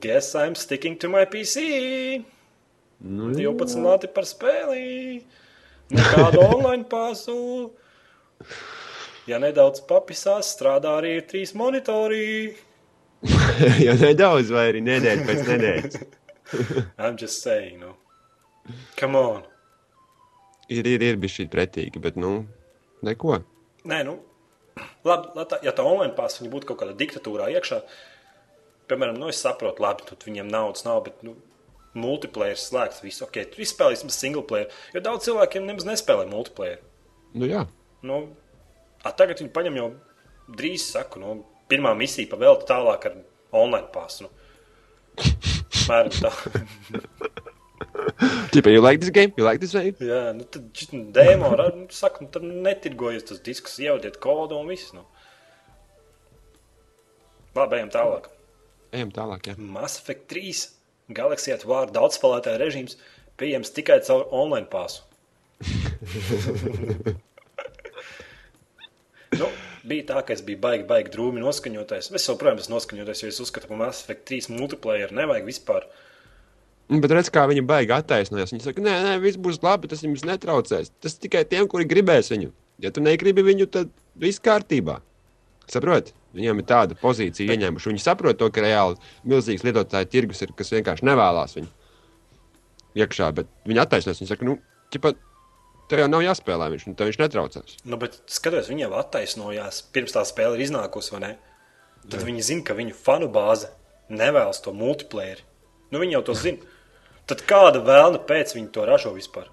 [0.00, 2.24] Guess I'm sticking to my PC.
[3.04, 5.20] Nu, 12 lati par spēli.
[5.92, 7.72] Nekādu online pasu.
[9.28, 12.54] Ja nedaudz papisās, strādā arī ir trīs monitori.
[13.86, 15.98] jau nedaudz, vai arī nedēļa pēc nedēļas.
[17.02, 17.94] I'm just saying, nu.
[19.00, 19.42] Come on.
[20.72, 22.46] Ir, ir, ir bijis šī pretīgi, bet, nu,
[23.04, 23.42] neko.
[23.88, 24.18] Nē, nu,
[25.08, 27.80] labi, la tā, ja tā online viņa būtu kaut kādā diktatūrā iekšā,
[28.88, 31.36] piemēram, nu, es saprotu, labi, tur viņiem naudas nav, bet, nu,
[31.98, 36.80] multiplayer slēgts, viss ok, tur izspēlēsim single player, jo daudz cilvēkiem nemaz nespēlē multiplayer.
[37.34, 37.64] Nu, jā.
[38.06, 38.22] Nu,
[39.02, 39.88] a, tagad viņi paņem jau
[40.58, 41.38] drīz, saku, nu,
[41.70, 43.18] pirmā misija pavēlta tālāk ar
[43.54, 44.28] online pastu.
[44.28, 44.32] Nu.
[45.84, 46.30] Mēram tā.
[48.54, 49.32] Tipa, you like this game?
[49.36, 49.94] You like this game?
[50.02, 50.70] Jā, nu tad
[51.14, 55.04] dēmā, ra- nu, saka, nu, tad netirgojies tas disks, ievadiet kodu un viss, nu.
[57.54, 58.30] Labi, ejam tālāk.
[58.94, 59.54] Ejam tālāk, jā.
[59.58, 60.64] Mass Effect 3
[61.12, 62.96] Galaxy at War daudzspēlētāja režīms
[63.40, 65.02] pieejams tikai caur online pasu.
[69.40, 69.48] nu,
[69.84, 72.10] bija tā, ka es biju baigi, baigi drūmi noskaņotais.
[72.16, 75.82] Es joprojām esmu noskaņotais, jo es uzskatu, ka Mass Effect 3 multiplayer nevajag vispār.
[76.88, 78.52] Nu, Bet redz, kā viņi baigi attaisnojas.
[78.54, 80.92] Viņi saka, nē, nē, viss būs labi, tas jums netraucēs.
[81.04, 82.52] Tas tikai tiem, kuri gribēs viņu.
[82.84, 84.98] Ja tu negribi viņu, tad viss kārtībā.
[85.70, 86.12] Saproti?
[86.34, 87.90] Viņiem ir tāda pozīcija ieņēmuši.
[87.92, 88.98] Viņi saprot to, ka reāli
[89.30, 91.70] milzīgs lietotāju tirgus ir, kas vienkārši nevēlas viņu
[92.98, 93.30] iekšā.
[93.36, 94.22] Bet viņi attaisnojas.
[94.22, 94.58] Viņi saka, nu,
[94.94, 95.14] ķipa,
[95.90, 97.78] tev jau nav jāspēlē viņš, nu, tev viņš netraucēs.
[97.86, 101.32] Nu, bet skatoties, viņi jau attaisnojās pirms tā spēle ir iznākusi, vai ne?
[102.04, 102.26] Tad Jā.
[102.28, 103.70] viņi zina, ka viņu fanu bāze
[104.12, 105.40] nevēlas to multiplayer.
[105.92, 106.72] Nu, viņi jau to zina.
[107.30, 109.48] Tad kāda vēlna pēc viņi to ražo vispār?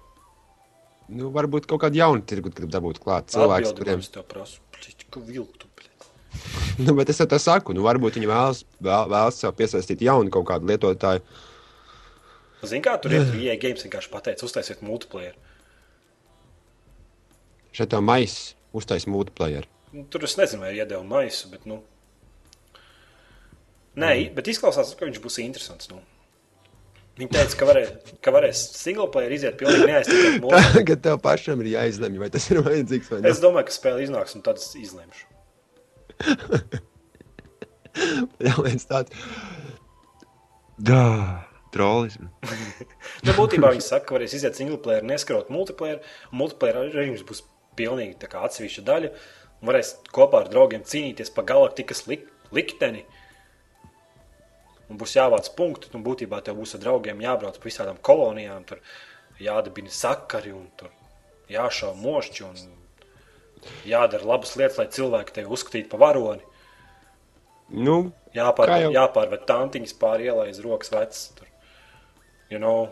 [1.12, 3.32] Nu, varbūt kaut kādu jaunu tirgu grib dabūt klāt.
[3.32, 4.60] Cilvēks, kuriem ko es tev prasu.
[4.76, 5.71] Pliķi, ka vilktu, bļet.
[6.82, 10.32] Nu, bet es jau tā saku, nu, varbūt viņi vēlas, vēl, vēlas sev piesaistīt jaunu
[10.32, 11.20] kaut kādu lietotāju.
[12.62, 13.28] Zini, kā tur ir?
[13.36, 15.34] IE games vienkārši pateica, uztaisiet multiplayer.
[17.76, 19.66] Šeit tā maisa uztais multiplayer.
[19.92, 21.82] Nu, Tur es nezinu, vai iedeva maisu, bet, nu.
[23.92, 24.32] Nē, mm.
[24.38, 25.90] bet izklausās, ka viņš būs interesants.
[25.92, 26.00] Nu.
[27.18, 27.82] Viņi teica, ka, varē,
[28.24, 30.46] ka varēs single player iziet pilnīgi neaizstāvēt.
[30.78, 33.34] Tagad tev pašam ir jāizlemj, vai tas ir vajadzīgs vai nē.
[33.34, 35.28] Es domāju, ka spēle iznāks un tad es izlemšu.
[38.46, 39.12] Jā, viens tāds.
[40.82, 41.04] Dā,
[41.74, 42.28] trolismu.
[43.22, 46.00] Nu, būtībā viņi saka, ka varēs iziet single player, neskarot multiplayer.
[46.32, 47.44] Un multiplayer režīms būs
[47.78, 49.12] pilnīgi tā kā atsevišķa daļa.
[49.60, 53.02] un varēs kopā ar draugiem cīnīties par galaktikas lik likteni.
[54.90, 58.82] Un būs jāvāc punkti, un būtībā tev būs ar draugiem jābrauc pa visādām kolonijām, tur
[59.40, 60.92] jādabina sakari un tur
[61.48, 62.81] jāšauj mošķi un
[63.88, 66.42] jādara labas lietas, lai cilvēki tevi uzskatītu par varoni.
[67.72, 71.18] Nu, Jāpār, Kā jau- jāpārved tantiņas pāri ielai uz rokas vecs.
[71.36, 71.46] Tur.
[72.50, 72.90] You know,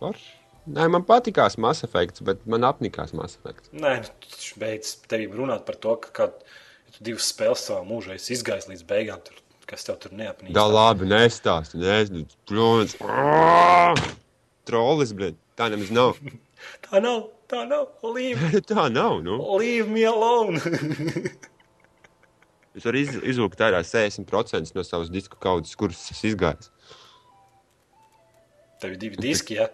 [0.00, 0.30] forši.
[0.72, 3.70] Nē, man patīkās Mass Effect, bet man apnikās Mass Effect.
[3.72, 6.36] Nē, nu, taču beidz tevi runāt par to, ka kad,
[6.86, 10.52] ja tu divas spēles savā mūžā esi izgājis līdz beigām, tur, kas tev tur neapnīk.
[10.54, 11.80] Da labi, nestāsti.
[11.82, 12.94] Nezinu, protams.
[13.02, 14.04] Aaah!
[14.68, 15.40] Trollis, blēd.
[15.58, 16.20] Tā nemaz nav.
[16.86, 17.88] Tā nav, tā nav.
[18.16, 19.38] Leave, Tā nav, nu.
[19.60, 20.60] leave me alone.
[22.72, 26.70] Es varu iz, izvilkt ārā 60% no savas disku kaudzes, kuras es izgāju.
[28.80, 29.66] Tev ir divi diski, ja?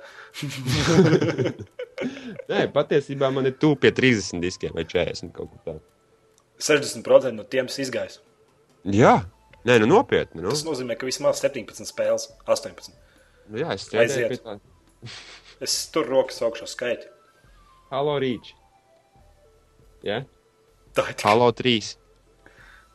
[2.51, 5.85] Nē, patiesībā man ir tuvu pie 30 diskiem vai 40 kaut kā tāda.
[6.59, 8.19] 60% no tiem es izgājis.
[8.91, 9.15] Jā,
[9.63, 10.43] nē, nu nopietni.
[10.43, 10.51] Nu.
[10.51, 12.91] Tas nozīmē, ka vismaz 17 spēles, 18.
[13.49, 14.59] Nu, jā, es strādāju pie tā.
[15.63, 17.15] Es tur rokas augšā skaitu.
[17.91, 18.53] Halo, Rīč.
[20.05, 20.23] Jā,
[20.95, 21.17] Tā ir.
[21.25, 21.97] Halo 3.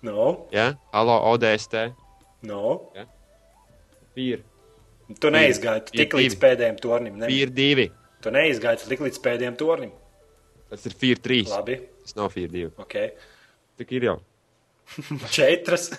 [0.04, 1.94] No, Jā, Halo ODST.
[2.44, 2.92] no.
[4.14, 4.44] Pīr.
[5.20, 7.16] Tu neizgāji tu tik līdz pēdējiem tornim.
[7.18, 7.28] Ne?
[7.32, 7.88] Pīr 2.
[8.24, 9.92] Tu neizgāji tu tik līdz pēdējiem tornim.
[10.70, 11.48] Tas ir Pīr 3.
[11.50, 12.70] Labi, Tas nav Pīr 2.
[12.84, 12.96] ok.
[13.80, 14.16] Tik ir jau.
[15.36, 15.90] Četras.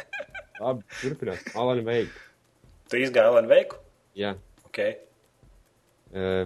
[0.60, 1.48] Labi, turpināt.
[1.56, 2.12] Alan Veik.
[2.90, 3.80] tu izgāji Elenu veiku.
[4.18, 4.34] Jā.
[4.68, 4.78] Ok.
[6.14, 6.44] Uh,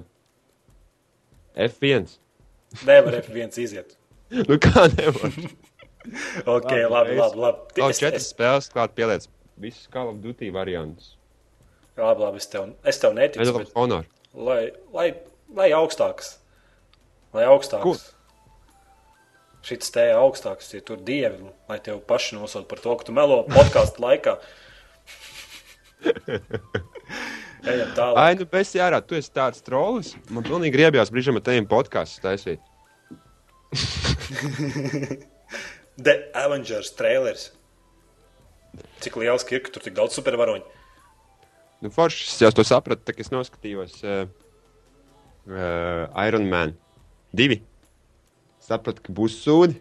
[1.59, 2.07] F1.
[2.87, 3.97] Nevar F1 iziet.
[4.31, 5.33] Nu kā nevar?
[6.49, 7.41] Ok, Labi, labi, es- labi.
[7.43, 7.59] labi.
[7.77, 9.27] Kaut Es- četras es- spēles klāt pieliec.
[9.61, 11.17] Visus Call of Duty variantus.
[11.99, 13.43] Labi, labi, es tev, es tev neticu.
[13.51, 14.07] Of Bet, Honor.
[14.33, 15.09] lai, lai,
[15.59, 16.37] lai augstāks.
[17.35, 17.83] Lai augstāks.
[17.83, 17.97] Ko?
[19.69, 23.43] Šis te augstāks, ja tur dievi, lai tev paši nosauc par to, ka tu melo
[23.51, 24.39] podkāstu laikā.
[28.19, 30.15] Ai, nu, bez jārā, tu esi tāds trollis.
[30.33, 32.61] Man pilnīgi griebjās brīžam ar teviem podkāstus taisīt.
[35.99, 37.49] The Avengers trailers.
[39.03, 40.67] Cik liels ir, ka tur tik daudz supervaroņu?
[41.83, 44.31] Nu, forši, es jau to sapratu, tā, kad es noskatījos uh,
[45.51, 46.75] uh, Iron Man
[47.39, 47.61] 2.
[48.69, 49.79] Sapratu, ka būs sūdi.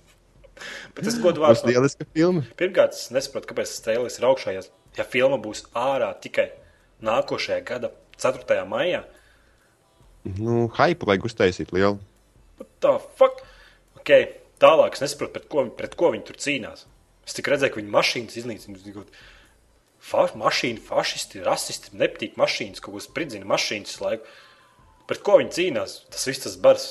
[0.94, 1.70] Bet es godu Būs vārdu.
[1.72, 2.42] lieliska filma.
[2.58, 4.54] Pirmkārt, es nesaprotu, kāpēc tas trailers ir augšā.
[4.58, 4.62] Ja,
[4.98, 6.50] ja filma būs ārā tikai
[7.02, 7.90] nākošajā gada
[8.20, 8.64] 4.
[8.68, 9.04] maijā,
[10.24, 11.98] Nu, hype vajag uztaisīt lielu.
[12.58, 13.40] what the fuck?
[13.96, 14.26] Okay,
[14.60, 16.84] tālāk es nesaprotu, pret ko, pret ko viņi tur cīnās.
[17.26, 19.04] Es tikai redzēju, ka viņi mašīnas iznīcina.
[20.00, 24.28] Fa mašīna, fašisti, rasisti, nepatīk mašīnas, kaut ko spridzina mašīnas laiku.
[25.08, 25.96] Pret ko viņi cīnās?
[26.12, 26.86] Tas viss tas bars.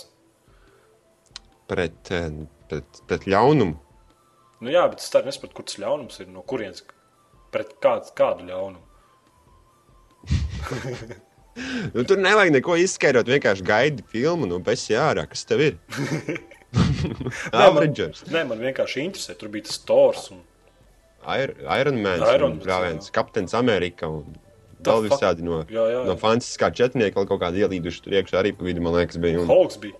[1.69, 2.31] Pret, eh,
[2.69, 3.77] pret, pret ļaunumu.
[4.61, 6.27] Nu jā, bet es tā nesaprotu, kur tas ļaunums ir.
[6.33, 6.81] No kurienes?
[7.53, 8.88] Pret kādu, kādu ļaunumu?
[11.93, 13.27] Nu, tur nevajag neko izskaidrot.
[13.27, 15.77] Vienkārši gaidi filmu, nu, bez jārā, kas tev ir.
[17.65, 19.35] Avengers, Nē, man vienkārši interesē.
[19.39, 20.29] Tur bija tas tors.
[20.31, 20.43] Un...
[21.35, 23.15] Ir, Iron Brālēns, jā.
[23.17, 24.37] Kapteins Amerika un
[24.85, 26.19] vēl visādi no, Jā, jā, no jā.
[26.21, 29.41] fantastiskā četrnieka kaut kādi ielīduši tur iekšā arī pa vidu, man liekas, bija.
[29.41, 29.97] Un Hulks bija.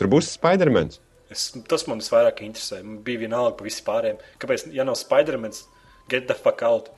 [0.00, 1.02] tur būs Spidermans.
[1.32, 2.80] Es, tas man visvairāk interesē.
[2.86, 4.22] Man bija vienalga par visiem pārējiem.
[4.42, 5.64] Kāpēc, ja nav Spidermans,
[6.08, 6.88] get the fuck out?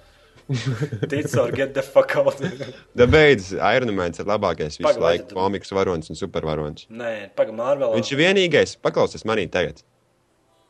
[0.48, 2.40] Tic ar get the fuck out.
[2.96, 6.86] Da beidz, Iron Man ir labākais visu laiku komiks varonis un supervaronis.
[6.88, 7.92] Nē, pagaidi, Marvelā.
[7.98, 9.82] Viņš ir vienīgais, paklausies manī tagad.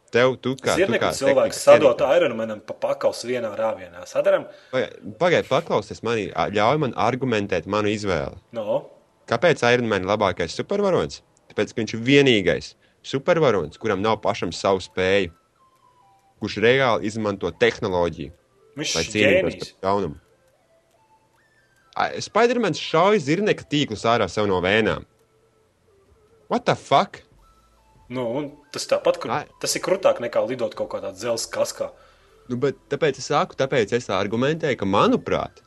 [0.09, 2.01] Tev, tu kā, Zirnekļu kā cilvēks sadot.
[2.17, 4.07] Ironmanam pa pakaus vienā rāvienā.
[4.09, 4.47] Sadaram?
[5.21, 8.41] Pagaid, paklausies manī, ļauj man argumentēt manu izvēli.
[8.57, 8.87] No.
[9.29, 11.21] Kāpēc Iron Man ir labākais supervaronis?
[11.53, 12.73] Tāpēc, ka viņš ir vienīgais
[13.05, 15.35] supervaronis, kuram nav pašam savu spēju,
[16.41, 18.33] kurš reāli izmanto tehnoloģiju,
[18.79, 19.71] Viņš ir cīnītos ģēnijs.
[19.75, 20.19] pret ļaunumu.
[22.23, 25.07] Spidermans šauj zirneka tīklus ārā sev no vēnām.
[26.49, 27.25] What the fuck?
[28.09, 28.25] Nu,
[28.73, 31.91] tas tāpat, kur, tas ir krūtāk nekā lidot kaut kādā dzelzceļa kaskā.
[32.49, 35.61] Nu, bet tāpēc es saku, tāpēc es argumentēju, ka, manuprāt,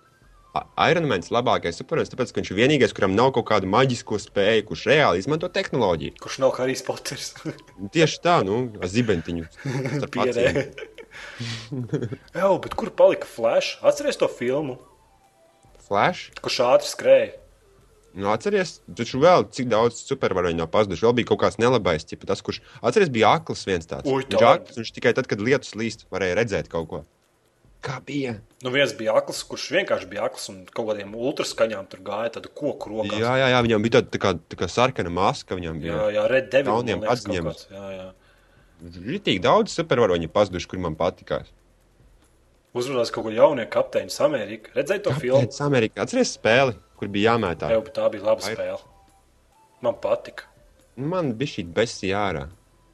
[0.52, 3.70] A- Iron Man ir labākais supervaronis, tāpēc, ka viņš ir vienīgais, kuram nav kaut kāda
[3.72, 6.18] maģisko spēju, kurš reāli izmanto tehnoloģiju.
[6.20, 7.30] Kurš nav Harijs Poters?
[7.94, 9.46] Tieši tā, nu, zibentiņu.
[12.38, 13.78] Jā, bet kur palika Flash?
[13.86, 14.78] Atceries to filmu,
[15.88, 16.30] Flash.
[16.42, 17.32] kurš ātri skrēja?
[18.12, 21.06] Nu, atceries, taču vēl cik daudz supervaroņu nav pazuduši.
[21.06, 24.04] Vēl bija kaut kāds nelabais, tipa, tas, kurš, atceries, bija akls viens tāds.
[24.04, 24.50] Viņš, tā.
[24.58, 27.00] akls, viņš tikai tad, kad lietus līst, varēja redzēt kaut ko.
[27.82, 28.36] Kā bija?
[28.62, 32.52] Nu, viens bija akls, kurš vienkārši bija akls un kaut kādiem ultraskaņām tur gāja, tādu
[32.54, 33.16] koku rokā.
[33.18, 35.56] Jā, jā, jā, viņam bija tāda tā kā, tā kā sarkana maska.
[35.58, 36.76] Viņam jā, bija jā Red Devil.
[36.76, 37.48] Man liekas, kaut atziņiem.
[37.48, 38.10] kāds, Jā, jā.
[38.82, 41.52] Rītīgi daudz supervaroņu pazuduši, kur man patikās.
[42.74, 44.72] Uzrunās kaut ko jaunu, kapteinis Amerikā.
[44.78, 45.42] Redzēji to filmu?
[45.44, 46.06] Kāpēc Amerikā?
[46.06, 47.70] Atceries spēli, kur bija jāmētā?
[47.74, 48.80] Jā, tā bija laba Vai- spēle.
[49.82, 50.48] Man patika.
[50.96, 52.46] Man bija šī besija ārā.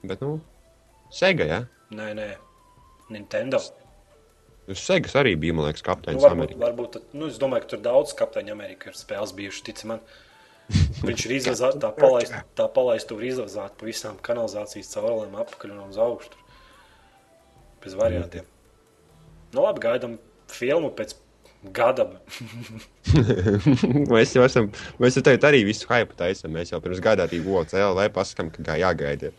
[0.04, 0.40] Bet, nu,
[1.14, 1.60] Sega, jā.
[1.92, 2.28] Nē, nē,
[3.14, 3.60] Nintendo.
[4.68, 6.60] Uz Segas arī bija, man liekas, Nu, kapteinis varbūt, Amerikā.
[6.66, 10.02] varbūt, nu, es domāju, ka tur daudz kapteiņu Amerikā ir spēles bijušas, tici man.
[10.68, 15.86] Viņš ir izvazāts, tā palaist, tā palaist, tur izvazāt pa visām kanalizācijas caurulēm apakaļ un
[15.88, 16.42] uz augšu.
[17.84, 18.48] Bez variantiem.
[19.54, 20.18] Nu, labi, gaidām
[20.52, 21.14] filmu pēc
[21.76, 22.10] gada.
[24.14, 26.52] mēs jau esam, mēs jau tagad arī visu hype taisam.
[26.56, 29.32] Mēs jau pirms gada arī godu CLV pasakām, ka kā jāgaida.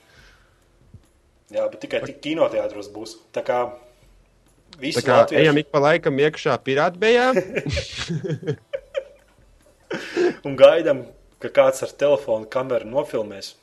[1.53, 3.19] Jā, bet tikai tik kinoteātros būs.
[3.37, 3.67] Tā kā
[4.79, 7.27] Tā kā latvieši ejam ik pa laikam iekšā pirātbējā.
[10.47, 11.01] un gaidām,
[11.43, 13.55] ka kāds ar telefonu kameru nofilmēs.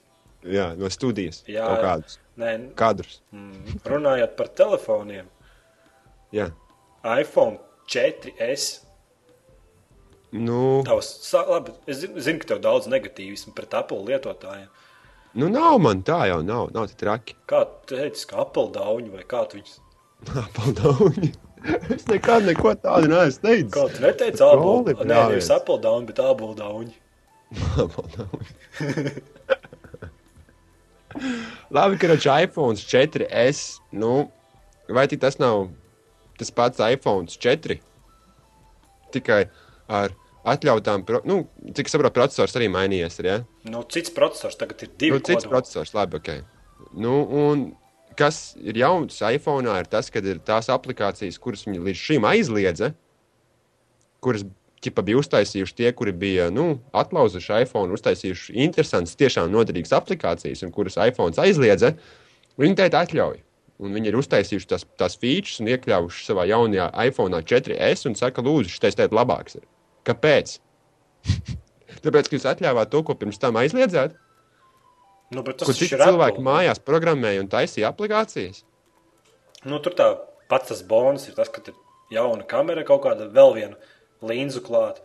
[0.46, 1.44] jā, no studijas.
[1.48, 3.22] Jā, Kaut kādus Nē, kadrus.
[3.34, 5.26] mm, runājot par telefoniem,
[6.34, 6.50] Jā.
[7.04, 7.58] iPhone
[7.88, 8.82] 4S.
[10.36, 11.14] Nu, Tavs,
[11.48, 14.68] labi, es zinu, zinu, ka tev daudz negatīvismu pret Apple lietotājiem.
[15.36, 17.36] nu, nav man tā jau, nav, nav tik traki.
[17.48, 19.80] Kā tu teici, ka Apple dauņi vai kā tu viņus?
[20.58, 21.38] Paldies!
[21.96, 23.72] es nekad neko tādu neesmu teicis.
[23.74, 24.94] Kā tu neteici, Apple?
[25.06, 25.50] Nē, nevis.
[25.56, 26.94] Apple dauņi, bet Apple dauņi.
[31.72, 33.80] Labi, ka ir iPhone 4S.
[33.96, 34.32] Nu,
[34.90, 35.70] vai tas nav
[36.40, 37.80] tas pats iPhone 4?
[39.16, 39.46] Tikai
[39.88, 40.12] ar
[40.46, 41.40] atļautām, nu,
[41.74, 43.20] cik es saprotu, processors arī mainījies.
[43.22, 43.38] Ir, ja?
[43.72, 45.16] Nu, cits processors tagad ir divi.
[45.16, 45.54] Nu, cits kodoli.
[45.54, 46.30] processors, labi, ok.
[47.02, 47.16] Nu,
[47.46, 47.66] un
[48.20, 52.92] kas ir jauns iPhone, ir tas, ka ir tās aplikācijas, kuras viņi līdz šim aizliedza,
[54.24, 54.46] kuras
[54.84, 60.74] ķipa, bija uztaisījuši tie, kuri bija nu, atlauzuši iPhone, uztaisījuši interesantas, tiešām noderīgas aplikācijas, un
[60.76, 61.96] kuras iPhone aizliedza,
[62.62, 63.42] viņi teikt atļauj.
[63.84, 68.44] Un viņi ir uztaisījuši tās, tās features un iekļāvuši savā jaunajā iPhone 4S un saka,
[68.46, 69.58] lūdzu, šis te labāks.
[69.60, 69.66] Ir.
[70.08, 70.54] Kāpēc?
[72.06, 74.16] Tāpēc, ka jūs atļāvāt to, ko pirms tam aizliedzāt.
[75.34, 76.46] Nu, Kur citi ir cilvēki Apple.
[76.46, 78.62] mājās programmēja un taisīja aplikācijas?
[79.66, 80.12] Nu, tur tā
[80.52, 81.76] pats tas bonus ir tas, ka ir
[82.14, 83.94] jauna kamera, kaut kāda vēl viena
[84.30, 85.02] līnzu klāta.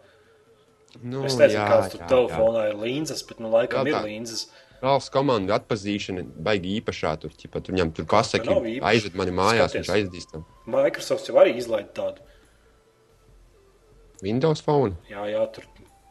[1.02, 4.02] Nu, Es nezinu, kāds tur telefonā ir līnzes, bet nu laikam Jā, ir tā.
[4.08, 4.46] līnzes.
[4.80, 7.12] Valsts komandu atpazīšana baigi īpašā.
[7.20, 8.06] Tur, ķipa, tur viņam tur
[8.72, 8.82] īpaši.
[8.90, 9.86] aizved mani mājās, Skaties.
[9.86, 12.24] viņš aizdīs tam Microsoft jau arī izlaida tādu.
[14.22, 14.96] Windows phone.
[15.10, 15.64] Jā, jā, tur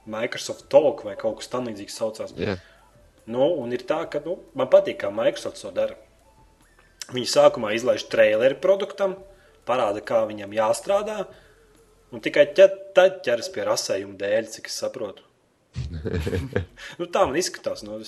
[0.10, 2.34] Microsoft Talk vai kaut kas tamlīdzīgs saucās.
[2.40, 2.56] Jā.
[3.30, 5.98] Nu, un ir tā, ka nu, man patīk, kā Microsoft to dara.
[7.14, 9.16] Viņi sākumā izlaiž traileri produktam,
[9.70, 11.24] parāda, kā viņam jāstrādā,
[12.14, 15.26] un tikai ķer, tad ķeras pie rasējuma dēļ, cik es saprotu.
[17.00, 18.00] nu, tā man izskatās, nu.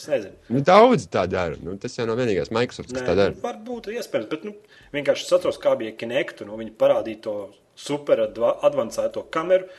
[0.50, 1.56] Nu, daudz tā dara.
[1.62, 3.36] Nu, tas jau nav vienīgais Microsoft, kas Nē, tā dara.
[3.36, 4.56] nu, Varbūt iespējams, bet nu,
[4.96, 6.42] vienkārši es atceros, kā bija Kinect.
[6.48, 7.36] Nu, viņi parādīja to
[7.78, 9.70] super adva- advancēto kameru.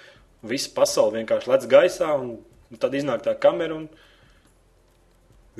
[0.47, 2.37] Visa pasaule vienkārši lec gaisā, un,
[2.73, 3.77] un tad iznāk tā kamera.
[3.83, 3.91] Un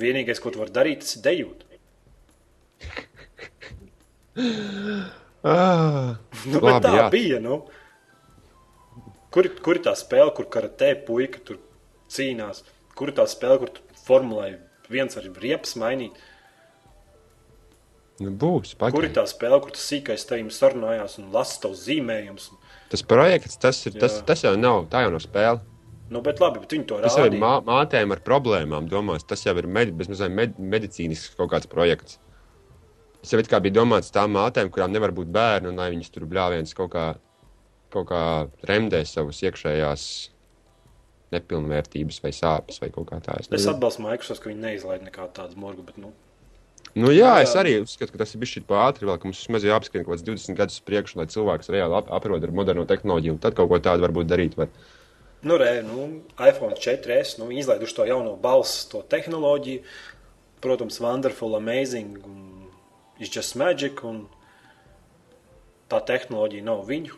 [0.01, 1.67] vienīgais, ko tu vari darīt, tas ir dejot.
[5.43, 6.15] Ah,
[6.47, 7.07] Nu, Labi, tā jā.
[7.11, 7.39] bija.
[7.43, 7.57] Nu.
[9.33, 11.57] Kur, kur ir tā spēle, kur karatē puika tur
[12.13, 12.61] cīnās?
[12.93, 14.51] Kur ir tā spēle, kur formulē
[14.93, 16.19] viens var riepas mainīt?
[18.21, 18.75] nu, būs.
[18.77, 19.15] Kur ir Pagaid.
[19.17, 22.51] tā spēle, kur tas sīkais tevim sarunājās un lasa tavus zīmējumus?
[22.91, 24.25] Tas projekts, tas, ir, tas, Jā.
[24.27, 24.85] tas jau nav.
[24.91, 25.63] Tā jau nav spēle.
[26.13, 27.41] Nu, bet labi, bet viņi to Tas jau ir rādīja.
[27.41, 28.89] mā, mātēm ar problēmām.
[28.91, 29.25] Domās.
[29.25, 29.95] Tas jau ir med,
[30.29, 32.19] med, medicīnisks kaut kāds projekts.
[33.23, 36.27] Tas jau kā bija domāts tām mātēm, kurām nevar būt bērni, un lai viņas tur
[36.29, 37.05] bļāviens kaut kā,
[37.93, 38.23] kaut kā
[38.69, 40.05] remdē savas iekšējās
[41.33, 43.47] nepilnvērtības vai sāpes vai kaut kā tāda.
[43.57, 45.85] Es atbalstu Microsoft, ka viņi neizlaiž nekādu tādu morgu.
[45.87, 46.13] Bet, nu,
[46.93, 49.63] Nu, jā, es arī uzskatu, ka tas ir bijis šī ātri, vēl, ka mums vismaz
[49.65, 53.33] jāapskrien kaut kāds 20 gadus uz priekšu, lai cilvēks reāli ap, aprod ar moderno tehnoloģiju.
[53.33, 54.57] un Tad kaut ko tādu varbūt darīt.
[54.59, 54.69] Var.
[55.41, 56.05] nu, re, nu
[56.37, 59.81] iPhone 4S nu, izlaiduši to jauno balss, to tehnoloģiju.
[60.61, 62.69] Protams, wonderful, amazing, un
[63.17, 64.03] it's just magic.
[64.05, 64.27] Un
[65.89, 67.17] tā tehnoloģija nav viņu.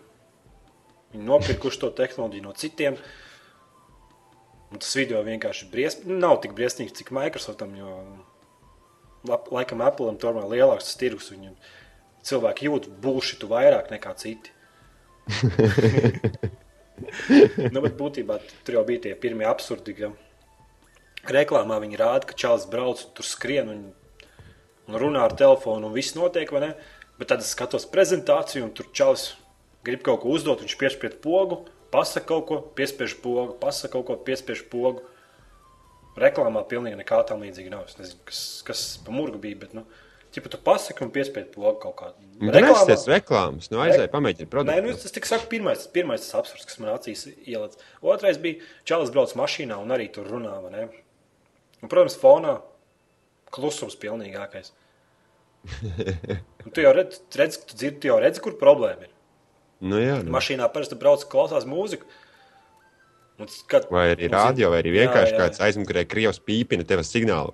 [1.16, 2.98] Viņi nopirkuši to tehnoloģiju no citiem.
[4.74, 6.10] Un tas video vienkārši ir briesmīgs.
[6.20, 7.72] Nav tik briesmīgs, cik Microsoftam.
[7.80, 7.94] Jo,
[9.56, 11.32] laikam, Apple tomēr lielāks tas tirgus.
[11.32, 11.54] Viņu
[12.28, 14.52] cilvēki jūt bullshitu vairāk nekā citi.
[17.74, 19.96] nu, bet būtībā tur jau bija tie pirmie absurdi.
[19.96, 23.88] Ka reklāmā viņi rāda, ka čalis brauc un tur skrien un,
[24.90, 26.72] un runā ar telefonu un viss notiek, vai ne?
[27.16, 29.30] Bet tad es skatos prezentāciju un tur čalis
[29.86, 31.64] grib kaut ko uzdot, viņš piespiež pogu,
[31.94, 35.06] pasaka kaut ko, piespiež pogu, pasaka kaut ko, piespiež pogu.
[36.20, 37.88] Reklāmā pilnīgi nekā tam līdzīga nav.
[37.90, 39.84] Es nezinu, kas, kas pa murgu bija, bet, nu,
[40.36, 42.30] ķipa, tu pasaki un piespiež pogu kaut kādu.
[42.40, 42.86] Reklāmā...
[42.88, 44.72] Tas reklāmas, nu aizēj, pamēģini produktu.
[44.72, 47.76] Nē, nu, tas tik saku, pirmais, pirmais tas apsvars, kas man acīs ielēc.
[48.04, 50.88] Otrais bija, Čalis brauc mašīnā un arī tur runā, vai ne?
[51.82, 52.58] Un, protams, fonā
[53.56, 54.72] klusums pilnīgākais.
[56.66, 59.15] Un tu jau redz, redz, tu dzirdi, tu jau redzi, kur problēma ir.
[59.84, 60.32] Nu, jā, nu.
[60.36, 62.08] Mašīnā parasti brauc, klausās mūziku.
[63.68, 65.40] Kad, vai arī rādio, vai arī vienkārši jā, jā.
[65.42, 67.52] kāds aizmugurē krievs pīpina tev signālu.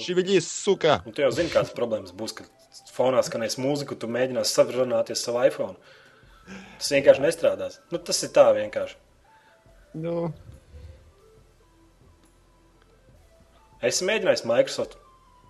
[0.00, 0.96] Šī viņa ir suka.
[1.04, 2.48] Un tu jau zini, kādas problēmas būs, kad
[2.96, 5.76] fonā skanēs mūziku, tu mēģinās savrunāties savu iPhone.
[6.80, 7.78] Tas vienkārši nestrādās.
[7.92, 8.96] Nu, tas ir tā vienkārši.
[10.00, 10.30] Nu.
[13.84, 14.96] Es mēģināju Microsoft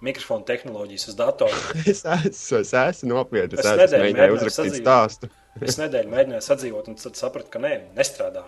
[0.04, 1.60] mikrofona tehnoloģijas uz datora.
[1.90, 3.58] es esmu, es esmu nopietni.
[3.60, 5.30] Es, es mēģināju uzrakstīt stāstu.
[5.66, 8.46] es nedēļu mēģināju sadzīvot, un tad sapratu, ka nē, nestrādā.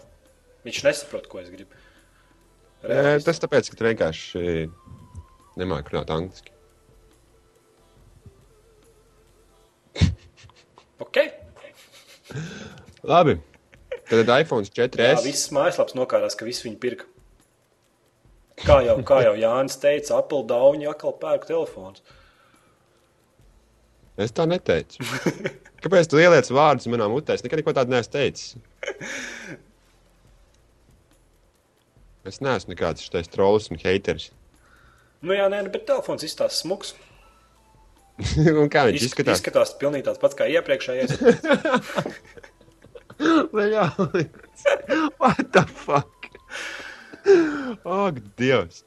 [0.67, 1.79] Viņš nesaprot, ko es gribu.
[2.83, 3.29] Realisti.
[3.29, 4.43] Tas tāpēc, ka tu vienkārši
[5.61, 6.55] nemāki runāt angliski.
[11.05, 11.23] ok.
[13.07, 13.39] Labi.
[14.13, 14.99] Tad iPhone 4S.
[15.01, 17.12] Jā, viss mājaslaps nokārās, ka visi viņu pirka.
[18.61, 22.03] Kā jau, kā jau Jānis teica, Apple dauņi atkal pērk telefons.
[24.21, 25.01] Es tā neteicu.
[25.83, 27.35] Kāpēc tu ieliec vārdus manā mutē?
[27.35, 28.57] Es nekad neko tādu neesmu teicis.
[32.29, 34.29] Es neesmu nekāds šis trolls un haters.
[35.23, 36.93] Nu jā, nē, nu, bet telefons izstāsta smuks.
[38.61, 39.41] un kā viņš Iz, izskatās?
[39.41, 41.13] Izskatās pilnīgi tāds pats kā iepriekšējais.
[45.23, 46.27] What the fuck?
[48.03, 48.83] Ak, Dievs!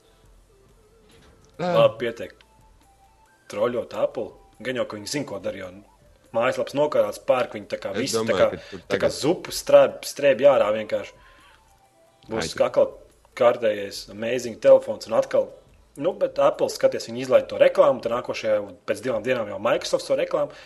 [1.59, 2.33] Labi, pietiek.
[3.51, 4.31] Troļot Apple.
[4.65, 5.69] Gan jau, ka viņi zina, ko darīja.
[6.35, 8.87] Mājaslaps nokārāts, pērk viņu tā kā visu, domāju, tā kā, tagad...
[8.91, 11.13] tā kā zupu strēb, strēb jārā vienkārši.
[12.27, 12.63] Būs Aitu.
[12.65, 12.89] atkal
[13.39, 15.47] kārtējais amazing telefons un atkal.
[15.95, 18.57] Nu, bet Apple skaties, viņi izlaiž to reklāmu, tad nākošajā
[18.89, 20.57] pēc divām dienām jau Microsoft to reklāmu.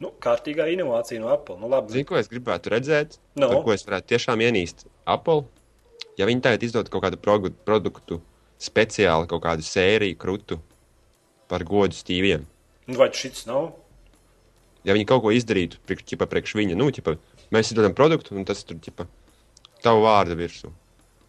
[0.00, 1.58] Nu, kārtīgā inovācija no Apple.
[1.60, 1.92] Nu, labi.
[1.96, 3.18] Zini, ko es gribētu redzēt?
[3.34, 3.50] No.
[3.50, 5.42] Par ko es varētu tiešām ienīst Apple?
[6.20, 8.20] Ja viņi tagad izdod kaut kādu produktu,
[8.60, 10.60] speciāli kaut kādu sēriju krūtu
[11.50, 12.44] par godu stīviem.
[12.90, 13.72] Nu, vai šis nav?
[14.86, 17.16] Ja viņi kaut ko izdarītu priekš, ķipa, priekš viņa, nu, ķipa,
[17.54, 19.08] mēs izdodam produktu, un tas tur ir
[19.84, 20.70] tavu vārdu virsū.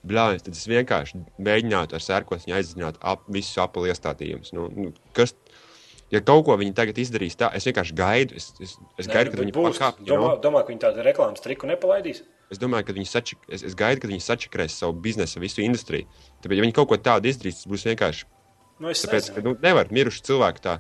[0.08, 4.50] Blāvis, tad es vienkārši mēģinātu ar sērkociņu aizdzināt ap, visus Apple iestādījumus.
[4.58, 5.36] Nu, nu, kas,
[6.14, 8.39] ja kaut ko viņi tagad izdarīs tā, es vienkārši gaidu.
[8.39, 10.08] Es, es, es Nē, gaidu, kad viņi pakāpjas.
[10.10, 12.24] Domā, domā, ka viņi tādu reklāmas triku nepalaidīs?
[12.52, 16.10] Es domāju, ka viņi, sačak, es, es gaidu, kad viņi sačakrēs savu biznesu, visu industriju.
[16.43, 18.28] Tāpēc, ja viņi kaut ko tādu izdarīs, tas būs vienkārši.
[18.84, 20.80] Nu, Tāpēc, ka nu, nevar miruši cilvēku tā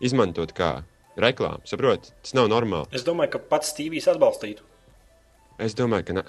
[0.00, 0.70] izmantot kā
[1.20, 1.60] reklāmu.
[1.68, 2.88] Saprotiet, tas nav normāli.
[2.96, 4.64] Es domāju, ka pats Stīvijs atbalstītu.
[5.60, 6.24] Es domāju, ka ne.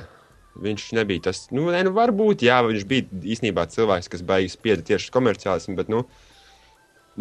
[0.64, 1.46] viņš nebija tas.
[1.56, 5.90] Nu, ne, nu, varbūt, jā, viņš bija īstenībā cilvēks, kas baigs spieda tieši komerciālismu, bet
[5.94, 6.04] nu,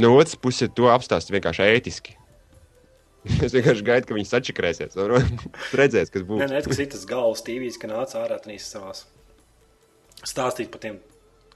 [0.02, 2.18] no otras puses to apstāst vienkārši ētiski.
[3.46, 4.98] Es vienkārši gaidu, ka viņi sačakrēsies.
[5.80, 6.42] Redzēs, kas būs.
[6.42, 9.04] Nē, nē, tas ir tas galvas tīvīs, ka nāca ārā trīs savās
[10.26, 10.98] stāstīt par tiem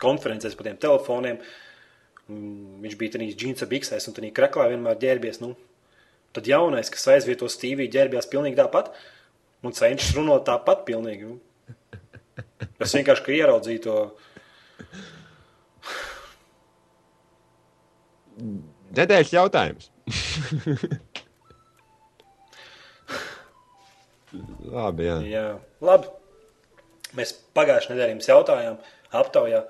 [0.02, 1.40] konferencēs, par tiem telefoniem.
[2.26, 5.40] Viņš bija tajā džinsa biksēs un tajā kraklā vienmēr ģērbies.
[5.42, 5.52] Nu,
[6.36, 8.92] tad jaunais, kas aizvieto stīvī, ģērbjās pilnīgi tāpat
[9.66, 11.30] un cenšas runāt tāpat pilnīgi.
[11.30, 11.40] Nu.
[12.82, 13.98] Es vienkārši ieraudzīju to.
[18.96, 19.92] Nedēļas jautājums.
[24.72, 25.16] Labi, jā.
[25.30, 25.44] jā.
[25.84, 26.10] Labi.
[27.16, 28.78] Mēs pagājušajā nedēļā jums jautājām,
[29.14, 29.62] aptaujā,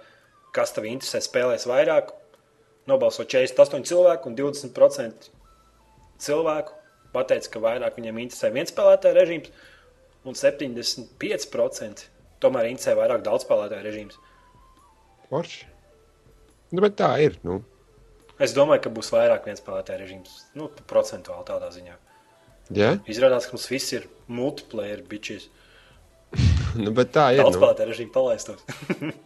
[0.56, 2.14] kas tev interesē spēlēs vairāk.
[2.86, 5.30] Nobalso 48 cilvēku un 20%
[6.22, 6.76] cilvēku
[7.14, 9.50] pateica, ka vairāk viņiem interesē viens spēlētāja režīms,
[10.26, 12.06] un 75%
[12.42, 14.18] tomēr interesē vairāk daudz spēlētāju režīms.
[15.30, 15.66] Forši.
[16.72, 17.38] Nu, bet tā ir.
[17.46, 17.60] Nu.
[18.42, 21.96] Es domāju, ka būs vairāk viens spēlētāja režīms, nu, procentuāli tādā ziņā.
[22.74, 22.98] Yeah.
[23.06, 25.48] Izrādās, ka mums viss ir multiplayer bitches.
[26.82, 27.42] nu, bet tā ir.
[27.44, 27.62] Daudz nu.
[27.62, 28.64] spēlētāju režīmu palaistos.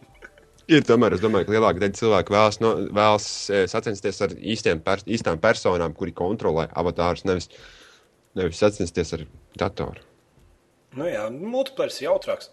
[0.75, 4.81] ir tomēr, es domāju, ka lielāka daļa cilvēku vēlas, no, vēlas e, sacensties ar īstiem,
[4.85, 7.49] per, īstām personām, kuri kontrolē avatārus, nevis,
[8.37, 9.25] nevis sacensties ar
[9.59, 10.05] datoru.
[10.97, 12.51] Nu jā, multiplayer ir jautrāks.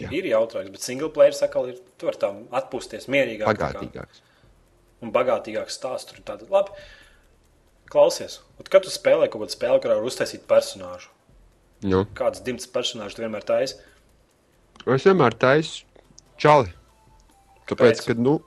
[0.00, 0.08] Jā.
[0.16, 3.48] Ir jautrāks, bet single player sakal ir, tu vari tam atpūsties mierīgāk.
[3.50, 4.22] Bagātīgāks.
[5.04, 6.48] Un bagātīgāks stāsts tur tāda.
[6.52, 6.72] Labi.
[7.90, 8.38] Klausies,
[8.70, 11.08] kad tu spēlē kaut kādu spēli, kurā var uztaisīt personāžu,
[11.90, 12.04] nu.
[12.14, 13.80] kāds dimts personāžs tu vienmēr taisi?
[14.86, 15.84] Es vienmēr taisu
[16.40, 16.70] čali.
[17.70, 18.38] Tāpēc, ka, nu,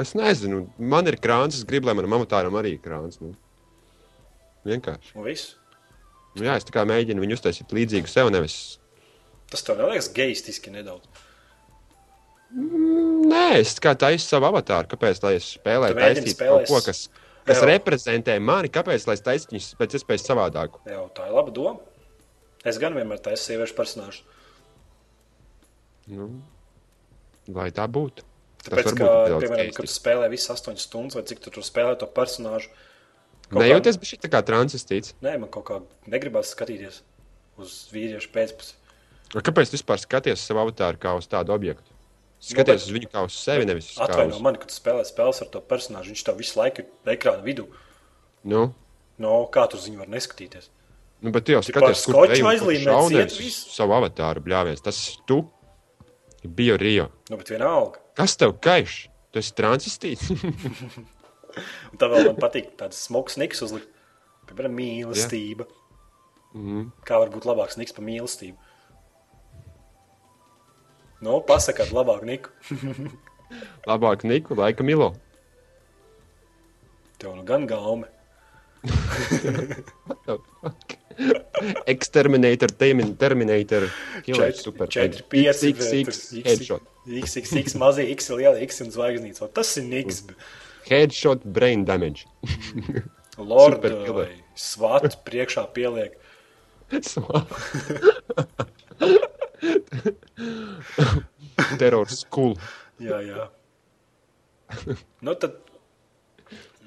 [0.00, 3.20] es nezinu, man ir krāns, es gribu, lai manam amatāram arī ir krāns.
[3.22, 3.34] Nu.
[4.68, 5.14] Vienkārši.
[5.16, 5.54] Un viss?
[6.36, 8.56] Nu, jā, es tā kā mēģinu viņu uztaisīt līdzīgu sev, nevis.
[9.50, 11.08] Tas tev neliekas geistiski nedaudz.
[12.50, 14.88] Nē, es kā taisu savu avatāru.
[14.90, 15.20] Kāpēc?
[15.24, 17.02] Lai es spēlēju, Tu mēģini taisītu spēlēs- kaut ko, kas,
[17.50, 18.70] kas reprezentē mani.
[18.72, 19.06] Kāpēc?
[19.08, 20.82] Lai es taisītu viņus pēc iespējas savādāku.
[20.88, 21.78] Jā, tā ir laba doma.
[22.66, 24.24] Es gan vienmēr taisu sieviešu personāžu.
[26.10, 26.28] Nu,
[27.54, 28.26] lai tā būtu.
[28.66, 32.08] Tāpēc, ka, piemēram, kad tu spēlē visas 8 stundas, vai cik tu tur spēlē to
[32.10, 32.68] personāžu,
[33.50, 35.16] Nejūties, šī tā kā transistīts.
[35.24, 35.78] Nē, man kaut kā
[36.10, 37.00] negribas skatīties
[37.58, 38.76] uz vīriešu pēcpusi.
[39.34, 41.90] Kāpēc tu vispār skaties savu avatāru kā uz tādu objektu?
[42.40, 44.40] Skaties uz viņu kā uz sevi, nevis uz Atvaino uz...
[44.44, 46.14] mani, kad spēlē spēles ar to personāžu.
[46.14, 47.66] Viņš tev visu laiku ir ekrāna vidū.
[48.48, 48.70] Nu,
[49.20, 50.70] No, kā tu uz viņu vari neskatīties?
[51.20, 53.66] nu, bet jau skaties, kur skoču ej un kur aizlīmēts, šaudies iet uz visu.
[53.76, 54.80] savu avatāru bļāvies.
[54.80, 55.42] Tas tu.
[56.40, 57.10] Bio Rio.
[57.28, 58.00] Nu, bet vienalga.
[58.16, 59.10] Kas tev kaiš?
[59.30, 60.30] Tu esi transistīts.
[61.92, 63.90] Un tā vēl man patīk tāds smogs niks uzlikt.
[64.48, 65.66] Piemēram, mīlestība.
[66.56, 66.88] Mhm.
[67.04, 68.56] Kā var būt labāks niks par mīlestību?
[71.20, 72.48] Nu, pasakāt labāk niku.
[73.90, 75.10] Labāk Niku, laika Milo.
[77.20, 78.06] Tev nu gan gaume.
[81.90, 83.90] Exterminator, Termin- Terminator,
[84.24, 84.86] Killer, Super.
[84.88, 86.82] 4, 5, XXX, Headshot.
[87.06, 89.50] XXX, mazie X, liela X un zvaigznīca.
[89.52, 90.22] Tas ir niks.
[90.88, 92.24] Headshot, brain damage.
[93.50, 93.84] Lord
[94.56, 96.16] svatu priekšā pieliek.
[101.80, 102.54] Terror school.
[103.00, 103.48] Jā, jā.
[105.24, 105.58] Nu, tad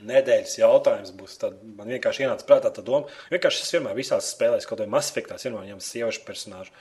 [0.08, 1.38] nedēļas jautājums būs.
[1.42, 3.10] Tad man vienkārši ienāca prātā tā doma.
[3.34, 6.74] Vienkārši es vienmēr visās spēlēs, kaut kādā masfiktās, vienmēr ņemu sieviešu personāžu.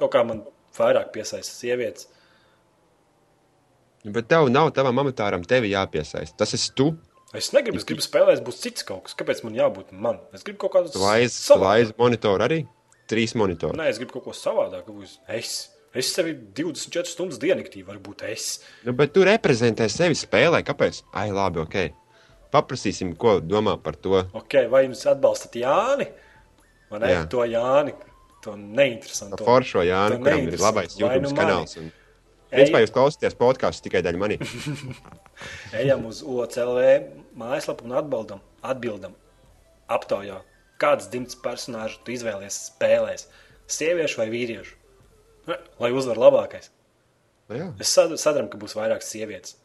[0.00, 0.44] Kaut kā man
[0.78, 2.08] vairāk piesaista sievietes.
[4.04, 6.36] Bet tev nav tavam amatāram tevi jāpiesaist.
[6.40, 6.90] Tas esi tu.
[7.34, 9.16] Es negribu, es gribu spēlēt, būs cits kaut kas.
[9.18, 10.20] Kāpēc man jābūt man?
[10.36, 11.62] Es gribu kaut kādu savādāku.
[11.64, 12.58] laiz monitoru arī.
[13.10, 13.76] Trīs monitori.
[13.78, 14.96] Nē, es gribu kaut ko savādāku.
[15.34, 15.56] Es,
[15.92, 18.48] es sevi 24 stundas diennaktī varu būt es.
[18.86, 20.62] Nu, bet tu reprezentē sevi spēlē.
[20.66, 21.02] Kāpēc?
[21.20, 21.76] Ai, labi, ok.
[22.54, 24.22] Paprasīsim, ko domā par to.
[24.44, 26.06] Okay, vai jūs atbalstat Jāni?
[26.92, 27.12] Vai ne?
[27.12, 27.26] Jā.
[27.32, 27.96] To Jāni.
[28.44, 29.40] To neinteresantu.
[29.40, 31.76] Par Foršo Jānu, to kuram ir labais Vai YouTube nu kanāls.
[31.80, 31.92] Un...
[32.54, 34.38] Principā jūs klausāties podkāstu tikai daļa manī.
[35.80, 36.84] Ejam uz OCLV
[37.40, 39.16] mājaslapu un atbildam, atbildam
[39.90, 40.38] aptaujā,
[40.84, 43.26] kāds dzimts personāžs tu izvēlies spēlēs.
[43.72, 44.76] Sieviešu vai vīriešu?
[45.80, 46.70] Lai uzvar labākais.
[47.50, 47.68] Nu, jā.
[47.80, 49.58] Es sadarbinu, ka būs vairāk sievietes.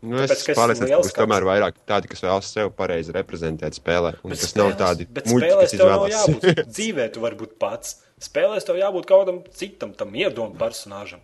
[0.00, 4.14] Nu, Tāpēc, es pārliecināts, ka būs tomēr vairāk tādi, kas vēlas sevi pareizi reprezentēt spēlē.
[4.24, 6.14] Un Bet kas nav muļķi, spēlēs kas izvēlas.
[6.14, 6.62] jābūt.
[6.70, 7.98] Dzīvē tu vari būt pats.
[8.20, 11.20] Spēlēs tev jābūt kaut kādam citam, tam iedomam personāžam.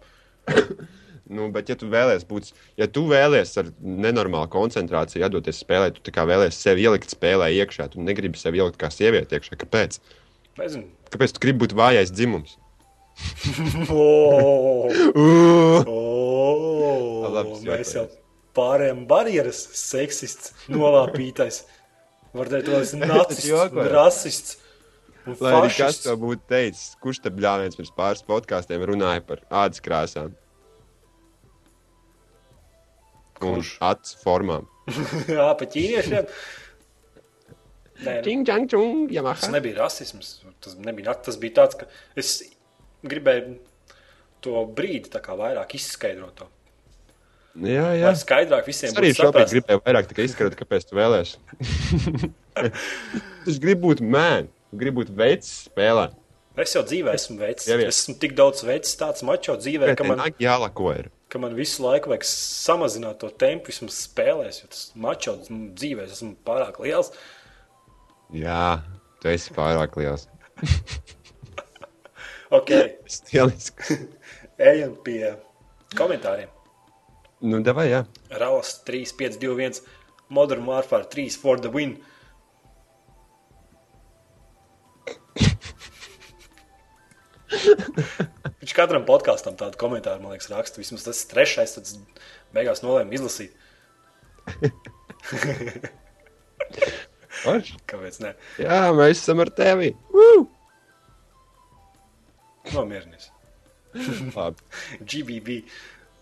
[1.26, 6.12] Nu, bet, ja tu vēlies būt, ja tu vēlies ar nenormālu koncentrāciju atdoties spēlē, tu
[6.14, 9.58] kā vēlies sevi ielikt spēlē iekšā, tu negribi sevi ielikt kā sievieti iekšā.
[9.58, 9.98] Kāpēc?
[10.60, 10.86] Nezinu.
[11.10, 12.54] Kāpēc tu gribi būt vājais dzimums?
[13.90, 15.82] Oh, Uh!
[15.88, 18.06] oh, Labi, mēs jau
[18.56, 21.64] pārējām barjeras, seksists, nolāpītais.
[22.36, 24.56] Varbūt tas ir nacists, rasists.
[25.26, 26.06] Lai arī kas fašists.
[26.06, 30.36] to būtu teicis, kurš te bļāviens pirms pāris podkāstiem runāja par ādas krāsām
[33.42, 33.76] un Kurš?
[33.84, 34.66] acu formām.
[35.36, 36.28] Jā, pa ķīniešiem.
[37.96, 39.52] Nē, nu, Čing, čang, čung, tas Yamaha.
[39.54, 40.34] nebija rasisms.
[40.60, 42.42] Tas, nebija, tas bija tāds, ka es
[43.06, 43.56] gribēju
[44.44, 46.42] to brīdi vairāk izskaidrot.
[46.42, 46.50] To.
[47.64, 48.10] Jā, jā.
[48.10, 51.38] Lai skaidrāk visiem Es arī šobrīd gribēju vairāk tikai izskaidrot, kāpēc tu vēlēsies.
[53.46, 54.48] Es gribu būt mēnesis,
[54.80, 56.06] gribu būt veids spēlē.
[56.56, 57.66] Es jau dzīvē esmu veids.
[57.68, 61.10] Es esmu tik daudz veids, tāds mačo dzīvē, ka man, Nāk jālako ir.
[61.36, 66.32] Ka man visu laiku vajag samazināt to tempu, vismaz spēlēs, jo tas mačo dzīvē esmu
[66.46, 67.12] pārāk liels.
[68.34, 68.80] Jā,
[69.20, 70.26] tu esi pārāk liels.
[72.54, 72.70] Ok,
[73.10, 73.96] Stiliski.
[74.70, 75.32] ejam pie
[75.98, 76.50] komentāriem.
[77.42, 78.04] Nu, davai, jā.
[78.40, 79.80] Raus 3, 5, 2, 1,
[80.30, 81.96] Modern Warfare 3 for the win.
[88.62, 90.80] Viņš katram podkāstam tādu komentāru, man liekas, raksta.
[90.82, 91.84] Vismaz tas trešais, tad
[92.56, 93.52] beigās nolēmu izlasīt.
[97.90, 98.34] Kāpēc ne?
[98.62, 99.92] Jā, mēs esam ar tevi.
[100.14, 100.46] Woo!
[102.74, 103.30] Nomierinies.
[105.10, 105.60] GBB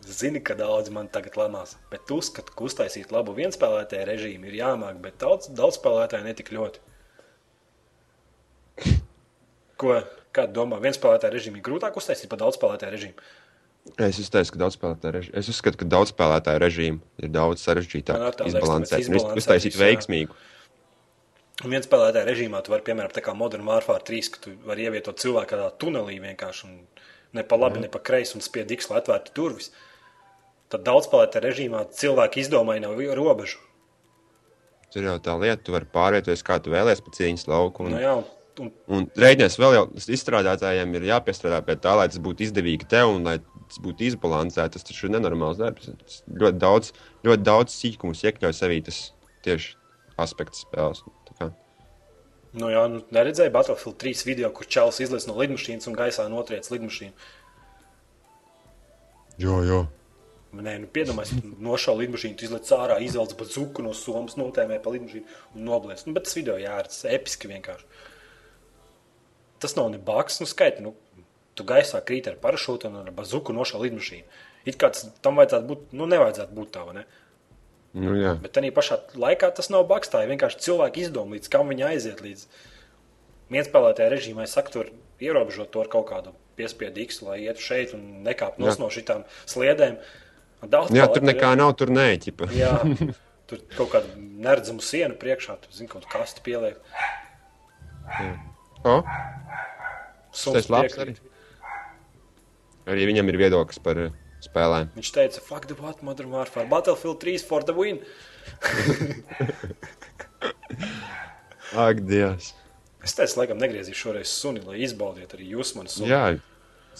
[0.04, 5.00] zina, ka daudz man tagad lamās, bet uzskatu, ka uztaisīt labu vienspēlētāju režīmu ir jāmāk,
[5.04, 6.82] bet daudz, daudz spēlētāju netik ļoti.
[9.80, 9.96] Ko?
[10.34, 10.80] Kāda domā?
[10.82, 13.26] Vienspēlētāju režīmu ir grūtāk uztaisīt par daudz spēlētāju režīmu.
[14.00, 18.20] Es uzskatu, ka daudz spēlētāju režīmu, es uzskatu, ka daudz spēlētāju režīmu ir daudz sarežģītāk
[18.22, 19.08] liekas, izbalansēt.
[19.12, 20.36] un Uztaisīt veiksmīgu.
[21.62, 24.88] Un viens spēlētāja režīmā tu vari, piemēram, tā kā Modern Warfare 3, ka tu vari
[24.88, 26.80] ievietot cilvēku kādā tunelī vienkārši un
[27.36, 29.70] ne pa labi, ne pa kreisi un spied X, lai atvērtu durvis.
[30.72, 33.60] Tad daudz spēlētāja režīmā cilvēki izdomāja nav robežu.
[34.94, 37.86] Tur jau tā lieta, tu vari pārvietoties, kā tu vēlēsies pa cīņas lauku.
[37.86, 39.84] Un, Nu, jā, un, un rēķinies vēl jau
[40.16, 44.76] izstrādātājiem ir jāpiestrādā pie tā, lai tas būtu izdevīgi tev un lai tas būtu izbalansēts.
[44.76, 45.90] Tas taču ir nenormāls darbs.
[46.04, 46.92] Tas ļoti daudz,
[47.26, 49.00] ļoti daudz sīkumus iekļauj sevī tas
[49.46, 49.74] tieši
[50.20, 51.02] aspekts spēles.
[52.54, 56.68] Nu, jā, nu, neredzēju Battlefield 3 video, kur čels izlaiž no lidmašīnas un gaisā notriec
[56.70, 57.26] lidmašīnu.
[59.42, 59.80] Jā, jā.
[60.54, 65.66] Nē, nu, piedomājieties, nošauja lidmašīnu, izlaiž ārā, izvelc bazuku no somas, notēmē pa lidmašīnu un
[65.66, 66.06] noblēs.
[66.06, 67.90] Nu, bet tas video jārādz episki vienkārši.
[69.64, 70.92] Tas nav ne baks, nu skaiti, nu,
[71.56, 74.40] tu gaisā krīt ar parašūtu un ar bazuku nošauja lidmašīnu.
[74.68, 74.90] It kā
[75.24, 77.04] tam vajadzētu būt, nu, nevajadzētu būt tā, vai ne?
[77.94, 78.34] Nu, jā.
[78.42, 81.84] Bet tajā pašā laikā tas nav baks, tā ir vienkārši cilvēki izdomā, līdz kam viņi
[81.92, 82.22] aiziet.
[82.24, 82.46] Līdz
[83.54, 84.90] vienspēlētajā režīmā es saku, tur
[85.22, 88.74] ierobežot to ar kaut kādu piespiedu X, lai ietu šeit un nekāptu Jā.
[88.82, 90.00] no šitām sliedēm.
[90.64, 92.48] Daudz jā, tur nekā nav, tur nē, ķipa.
[92.56, 92.72] Jā,
[93.50, 96.80] tur kaut kāda neredzamu sienu priekšā, tur zina, kaut kāda kastu pieliek.
[98.84, 98.98] O,
[100.34, 101.14] tas labs arī.
[102.84, 104.10] Arī viņam ir viedoklis par eh,
[104.44, 104.90] spēlēm.
[104.98, 108.02] Viņš teica, fuck the what, Modern Warfare, Battlefield 3 for the win.
[111.86, 112.52] Ak, Dievs!
[113.04, 116.10] Es teicu, laikam, negriezīšu šoreiz suni, lai izbaudiet arī jūs mani suni.
[116.12, 116.36] Jā,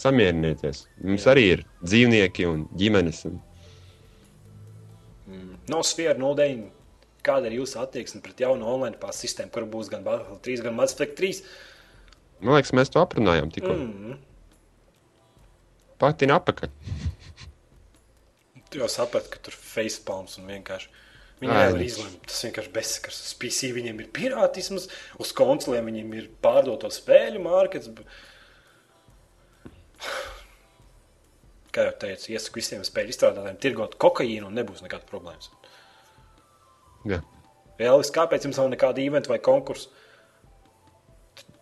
[0.01, 0.87] samierinieties.
[1.05, 3.20] Mums arī ir dzīvnieki un ģimenes.
[3.28, 3.39] Un...
[5.72, 6.66] No sfēra 09.
[7.24, 10.74] Kāda ir jūsu attieksme pret jaunu online pār sistēmu, kur būs gan Battlefield 3, gan
[10.76, 11.41] Mass Effect 3?
[12.45, 13.73] Man liekas, mēs to aprunājām tikko.
[13.73, 14.19] Mm.
[16.01, 16.69] Patina apakaļ.
[18.69, 20.91] Tu jau saprati, ka tur ir facepalms un vienkārši.
[21.41, 21.87] Viņi Ai, nevar nu.
[21.87, 22.21] izlemt.
[22.29, 23.23] Tas vienkārši bezsakars.
[23.27, 24.89] Uz PC viņiem ir pirātisms,
[25.21, 27.91] uz konsolēm viņiem ir pārdoto spēļu mārkets.
[31.75, 35.51] Kā jau teicu, iesaku visiem spēļu izstrādātājiem tirgot kokaīnu un nebūs nekādas problēmas.
[37.09, 37.21] Jā.
[37.81, 39.91] Vēlis, kāpēc jums nav nekāda eventa vai konkursa?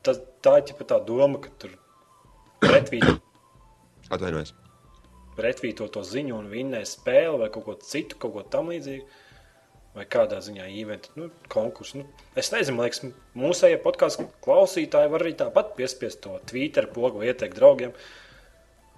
[0.02, 1.74] Tas, tā ir ķipa tā doma, ka tur
[2.62, 3.06] pretvīt,
[4.10, 4.54] Atvainojos.
[5.38, 9.06] pretvīto to ziņu un vinnēs spēli vai kaut ko citu, kaut ko tam līdzīgu.
[9.92, 11.98] Vai kādā ziņā īventa, nu, konkursu.
[12.00, 13.02] Nu, es nezinu, liekas,
[13.36, 17.92] mūsējie podkāstu klausītāji var arī tāpat piespiest to Twitter pogu vai ieteikt draugiem.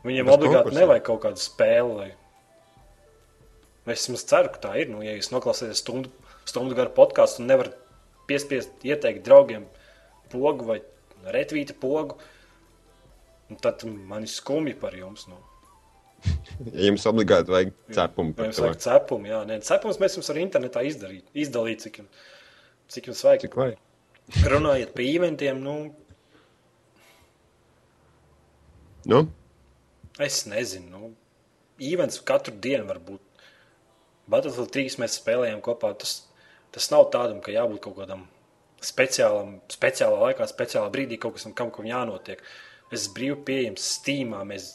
[0.07, 0.79] Viņiem Bez obligāti konkursa.
[0.79, 1.97] nevajag kaut kādu spēli.
[1.99, 2.07] Lai...
[3.91, 4.93] Es vismaz ceru, ka tā ir.
[4.93, 6.13] Nu, ja jūs noklausāties stundu,
[6.47, 7.75] stundu garu podkāstu un nevarat
[8.31, 9.67] piespiest ieteikt draugiem
[10.31, 10.79] pogu vai
[11.33, 12.19] retvīta pogu,
[13.65, 15.27] tad man ir skumji par jums.
[15.31, 15.41] Nu.
[16.73, 19.29] Ja jums obligāti vajag cepumu par jums vajag cepumu?
[19.29, 22.01] Jā, nē, cepums mēs jums varam internetā izdarīt, izdalīt, cik,
[22.95, 23.45] cik jums vajag.
[23.45, 23.83] cik vajag.
[24.55, 25.77] Runājot par eventiem, nu,
[29.05, 29.29] Nu,
[30.19, 30.99] es nezinu.
[30.99, 31.13] Nu,
[31.79, 33.21] events katru dienu var būt.
[34.31, 35.93] Battlefield 3 mēs spēlējām kopā.
[36.01, 36.23] Tas,
[36.73, 38.25] tas nav tādam, ka jābūt kaut kādam
[38.85, 42.43] speciālam, speciālā laikā, speciālā brīdī, kaut kas tam, kam jānotiek.
[42.91, 44.43] Es esmu brīvi pieejams Steamā.
[44.49, 44.69] Mēs,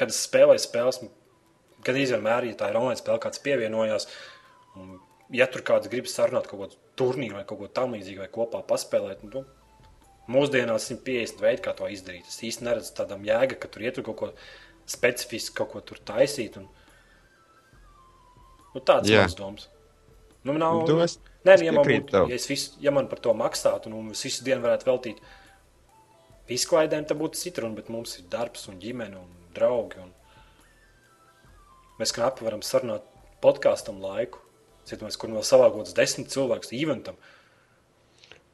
[0.00, 1.02] kad es spēlēju spēles,
[1.84, 4.08] kad vienmēr, ja tā ir online spēle, kāds pievienojās.
[4.80, 4.96] Un,
[5.34, 9.26] ja tur kāds grib sarunāt kaut kādu turnīru vai kaut ko tamlīdzīgu, vai kopā paspēlēt,
[9.28, 9.44] nu,
[10.24, 12.28] Mūsdienās ir 150 veidi, kā to izdarīt.
[12.30, 14.28] Es īsti neredzu tādam jēga, ka tur iet kaut ko
[14.88, 16.56] specifisku, kaut ko tur taisīt.
[16.56, 16.70] Un...
[18.72, 19.68] Nu, tāds ir mans domas.
[20.44, 22.28] Nu, nav, Tu es- Nē, es nu, ja, man būtu, tev.
[22.30, 25.18] ja, visu, ja man par to maksātu, un es visu dienu varētu veltīt
[26.48, 30.00] izklaidēm, tad būtu citruna, bet mums ir darbs un ģimene un draugi.
[30.02, 30.12] Un...
[32.00, 33.02] Mēs knapi varam sarunāt
[33.44, 34.38] podkāstam laiku.
[34.84, 37.16] Citamies, kur vēl savākots desmit cilvēkus eventam.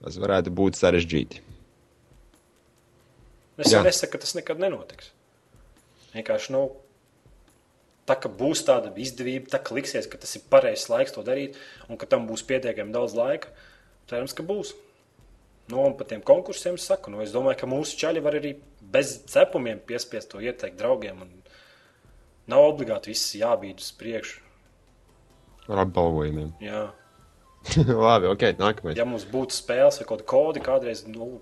[0.02, 1.40] tas varētu būt sarežģīti.
[3.58, 3.82] Es Jā.
[3.84, 5.10] nesaku, ka tas nekad nenotiks.
[6.14, 6.62] Vienkārši nu,
[8.10, 11.58] tā, ka būs tāda izdevība, tā ka liksies, ka tas ir pareizs laiks to darīt,
[11.88, 13.52] un ka tam būs pietiekami daudz laika.
[14.10, 14.74] Cerams, ka būs.
[15.70, 18.56] Nu, un par tiem konkursiem es saku, nu, es domāju, ka mūsu čaļi var arī
[18.82, 21.22] bez cepumiem piespiest to ieteikt draugiem.
[21.22, 21.36] un
[22.50, 24.40] Nav obligāti viss jābīd uz priekšu.
[25.70, 26.48] Ar apbalvojumiem.
[26.64, 26.88] Jā.
[28.06, 28.98] Labi, ok, nākamais.
[28.98, 31.36] Ja mums būtu spēles vai kaut kāda kodi, kādreiz nu,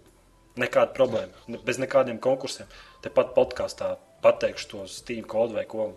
[0.61, 2.69] nekāda problēma, bez nekādiem konkursiem,
[3.05, 5.93] tepat podkāstā pateikšu to Steam kodu vai ko.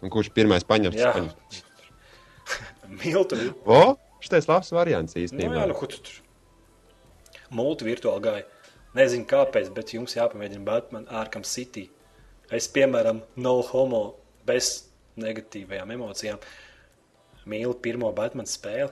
[0.00, 0.96] Un kurš pirmais paņems?
[0.96, 1.60] Paņems.
[3.02, 3.38] Miltu.
[3.68, 3.80] O,
[4.24, 5.60] šitais labs variants Nu, īstenībā.
[5.60, 6.16] jā, nu, ko tu tur?
[7.54, 8.46] Multi virtuāli gāja.
[8.98, 11.88] Nezinu, kāpēc, bet jums jāpamēģina Batman Arkham City.
[12.50, 14.00] Es, piemēram, no homo
[14.48, 14.88] bez
[15.20, 16.40] negatīvajām emocijām
[17.50, 18.90] mīlu pirmo Batman spēli.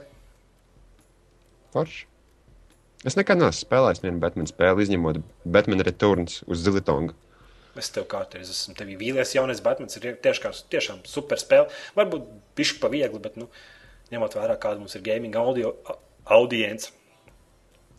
[1.75, 2.05] Forši.
[3.07, 7.15] Es nekad neesmu spēlējis vienu Batman spēli, izņemot Batman Returns uz Zilitonga.
[7.79, 11.71] Es tev kādreiz esmu tevi vīlies, jaunais Batmans ir tieši kā, tiešām super spēle.
[11.99, 12.27] Varbūt
[12.59, 13.49] bišķi pa viegli, bet, nu,
[14.13, 15.77] ņemot vērā, kāda mums ir gaming audio,
[16.35, 16.91] audience,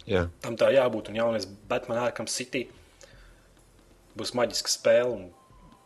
[0.10, 1.12] Jā, tam tā jābūt.
[1.12, 2.64] Un jaunais Batman Arkham City
[4.18, 5.22] būs maģiska spēle, un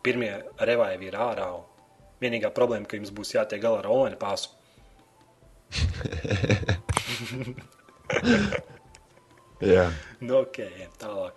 [0.05, 0.31] pirmie
[0.63, 1.47] revaivi ir ārā.
[2.23, 4.47] Vienīgā problēma, ka jums būs jātiek galā ar online pāsu.
[9.73, 9.85] jā.
[10.21, 10.57] Nu, ok,
[11.01, 11.35] tālāk.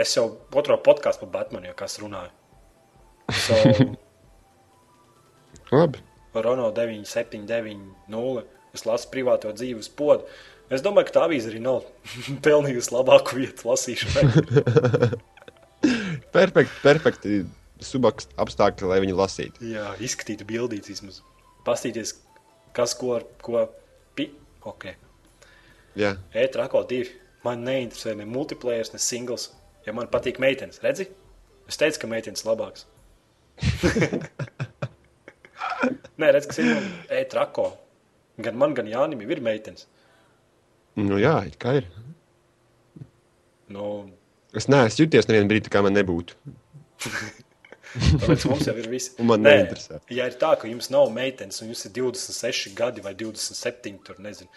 [0.00, 2.32] Es jau otro podkāstu par Batmanu, jau kas runāju.
[3.30, 3.54] So,
[5.78, 6.02] labi.
[6.34, 8.42] Rono 9790.
[8.74, 10.26] Es lasu privāto dzīvi uz podu.
[10.72, 11.84] Es domāju, ka tā avīze arī nav
[12.46, 14.24] pelnījusi labāku vietu lasīšanai.
[16.34, 17.30] Perfekti, perfekti
[17.84, 19.66] subaks apstākļi, lai viņu lasītu.
[19.68, 21.18] Jā, izskatītu bildītas vismaz.
[21.66, 22.14] Pastīties,
[22.74, 23.66] kas ko ar ko.
[24.16, 24.24] Pi...
[24.66, 24.84] Ok.
[26.00, 27.12] Jā, E-trako divi.
[27.44, 29.50] Man neinteresē ne multiplayer, ne singls.
[29.86, 31.08] Ja man patīk meitenes, redzi?
[31.68, 32.86] Es teicu, ka meitenes labāks.
[36.20, 36.68] Nē, redz, kas ir
[37.12, 37.70] e-trako.
[38.44, 39.86] Gan man, gan Jānim ir meitenes.
[40.96, 41.88] nu jā, it kā ir.
[43.68, 44.10] Nu,
[44.54, 46.36] Es neesmu juties nevienu brīdi, kā man nebūtu.
[48.22, 49.10] tāpēc mums jau ir viss.
[49.18, 49.98] Man Nē, neinteresē.
[50.14, 54.20] Ja ir tā, ka jums nav meitenes, un jums ir 26 gadi vai 27, tur
[54.22, 54.50] nezinu.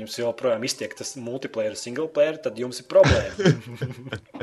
[0.00, 3.52] Jums joprojām iztiek tas multiplayer, single player, tad jums ir problēma.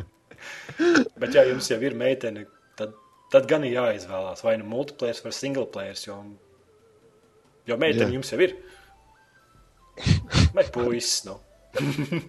[1.20, 2.46] Bet, ja jums jau ir meitene,
[2.78, 2.94] tad,
[3.34, 5.98] tad gan ir jāizvēlās vai nu multiplayer vai single player.
[6.06, 6.20] Jo,
[7.68, 8.16] jo meitene Jā.
[8.20, 8.56] jums jau ir.
[10.54, 11.26] Vai puisis?
[11.28, 11.40] Nu.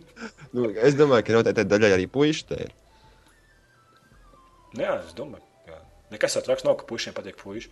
[0.57, 2.71] Nu, es domāju, ka noteikti daļai arī puiši te ir.
[4.81, 5.45] Jā, es domāju.
[5.69, 5.77] Jā.
[6.15, 7.69] Nekas jau traks nav, ka puišiem patīk puiši.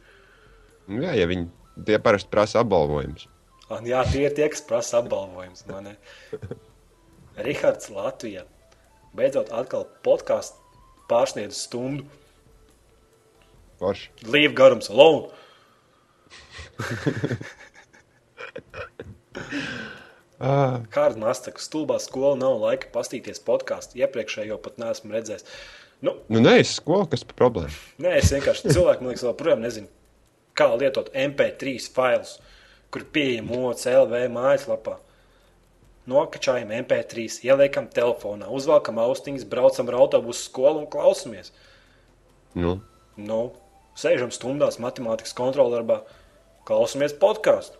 [0.93, 1.49] Nu, jā, ja viņi
[1.89, 3.27] tie parasti prasa apbalvojumus.
[3.71, 5.65] Ah, Jā, tie ir tie, kas prasa apbalvojumus.
[7.47, 8.45] Rihards Latvijā.
[9.17, 10.55] Beidzot, atkal podkāsts
[11.11, 12.07] pārsniedz stundu.
[13.81, 14.09] Forši.
[14.33, 15.29] Leave garums alone.
[20.37, 23.99] Kāda nastaka stulbā skola nav laika pastīties podkāstu.
[24.03, 25.47] Iepriekšējo pat neesmu redzējis.
[26.05, 27.73] Nu, nu, nē, es skolu, kas par problēmu.
[28.05, 29.89] nē, es vienkārši cilvēku, man liekas, joprojām nezinu,
[30.57, 32.35] kā lietot MP3 failus,
[32.97, 34.97] kur pieejami OCLV mājaslapā.
[36.09, 41.53] Nokačājam MP3, ieliekam telefonā, uzvelkam austiņas, braucam ar autobusu skolu un klausamies.
[42.57, 42.79] Nu,
[43.17, 43.39] Nu,
[43.97, 46.03] sēžam stundās matemātikas kontrolarbā,
[46.69, 47.77] klausamies podkāstu.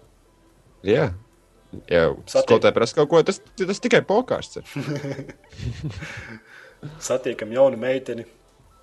[0.85, 1.13] jā.
[2.27, 4.57] Satiek- skolotāji prasa kaut ko, tas, tas tikai pokāsts.
[4.57, 5.35] ir.
[7.09, 8.25] Satiekam jaunu meiteni,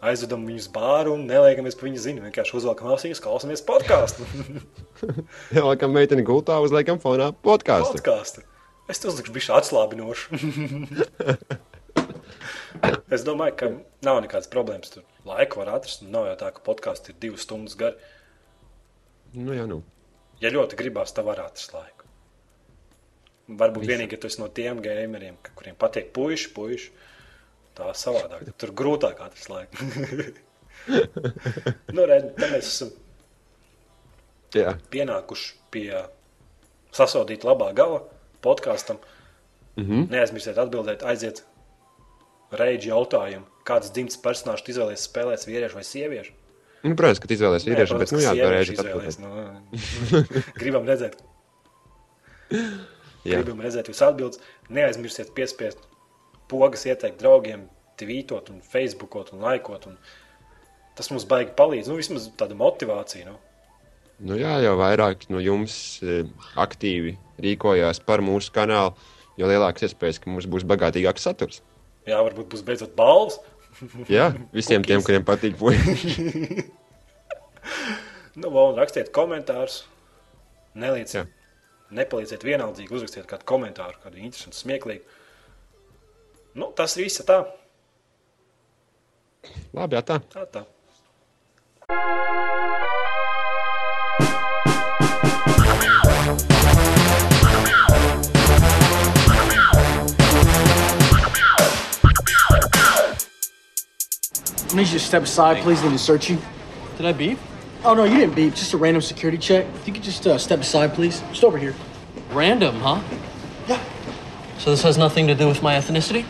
[0.09, 2.23] aizvedam viņu uz bāru un neliekamies pa viņu zinu.
[2.27, 4.25] Vienkārši uzvelkam austiņas, klausamies podkāstu.
[5.55, 7.97] Jā, laikam meiteni gultā uzliekam fonā podkāstu.
[7.99, 8.43] podkāstu.
[8.91, 10.39] Es to uzlikšu bišķi atslābinošu.
[13.15, 13.69] es domāju, ka
[14.05, 14.91] nav nekādas problēmas.
[14.93, 16.03] Tur laiku var atrast.
[16.07, 17.95] Nav jau tā, ka podkāsts ir divas stundas gari.
[19.33, 19.81] Nu, jā, nu.
[20.43, 22.09] Ja ļoti gribās, tad var atrast laiku.
[23.53, 23.91] Varbūt Visu.
[23.91, 26.91] vienīgi, ja tu esi no tiem gameriem, ka- kuriem patīk puiši, puiši.
[27.77, 28.51] Tā savādāk.
[28.61, 29.87] Tur grūtāk atrast laiku.
[31.95, 32.91] nu, redz, mēs esam
[34.53, 34.75] Jā.
[34.93, 35.87] pienākuši pie
[36.93, 38.03] sasodīt labā gala
[38.45, 38.99] podkāstam.
[39.75, 40.09] Mm -hmm.
[40.13, 41.41] Neaizmirstiet atbildēt, aiziet
[42.51, 46.33] reģi jautājumu, kāds dzimts personāžs izvēlēsies spēlēt, vīriešu vai sieviešu.
[46.83, 49.71] nu, protams, ka izvēlēsies vīriešu, bet, nu, jā, sieviešu pareizi izvēlēs, atbildēt.
[50.11, 51.15] nu, Gribam redzēt,
[53.23, 53.39] Jā.
[53.39, 54.39] gribam redzēt jūsu atbildes.
[54.69, 55.79] Neaizmirstiet piespiest
[56.51, 57.67] pogas, ieteikt draugiem,
[57.99, 59.87] tvītot, un facebookot un laikot.
[59.91, 59.97] Un
[60.97, 61.89] tas mums baigi palīdz.
[61.91, 63.31] Nu, vismaz tāda motivācija.
[63.31, 63.39] Nu.
[64.23, 65.75] Nu, jā, jau vairāk no jums
[66.05, 66.21] e,
[66.59, 68.93] aktīvi rīkojās par mūsu kanālu,
[69.39, 71.63] jo lielāks iespējas, ka mums būs bagātīgāks saturs.
[72.07, 73.39] Jā, varbūt būs beidzot balvas.
[74.11, 76.69] Jā, visiem tiem, kuriem patīk puiši.
[78.33, 79.83] Nu, vēl rakstiet komentārus.
[80.73, 81.29] Nelieciet,
[81.93, 85.19] nepalīdziet vienaldzīgi, uzrakstiet kādu komentāru, kādu interesantu, smieklīgu.
[86.55, 87.39] Nu, tas viss ir tā.
[89.73, 90.19] Labi, jā, tā.
[90.29, 90.61] tā, tā.
[104.73, 105.81] I need you to step aside, please.
[105.81, 106.37] I need to search you.
[106.97, 107.39] Did I beep?
[107.83, 108.53] Oh, no, you didn't beep.
[108.53, 109.65] Just a random security check.
[109.75, 111.21] If you could just uh, step aside, please.
[111.29, 111.75] Just over here.
[112.31, 113.01] Random, huh?
[113.67, 113.79] Yeah.
[114.59, 116.25] So this has nothing to do with my ethnicity?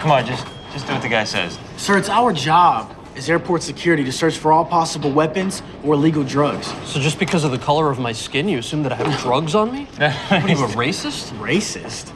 [0.00, 1.58] Come on, just just do what the guy says.
[1.76, 6.24] Sir, it's our job as airport security to search for all possible weapons or illegal
[6.24, 6.72] drugs.
[6.84, 9.54] So just because of the color of my skin, you assume that I have drugs
[9.54, 9.84] on me?
[9.98, 11.36] What are you, a racist?
[11.38, 12.14] Racist?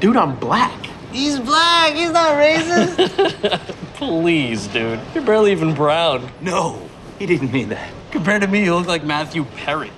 [0.00, 0.86] Dude, I'm black.
[1.10, 1.94] He's black.
[1.94, 3.58] He's not racist.
[3.94, 5.00] Please, dude.
[5.14, 6.28] You're barely even brown.
[6.40, 6.86] no,
[7.18, 7.90] he didn't mean that.
[8.10, 9.90] Compared to me, you look like Matthew Perry.